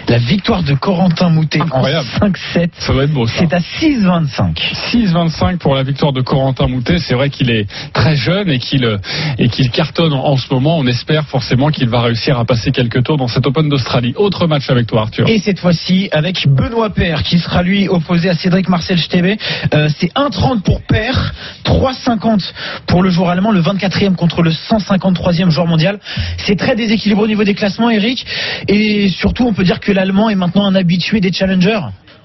La 0.08 0.18
victoire 0.18 0.64
de 0.64 0.74
Corentin 0.74 1.30
Moutet 1.30 1.62
Incroyable. 1.62 2.08
en 2.22 2.28
5-7. 2.28 2.70
Ça 2.80 2.94
va 2.94 3.04
être 3.04 3.14
beau. 3.14 3.28
C'est 3.28 3.54
à 3.54 3.60
6,25. 3.60 4.56
6,25 4.92 5.58
pour 5.58 5.76
la 5.76 5.84
victoire 5.84 6.14
de 6.14 6.22
Corentin 6.22 6.68
Moutet. 6.68 7.00
C'est 7.00 7.14
vrai 7.14 7.30
qu'il 7.30 7.50
est 7.52 7.68
très 7.94 8.16
jeune 8.16 8.50
et 8.50 8.60
qu'il 8.60 9.00
et 9.38 9.50
qu'il 9.50 9.70
cartonne 9.72 10.14
en, 10.14 10.26
en 10.26 10.38
ce 10.38 10.52
moment. 10.54 10.78
On 10.78 10.88
espère 10.88 11.26
forcément 11.26 11.70
qu'il 11.70 11.90
va 11.90 12.02
réussir 12.02 12.40
à 12.40 12.46
passer 12.46 12.72
quelques 12.72 13.04
tours 13.04 13.18
dans 13.18 13.28
cet 13.28 13.46
Open 13.46 13.70
d'Australie. 13.70 14.14
Autre 14.18 14.48
match 14.48 14.70
avec 14.70 14.88
toi, 14.88 15.02
Arthur. 15.02 15.28
Et 15.28 15.38
cette 15.38 15.60
fois-ci 15.60 16.10
avec 16.12 16.48
Benoît 16.48 16.90
Paire 16.90 17.24
qui 17.24 17.38
sera 17.40 17.62
lui 17.62 17.88
opposé 17.88 18.30
à 18.30 18.34
Cédric 18.36 18.70
Marcel 18.70 18.98
Stebe. 19.00 19.38
Euh, 19.74 19.90
c'est 19.98 20.12
1,30 20.14 20.62
pour 20.62 20.82
Paire, 20.82 21.34
3,50 21.66 22.52
pour 22.88 23.04
le 23.04 23.10
joueur 23.10 23.30
allemand, 23.30 23.52
le 23.52 23.62
24e 23.62 24.16
contre 24.16 24.42
le 24.42 24.52
153e 24.52 25.50
joueur 25.50 25.68
mondial. 25.68 26.00
C'est 26.38 26.58
très 26.58 26.76
déséquilibré 26.76 27.24
au 27.24 27.28
niveau 27.28 27.44
des 27.44 27.54
classements, 27.54 27.90
Eric. 27.90 28.26
Et 28.68 29.10
surtout, 29.10 29.46
on 29.46 29.54
peut 29.54 29.64
dire 29.64 29.69
que 29.78 29.92
l'allemand 29.92 30.30
est 30.30 30.36
maintenant 30.36 30.66
un 30.66 30.74
habitué 30.74 31.20
des 31.20 31.32
challengers. 31.32 31.82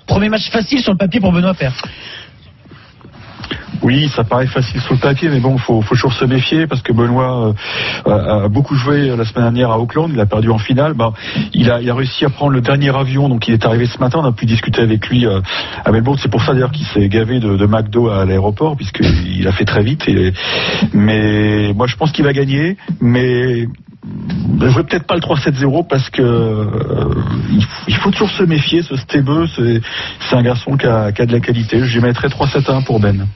Premier 0.07 0.31
match 0.31 0.51
facile 0.51 0.81
sur 0.81 0.93
le 0.93 0.99
papier 0.99 1.21
pour 1.21 1.33
Benoît 1.33 1.55
Paire. 1.55 1.75
Oui, 3.85 4.09
ça 4.09 4.25
paraît 4.25 4.47
facile 4.47 4.81
sur 4.81 4.95
le 4.95 4.99
papier, 4.99 5.29
mais 5.29 5.41
bon, 5.41 5.59
faut, 5.59 5.83
faut 5.83 5.95
toujours 5.95 6.15
se 6.15 6.25
méfier 6.25 6.67
parce 6.67 6.81
que 6.81 6.91
Benoît 6.93 7.55
euh, 8.07 8.45
a 8.45 8.49
beaucoup 8.49 8.75
joué 8.77 9.15
la 9.15 9.27
semaine 9.27 9.45
dernière 9.45 9.71
à 9.71 9.79
Auckland. 9.79 10.11
Il 10.11 10.19
a 10.21 10.25
perdu 10.25 10.51
en 10.51 10.57
finale. 10.57 10.95
Bah, 10.95 11.13
il 11.53 11.71
a, 11.71 11.95
réussi 11.95 12.25
à 12.25 12.31
prendre 12.31 12.53
le 12.53 12.63
dernier 12.63 12.97
avion, 12.97 13.29
donc 13.29 13.47
il 13.47 13.53
est 13.53 13.67
arrivé 13.67 13.85
ce 13.85 13.99
matin. 13.99 14.21
On 14.23 14.25
a 14.25 14.33
pu 14.33 14.47
discuter 14.47 14.81
avec 14.81 15.07
lui 15.09 15.27
euh, 15.27 15.41
à 15.85 15.93
Melbourne. 15.93 16.19
C'est 16.19 16.31
pour 16.31 16.43
ça 16.43 16.55
d'ailleurs 16.55 16.73
qu'il 16.73 16.87
s'est 16.87 17.09
gavé 17.11 17.41
de, 17.41 17.67
McDo 17.67 18.09
à 18.09 18.25
l'aéroport 18.25 18.75
puisqu'il 18.75 19.47
a 19.47 19.53
fait 19.53 19.67
très 19.67 19.83
vite. 19.83 20.09
Mais 20.95 21.75
moi, 21.75 21.87
je 21.87 21.97
pense 21.97 22.11
qu'il 22.13 22.25
va 22.25 22.33
gagner, 22.33 22.79
mais 23.03 23.67
je 24.61 24.69
jouerai 24.69 24.85
peut-être 24.85 25.07
pas 25.07 25.15
le 25.15 25.21
3-7-0 25.21 25.87
parce 25.89 26.11
que 26.11 26.23
euh, 26.23 27.15
il, 27.51 27.63
faut, 27.63 27.85
il 27.89 27.97
faut 27.97 28.11
toujours 28.11 28.31
se 28.31 28.43
méfier. 28.43 28.83
Ce 28.83 28.97
Stebeux, 28.97 29.47
c'est 29.55 29.81
c'est 30.21 30.37
un 30.37 30.43
garçon 30.43 30.77
qui 30.77 30.87
a, 30.87 31.13
qui 31.13 31.23
a 31.23 31.27
de 31.27 31.33
la 31.33 31.41
qualité. 31.41 31.85
Je 31.85 32.01
mettrai 32.01 32.29
3-7-1 32.29 32.85
pour 32.85 33.01
Ben. 33.01 33.27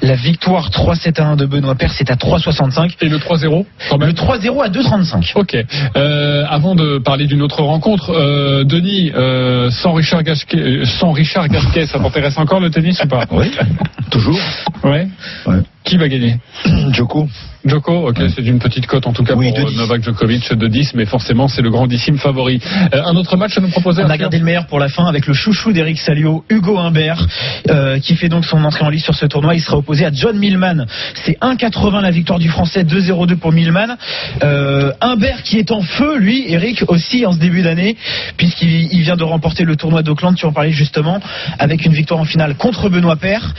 La 0.00 0.14
victoire 0.14 0.68
3-7-1 0.70 1.36
de 1.36 1.46
Benoît 1.46 1.74
Paire, 1.74 1.92
c'est 1.96 2.10
à 2.10 2.14
3,65. 2.14 2.96
Et 3.00 3.08
le 3.08 3.18
3-0 3.18 3.64
quand 3.88 3.98
même 3.98 4.08
Le 4.08 4.14
3-0 4.14 4.64
à 4.64 4.68
2,35. 4.68 5.32
Ok. 5.36 5.56
Euh, 5.96 6.44
avant 6.48 6.74
de 6.74 6.98
parler 6.98 7.26
d'une 7.26 7.42
autre 7.42 7.62
rencontre, 7.62 8.10
euh, 8.10 8.64
Denis, 8.64 9.12
euh, 9.14 9.70
sans 9.70 9.92
Richard 9.92 10.22
Gasquet, 10.22 10.84
sans 10.84 11.12
Richard 11.12 11.48
Gasquet, 11.48 11.86
ça 11.86 11.98
t'intéresse 11.98 12.38
encore 12.38 12.60
le 12.60 12.70
tennis 12.70 13.00
ou 13.04 13.08
pas? 13.08 13.24
Oui, 13.30 13.50
toujours? 14.10 14.38
Ouais. 14.84 15.08
Ouais. 15.46 15.58
Qui 15.84 15.96
va 15.96 16.08
gagner 16.08 16.36
Djoko. 16.92 17.28
Djoko, 17.64 18.08
ok, 18.08 18.18
c'est 18.34 18.42
une 18.42 18.58
petite 18.58 18.86
cote 18.86 19.06
en 19.06 19.12
tout 19.12 19.22
cas 19.22 19.34
Oui, 19.34 19.50
pour 19.50 19.58
de 19.58 19.64
euh, 19.64 19.70
10. 19.70 19.78
Novak 19.78 20.02
Djokovic 20.02 20.52
de 20.52 20.68
10, 20.68 20.94
mais 20.94 21.06
forcément 21.06 21.48
c'est 21.48 21.62
le 21.62 21.70
grandissime 21.70 22.18
favori. 22.18 22.60
Euh, 22.92 23.02
un 23.04 23.14
autre 23.14 23.36
match 23.36 23.56
à 23.56 23.60
nous 23.60 23.68
proposer 23.68 24.02
On 24.04 24.10
a 24.10 24.16
gardé 24.16 24.38
le 24.38 24.44
meilleur 24.44 24.66
pour 24.66 24.80
la 24.80 24.88
fin 24.88 25.06
avec 25.06 25.26
le 25.26 25.34
chouchou 25.34 25.72
d'Eric 25.72 25.98
Salio, 25.98 26.44
Hugo 26.48 26.78
Humbert, 26.78 27.26
euh, 27.70 27.98
qui 27.98 28.16
fait 28.16 28.28
donc 28.28 28.44
son 28.44 28.64
entrée 28.64 28.84
en 28.84 28.88
lice 28.88 29.04
sur 29.04 29.14
ce 29.14 29.26
tournoi. 29.26 29.54
Il 29.54 29.60
sera 29.60 29.76
opposé 29.76 30.04
à 30.04 30.10
John 30.12 30.38
Millman. 30.38 30.86
C'est 31.14 31.38
1,80 31.40 32.00
la 32.00 32.10
victoire 32.10 32.38
du 32.38 32.48
Français, 32.48 32.84
2,02 32.84 33.36
pour 33.36 33.52
Millman. 33.52 33.96
Euh, 34.42 34.92
Humbert 35.00 35.42
qui 35.42 35.58
est 35.58 35.70
en 35.70 35.82
feu, 35.82 36.18
lui, 36.18 36.44
Eric 36.52 36.84
aussi 36.88 37.26
en 37.26 37.32
ce 37.32 37.38
début 37.38 37.62
d'année, 37.62 37.96
puisqu'il 38.36 38.92
il 38.92 39.02
vient 39.02 39.16
de 39.16 39.24
remporter 39.24 39.64
le 39.64 39.76
tournoi 39.76 40.02
d'Auckland, 40.02 40.34
tu 40.34 40.46
en 40.46 40.52
parlais 40.52 40.72
justement, 40.72 41.20
avec 41.58 41.84
une 41.84 41.92
victoire 41.92 42.20
en 42.20 42.24
finale 42.24 42.56
contre 42.56 42.88
Benoît 42.88 43.16
Paire. 43.16 43.54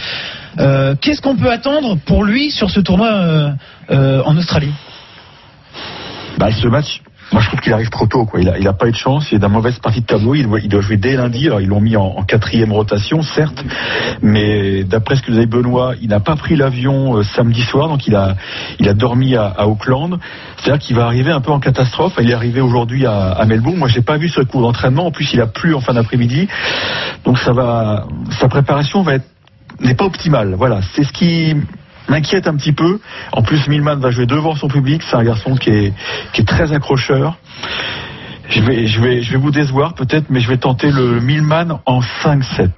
Euh, 0.59 0.95
Qu'est-ce 0.99 1.21
qu'on 1.21 1.35
peut 1.35 1.51
attendre 1.51 1.97
pour 2.05 2.23
lui 2.23 2.51
sur 2.51 2.69
ce 2.69 2.79
tournoi 2.79 3.11
euh, 3.11 3.49
euh, 3.91 4.21
en 4.23 4.37
Australie? 4.37 4.73
Bah, 6.37 6.51
ce 6.51 6.67
match, 6.67 7.01
moi 7.31 7.41
je 7.41 7.47
trouve 7.47 7.59
qu'il 7.59 7.73
arrive 7.73 7.89
trop 7.89 8.05
tôt. 8.05 8.25
Quoi. 8.25 8.41
Il, 8.41 8.49
a, 8.49 8.57
il 8.59 8.67
a 8.67 8.73
pas 8.73 8.87
eu 8.87 8.91
de 8.91 8.95
chance. 8.95 9.31
Il 9.31 9.35
est 9.35 9.39
dans 9.39 9.49
mauvaise 9.49 9.79
partie 9.79 10.01
de 10.01 10.05
tableau. 10.05 10.35
Il 10.35 10.47
doit, 10.47 10.81
jouer 10.81 10.97
dès 10.97 11.15
lundi. 11.15 11.47
Alors 11.47 11.61
ils 11.61 11.67
l'ont 11.67 11.81
mis 11.81 11.95
en, 11.95 12.23
quatrième 12.23 12.71
rotation, 12.71 13.21
certes, 13.21 13.63
mais 14.21 14.83
d'après 14.83 15.15
ce 15.15 15.21
que 15.21 15.31
dit 15.31 15.45
Benoît, 15.45 15.93
il 16.01 16.09
n'a 16.09 16.19
pas 16.19 16.35
pris 16.35 16.55
l'avion 16.55 17.21
samedi 17.23 17.61
soir, 17.61 17.89
donc 17.89 18.07
il 18.07 18.15
a, 18.15 18.35
il 18.79 18.87
a 18.87 18.93
dormi 18.93 19.35
à, 19.35 19.67
Auckland. 19.67 20.19
C'est-à-dire 20.57 20.79
qu'il 20.79 20.95
va 20.95 21.05
arriver 21.05 21.31
un 21.31 21.41
peu 21.41 21.51
en 21.51 21.59
catastrophe. 21.59 22.13
Il 22.19 22.29
est 22.29 22.33
arrivé 22.33 22.61
aujourd'hui 22.61 23.05
à, 23.05 23.43
Melbourne. 23.45 23.77
Moi, 23.77 23.87
j'ai 23.87 24.01
pas 24.01 24.17
vu 24.17 24.29
ce 24.29 24.41
cours 24.41 24.61
d'entraînement. 24.61 25.07
En 25.07 25.11
plus, 25.11 25.33
il 25.33 25.41
a 25.41 25.47
plu 25.47 25.75
en 25.75 25.81
fin 25.81 25.93
d'après-midi, 25.93 26.47
donc 27.25 27.37
ça 27.39 27.53
va, 27.53 28.05
sa 28.39 28.47
préparation 28.47 29.01
va 29.01 29.15
être 29.15 29.32
n'est 29.79 29.95
pas 29.95 30.05
optimale. 30.05 30.55
Voilà, 30.55 30.81
c'est 30.93 31.03
ce 31.03 31.11
qui 31.11 31.55
m'inquiète 32.09 32.47
un 32.47 32.55
petit 32.55 32.73
peu. 32.73 32.99
En 33.31 33.41
plus, 33.41 33.67
Milman 33.67 33.99
va 33.99 34.11
jouer 34.11 34.25
devant 34.25 34.55
son 34.55 34.67
public. 34.67 35.01
C'est 35.03 35.15
un 35.15 35.23
garçon 35.23 35.55
qui 35.55 35.69
est, 35.69 35.93
qui 36.33 36.41
est 36.41 36.45
très 36.45 36.73
accrocheur. 36.73 37.37
Je 38.49 38.61
vais, 38.61 38.87
je, 38.87 39.01
vais, 39.01 39.21
je 39.21 39.31
vais 39.31 39.37
vous 39.37 39.51
décevoir 39.51 39.95
peut-être, 39.95 40.25
mais 40.29 40.41
je 40.41 40.49
vais 40.49 40.57
tenter 40.57 40.91
le 40.91 41.21
Milman 41.21 41.79
en 41.85 42.01
5-7. 42.01 42.69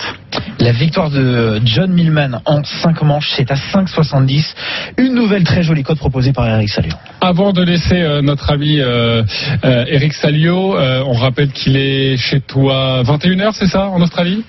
La 0.60 0.72
victoire 0.72 1.10
de 1.10 1.60
John 1.66 1.92
Millman 1.92 2.42
en 2.46 2.64
5 2.64 3.02
manches, 3.02 3.32
c'est 3.36 3.52
à 3.52 3.56
5,70. 3.56 4.54
Une 4.98 5.16
nouvelle 5.16 5.44
très 5.44 5.64
jolie 5.64 5.84
cote 5.84 5.98
proposée 5.98 6.34
par 6.34 6.48
Eric 6.48 6.70
Salio. 6.70 6.94
Avant 7.20 7.52
de 7.52 7.64
laisser 7.64 8.02
euh, 8.02 8.22
notre 8.22 8.52
ami 8.52 8.80
euh, 8.80 9.24
euh, 9.66 9.86
Eric 9.88 10.14
Salio, 10.14 10.78
euh, 10.78 11.04
on 11.06 11.14
rappelle 11.14 11.52
qu'il 11.52 11.76
est 11.76 12.16
chez 12.18 12.40
toi 12.40 13.02
21h, 13.04 13.54
c'est 13.54 13.68
ça, 13.68 13.88
en 13.90 14.02
Australie? 14.02 14.44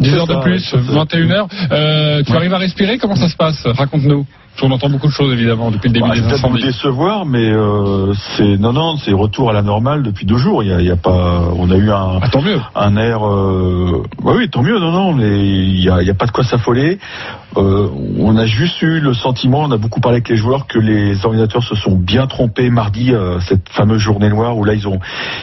10 0.00 0.10
C'est 0.10 0.16
heures 0.16 0.26
de 0.26 0.36
plus, 0.42 0.52
ouais, 0.52 0.58
c'est 0.58 0.92
ça. 0.92 1.04
21h. 1.04 1.48
Euh, 1.72 2.22
tu 2.24 2.32
arrives 2.32 2.54
à 2.54 2.58
respirer? 2.58 2.98
Comment 2.98 3.16
ça 3.16 3.28
se 3.28 3.36
passe? 3.36 3.66
Raconte-nous. 3.66 4.26
Qu'on 4.58 4.70
entend 4.72 4.90
beaucoup 4.90 5.06
de 5.06 5.12
choses 5.12 5.32
évidemment 5.32 5.70
depuis 5.70 5.88
le 5.88 5.94
début 5.94 6.08
Bah, 6.08 6.14
des 6.14 6.20
vais 6.20 6.26
peut-être 6.28 6.44
incendies. 6.44 6.64
décevoir, 6.64 7.24
mais 7.24 7.50
euh, 7.50 8.12
c'est 8.36 8.58
non, 8.58 8.72
non, 8.74 8.96
c'est 8.98 9.12
retour 9.12 9.48
à 9.48 9.52
la 9.54 9.62
normale 9.62 10.02
depuis 10.02 10.26
deux 10.26 10.36
jours. 10.36 10.62
Il 10.62 10.68
y 10.68 10.72
a, 10.72 10.80
il 10.80 10.86
y 10.86 10.90
a 10.90 10.96
pas, 10.96 11.44
on 11.56 11.70
a 11.70 11.76
eu 11.76 11.90
un, 11.90 12.18
Ah, 12.20 12.28
tant 12.28 12.42
mieux. 12.42 12.60
un 12.74 12.96
air. 12.96 13.26
Euh, 13.26 14.02
bah 14.22 14.32
oui, 14.36 14.50
tant 14.50 14.62
mieux. 14.62 14.78
Non, 14.78 14.90
non, 14.92 15.12
mais 15.14 15.38
il 15.38 15.80
y 15.82 15.88
a, 15.88 16.02
il 16.02 16.06
y 16.06 16.10
a 16.10 16.14
pas 16.14 16.26
de 16.26 16.32
quoi 16.32 16.44
s'affoler. 16.44 16.98
Euh, 17.56 17.88
on 18.18 18.36
a 18.36 18.44
juste 18.44 18.82
eu 18.82 19.00
le 19.00 19.14
sentiment, 19.14 19.60
on 19.60 19.70
a 19.70 19.76
beaucoup 19.78 20.00
parlé 20.00 20.16
avec 20.16 20.28
les 20.28 20.36
joueurs, 20.36 20.66
que 20.66 20.78
les 20.78 21.24
organisateurs 21.24 21.62
se 21.64 21.74
sont 21.74 21.96
bien 21.96 22.26
trompés 22.26 22.70
mardi, 22.70 23.12
euh, 23.14 23.40
cette 23.40 23.68
fameuse 23.70 23.98
journée 24.00 24.28
noire 24.28 24.56
où 24.56 24.64
là 24.64 24.74
ils 24.74 24.86
ont, 24.86 25.00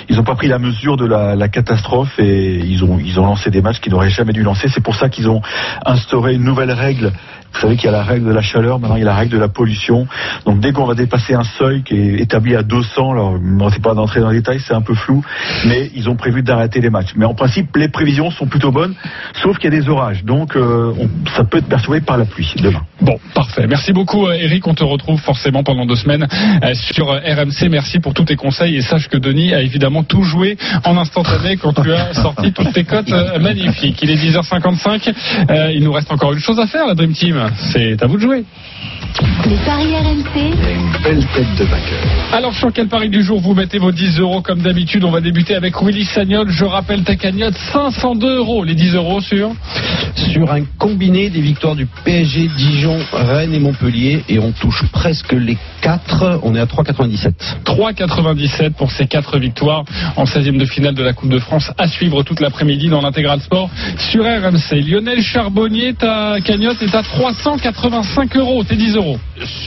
ils 0.09 0.17
ont 0.19 0.23
pas 0.23 0.35
pris 0.35 0.47
la 0.47 0.57
mesure 0.59 0.95
de 0.95 1.05
la, 1.05 1.35
la 1.35 1.47
catastrophe 1.49 2.17
et 2.19 2.55
ils 2.63 2.83
ont, 2.85 2.97
ils 3.03 3.19
ont 3.19 3.25
lancé 3.25 3.49
des 3.49 3.61
matchs 3.61 3.79
qu'ils 3.81 3.91
n'auraient 3.93 4.09
jamais 4.09 4.31
dû 4.31 4.43
lancer. 4.43 4.67
C'est 4.69 4.83
pour 4.83 4.95
ça 4.95 5.09
qu'ils 5.09 5.27
ont 5.29 5.41
instauré 5.85 6.35
une 6.35 6.43
nouvelle 6.43 6.71
règle. 6.71 7.11
Vous 7.57 7.61
savez 7.63 7.75
qu'il 7.75 7.85
y 7.85 7.89
a 7.89 7.97
la 7.97 8.03
règle 8.03 8.27
de 8.27 8.31
la 8.33 8.41
chaleur, 8.41 8.79
maintenant 8.79 8.95
il 8.97 8.99
y 8.99 9.03
a 9.03 9.07
la 9.07 9.15
règle 9.15 9.33
de 9.33 9.39
la 9.39 9.47
pollution. 9.47 10.07
Donc 10.45 10.59
dès 10.59 10.71
qu'on 10.73 10.85
va 10.85 10.93
dépasser 10.93 11.33
un 11.33 11.43
seuil 11.43 11.81
qui 11.81 11.95
est 11.95 12.21
établi 12.21 12.55
à 12.55 12.61
200, 12.61 13.11
alors 13.11 13.39
ne 13.41 13.69
sais 13.71 13.79
pas 13.79 13.95
d'entrer 13.95 14.19
dans 14.19 14.29
les 14.29 14.37
détails, 14.37 14.59
c'est 14.59 14.75
un 14.75 14.81
peu 14.81 14.93
flou, 14.93 15.23
mais 15.65 15.89
ils 15.95 16.07
ont 16.07 16.15
prévu 16.15 16.43
d'arrêter 16.43 16.81
les 16.81 16.91
matchs. 16.91 17.13
Mais 17.15 17.25
en 17.25 17.33
principe, 17.33 17.75
les 17.75 17.89
prévisions 17.89 18.29
sont 18.29 18.45
plutôt 18.45 18.71
bonnes, 18.71 18.93
sauf 19.41 19.57
qu'il 19.57 19.73
y 19.73 19.75
a 19.75 19.79
des 19.79 19.89
orages. 19.89 20.23
Donc 20.23 20.55
euh, 20.55 20.93
on- 20.99 21.09
ça 21.35 21.43
peut 21.45 21.57
être 21.57 21.67
perturbé 21.67 21.99
par 22.01 22.17
la 22.17 22.25
pluie 22.25 22.53
demain. 22.61 22.81
Bon, 23.01 23.17
parfait. 23.33 23.65
Merci 23.67 23.91
beaucoup, 23.91 24.27
euh, 24.27 24.33
Eric. 24.33 24.67
On 24.67 24.73
te 24.75 24.83
retrouve 24.83 25.19
forcément 25.19 25.63
pendant 25.63 25.85
deux 25.87 25.95
semaines 25.95 26.27
euh, 26.63 26.73
sur 26.75 27.07
RMC. 27.07 27.69
Merci 27.69 27.99
pour 27.99 28.13
tous 28.13 28.25
tes 28.25 28.35
conseils 28.35 28.75
et 28.75 28.81
sache 28.81 29.07
que 29.07 29.17
Denis 29.17 29.53
a 29.53 29.61
évidemment 29.61 30.03
tout 30.03 30.23
joué 30.23 30.57
en 30.85 30.95
instantané 30.97 31.57
quand 31.57 31.73
tu 31.73 31.91
as 31.91 32.13
sorti 32.21 32.51
toutes 32.53 32.73
tes 32.73 32.83
cotes 32.83 33.09
magnifiques. 33.39 33.99
Il 34.03 34.11
est 34.11 34.15
10h55. 34.15 35.13
Euh, 35.49 35.71
il 35.73 35.83
nous 35.83 35.91
reste 35.91 36.11
encore 36.11 36.33
une 36.33 36.39
chose 36.39 36.59
à 36.59 36.67
faire, 36.67 36.85
la 36.87 36.93
Dream 36.93 37.13
Team. 37.13 37.46
C'est 37.55 38.01
à 38.01 38.07
vous 38.07 38.17
de 38.17 38.21
jouer. 38.21 38.43
Les 39.45 39.55
paris 39.65 39.95
RMC. 39.95 40.53
Belle 41.03 41.25
tête 41.33 41.55
de 41.57 41.63
vainqueur. 41.63 41.99
Alors 42.33 42.53
sur 42.53 42.71
quel 42.71 42.87
pari 42.87 43.09
du 43.09 43.23
jour 43.23 43.39
vous 43.39 43.53
mettez 43.53 43.79
vos 43.79 43.91
10 43.91 44.19
euros 44.19 44.41
comme 44.41 44.59
d'habitude? 44.59 45.03
On 45.03 45.11
va 45.11 45.21
débuter 45.21 45.55
avec 45.55 45.81
Willy 45.81 46.05
Sagnol. 46.05 46.49
Je 46.49 46.65
rappelle 46.65 47.03
ta 47.03 47.15
cagnotte 47.15 47.55
502 47.73 48.37
euros. 48.37 48.63
Les 48.63 48.75
10 48.75 48.95
euros 48.95 49.21
sur? 49.21 49.51
Sur 50.15 50.51
un 50.51 50.63
combiné 50.77 51.29
des 51.29 51.41
victoires 51.41 51.75
du 51.75 51.87
PSG, 52.03 52.49
Dijon, 52.57 52.97
Rennes 53.11 53.53
et 53.53 53.59
Montpellier. 53.59 54.23
Et 54.29 54.39
on 54.39 54.51
touche 54.51 54.83
presque 54.91 55.31
les 55.31 55.57
4. 55.81 56.41
On 56.43 56.53
est 56.53 56.59
à 56.59 56.65
3,97. 56.65 57.33
3,97 57.65 58.71
pour 58.73 58.91
ces 58.91 59.07
4 59.07 59.39
victoires 59.39 59.83
en 60.15 60.25
16e 60.25 60.57
de 60.57 60.65
finale 60.65 60.93
de 60.93 61.03
la 61.03 61.13
Coupe 61.13 61.29
de 61.29 61.39
France 61.39 61.71
à 61.77 61.87
suivre 61.87 62.23
toute 62.23 62.39
l'après-midi 62.39 62.89
dans 62.89 63.01
l'intégral 63.01 63.39
sport 63.41 63.69
sur 63.97 64.23
RMC. 64.25 64.81
Lionel 64.87 65.21
Charbonnier, 65.21 65.93
ta 65.93 66.39
cagnotte 66.43 66.81
est 66.81 66.93
à 66.93 67.03
385 67.33 68.35
euros. 68.37 68.63
Tes 68.63 68.75
10 68.75 68.95
euros. 68.95 69.19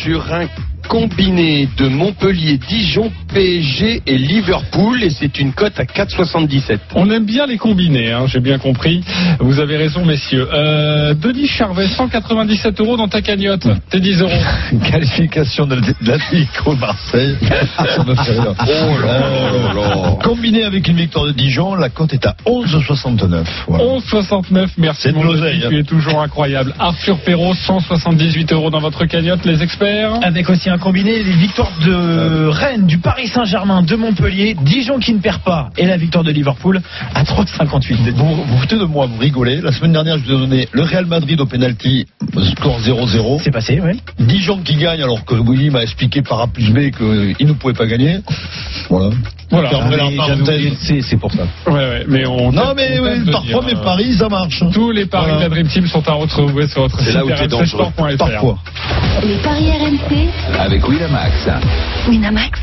Sur 0.02 0.32
un 0.32 0.46
combiné 0.90 1.68
de 1.78 1.86
Montpellier, 1.86 2.58
Dijon, 2.58 3.12
PSG 3.32 4.02
et 4.08 4.18
Liverpool 4.18 5.04
et 5.04 5.10
c'est 5.10 5.38
une 5.38 5.52
cote 5.52 5.78
à 5.78 5.84
4,77. 5.84 6.78
On 6.96 7.08
aime 7.10 7.24
bien 7.24 7.46
les 7.46 7.58
combinés, 7.58 8.10
hein, 8.10 8.24
j'ai 8.26 8.40
bien 8.40 8.58
compris. 8.58 9.00
Vous 9.38 9.60
avez 9.60 9.76
raison, 9.76 10.04
messieurs. 10.04 10.48
Euh, 10.52 11.14
Denis 11.14 11.46
Charvet, 11.46 11.86
197 11.86 12.80
euros 12.80 12.96
dans 12.96 13.06
ta 13.06 13.22
cagnotte. 13.22 13.68
Tes 13.88 14.00
10 14.00 14.20
euros. 14.22 14.32
Qualification 14.90 15.68
de 15.68 15.76
l'Atlético 16.02 16.74
Marseille. 16.74 17.36
Ça 17.76 18.02
me 18.04 18.14
fait 18.16 18.32
rire. 18.32 18.54
Oh 18.58 19.06
là 19.06 19.72
là. 19.72 20.18
Combiné 20.24 20.64
avec 20.64 20.88
une 20.88 20.96
victoire 20.96 21.26
de 21.26 21.32
Dijon, 21.32 21.76
la 21.76 21.90
cote 21.90 22.14
est 22.14 22.26
à 22.26 22.34
11,69. 22.46 23.44
Voilà. 23.68 23.84
11,69. 23.84 24.70
Merci, 24.76 25.02
C'est 25.02 25.12
de 25.12 25.22
l'oseille, 25.22 25.62
hein. 25.64 25.68
Tu 25.70 25.78
es 25.78 25.84
toujours 25.84 26.20
incroyable. 26.20 26.74
Arthur 26.80 27.20
Perrault, 27.20 27.54
178 27.54 28.52
euros 28.52 28.70
dans 28.70 28.80
votre 28.80 29.04
cagnotte, 29.04 29.44
les 29.44 29.62
experts. 29.62 30.14
Avec 30.22 30.50
aussi 30.50 30.68
un 30.68 30.79
combiné, 30.80 31.22
les 31.22 31.32
victoires 31.32 31.70
de 31.84 32.46
Rennes, 32.48 32.86
du 32.86 32.98
Paris 32.98 33.28
Saint-Germain, 33.28 33.82
de 33.82 33.94
Montpellier, 33.96 34.56
Dijon 34.62 34.98
qui 34.98 35.12
ne 35.14 35.20
perd 35.20 35.40
pas 35.42 35.70
et 35.76 35.86
la 35.86 35.96
victoire 35.96 36.24
de 36.24 36.30
Liverpool 36.32 36.80
à 37.14 37.22
3,58. 37.22 38.12
Vous 38.14 38.34
vous 38.44 38.58
foutez 38.58 38.76
de 38.76 38.84
moi, 38.84 39.06
vous 39.06 39.18
rigolez. 39.18 39.60
La 39.60 39.72
semaine 39.72 39.92
dernière, 39.92 40.18
je 40.18 40.24
vous 40.24 40.32
ai 40.32 40.38
donné 40.38 40.68
le 40.72 40.82
Real 40.82 41.06
Madrid 41.06 41.40
au 41.40 41.46
penalty, 41.46 42.06
score 42.56 42.80
0-0. 42.80 43.40
C'est 43.44 43.50
passé, 43.50 43.80
oui. 43.84 44.00
Dijon 44.18 44.58
qui 44.64 44.76
gagne 44.76 45.02
alors 45.02 45.24
que 45.24 45.34
Willy 45.34 45.70
m'a 45.70 45.82
expliqué 45.82 46.22
par 46.22 46.40
A 46.40 46.46
plus 46.48 46.70
B 46.72 46.90
qu'il 46.90 47.46
ne 47.46 47.52
pouvait 47.52 47.74
pas 47.74 47.86
gagner. 47.86 48.18
Voilà. 48.88 49.10
Voilà. 49.50 49.70
Ah, 50.20 50.26
C'est 50.80 51.02
c'est 51.02 51.16
pour 51.16 51.32
ça. 51.32 51.42
Ouais, 51.66 51.72
ouais, 51.72 52.04
mais 52.08 52.24
on. 52.26 52.52
Non 52.52 52.62
on 52.70 52.74
mais 52.74 53.00
ouais, 53.00 53.18
parfois 53.32 53.42
dire, 53.42 53.62
mes 53.62 53.74
euh, 53.74 53.82
paris 53.82 54.12
ça 54.14 54.28
marche. 54.28 54.62
Tous 54.72 54.92
les 54.92 55.06
paris 55.06 55.24
Voilà. 55.32 55.38
de 55.38 55.42
la 55.42 55.48
Dream 55.48 55.66
Team 55.66 55.86
sont 55.88 56.08
à 56.08 56.12
retrouver 56.12 56.68
sur 56.68 56.82
votre 56.82 56.98
C'est 57.00 57.06
site 57.06 57.14
là 57.16 57.24
où 57.24 57.28
t'es 57.30 57.48
dangereux. 57.48 57.84
rmcsport.fr. 57.98 58.16
Parfois. 58.16 58.58
Les 59.24 59.34
paris 59.42 59.70
RMC. 59.72 60.28
Avec 60.70 60.86
Winamax. 60.86 61.48
Winamax. 62.08 62.60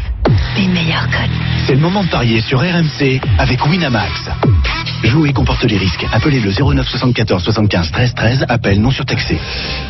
Les 0.56 0.68
meilleurs 0.70 1.08
codes. 1.08 1.30
C'est 1.66 1.74
le 1.74 1.82
moment 1.82 2.06
de 2.06 2.10
parier 2.10 2.40
sur 2.40 2.60
RMC 2.62 3.20
avec 3.38 3.66
Winamax. 3.66 4.30
Jouer 5.04 5.34
comporte 5.34 5.64
les 5.66 5.78
risques. 5.78 6.06
Appelez 6.14 6.40
le 6.40 6.50
09 6.52 6.88
74 6.88 7.44
75 7.44 7.92
13 7.92 8.14
13. 8.16 8.46
Appel 8.48 8.80
non 8.80 8.92
surtaxé. 8.92 9.38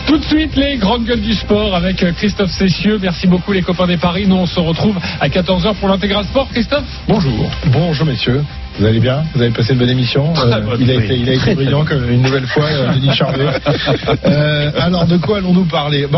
Tout 0.07 0.17
de 0.17 0.23
suite, 0.25 0.55
les 0.55 0.77
grandes 0.77 1.05
gueules 1.05 1.21
du 1.21 1.33
sport 1.33 1.75
avec 1.75 2.01
euh, 2.01 2.11
Christophe 2.11 2.49
Cessieux. 2.51 2.97
Merci 2.99 3.27
beaucoup, 3.27 3.51
les 3.51 3.61
copains 3.61 3.85
des 3.85 3.97
paris. 3.97 4.25
Nous, 4.27 4.35
on 4.35 4.47
se 4.47 4.59
retrouve 4.59 4.97
à 5.21 5.27
14h 5.29 5.75
pour 5.75 5.87
l'intégral 5.87 6.25
sport. 6.25 6.47
Christophe, 6.51 6.83
bonjour. 7.07 7.49
Bonjour 7.67 8.05
messieurs, 8.05 8.43
vous 8.79 8.85
allez 8.85 8.99
bien? 8.99 9.23
Vous 9.33 9.41
avez 9.41 9.51
passé 9.51 9.73
une 9.73 9.79
bonne 9.79 9.89
émission 9.89 10.33
Très 10.33 10.53
Euh, 10.53 10.59
bonne, 10.61 10.81
Il 10.81 10.91
a 10.91 10.95
oui. 10.95 11.03
été, 11.05 11.15
il 11.15 11.29
a 11.29 11.33
été 11.33 11.55
brillant 11.55 11.85
comme 11.85 12.09
une 12.11 12.21
nouvelle 12.23 12.47
fois, 12.47 12.65
euh, 12.65 12.93
Denis 12.93 13.13
Charvet. 13.15 13.45
Euh, 14.25 14.71
alors 14.79 15.05
de 15.05 15.17
quoi 15.17 15.37
allons-nous 15.37 15.65
parler? 15.65 16.05
Bon, 16.07 16.15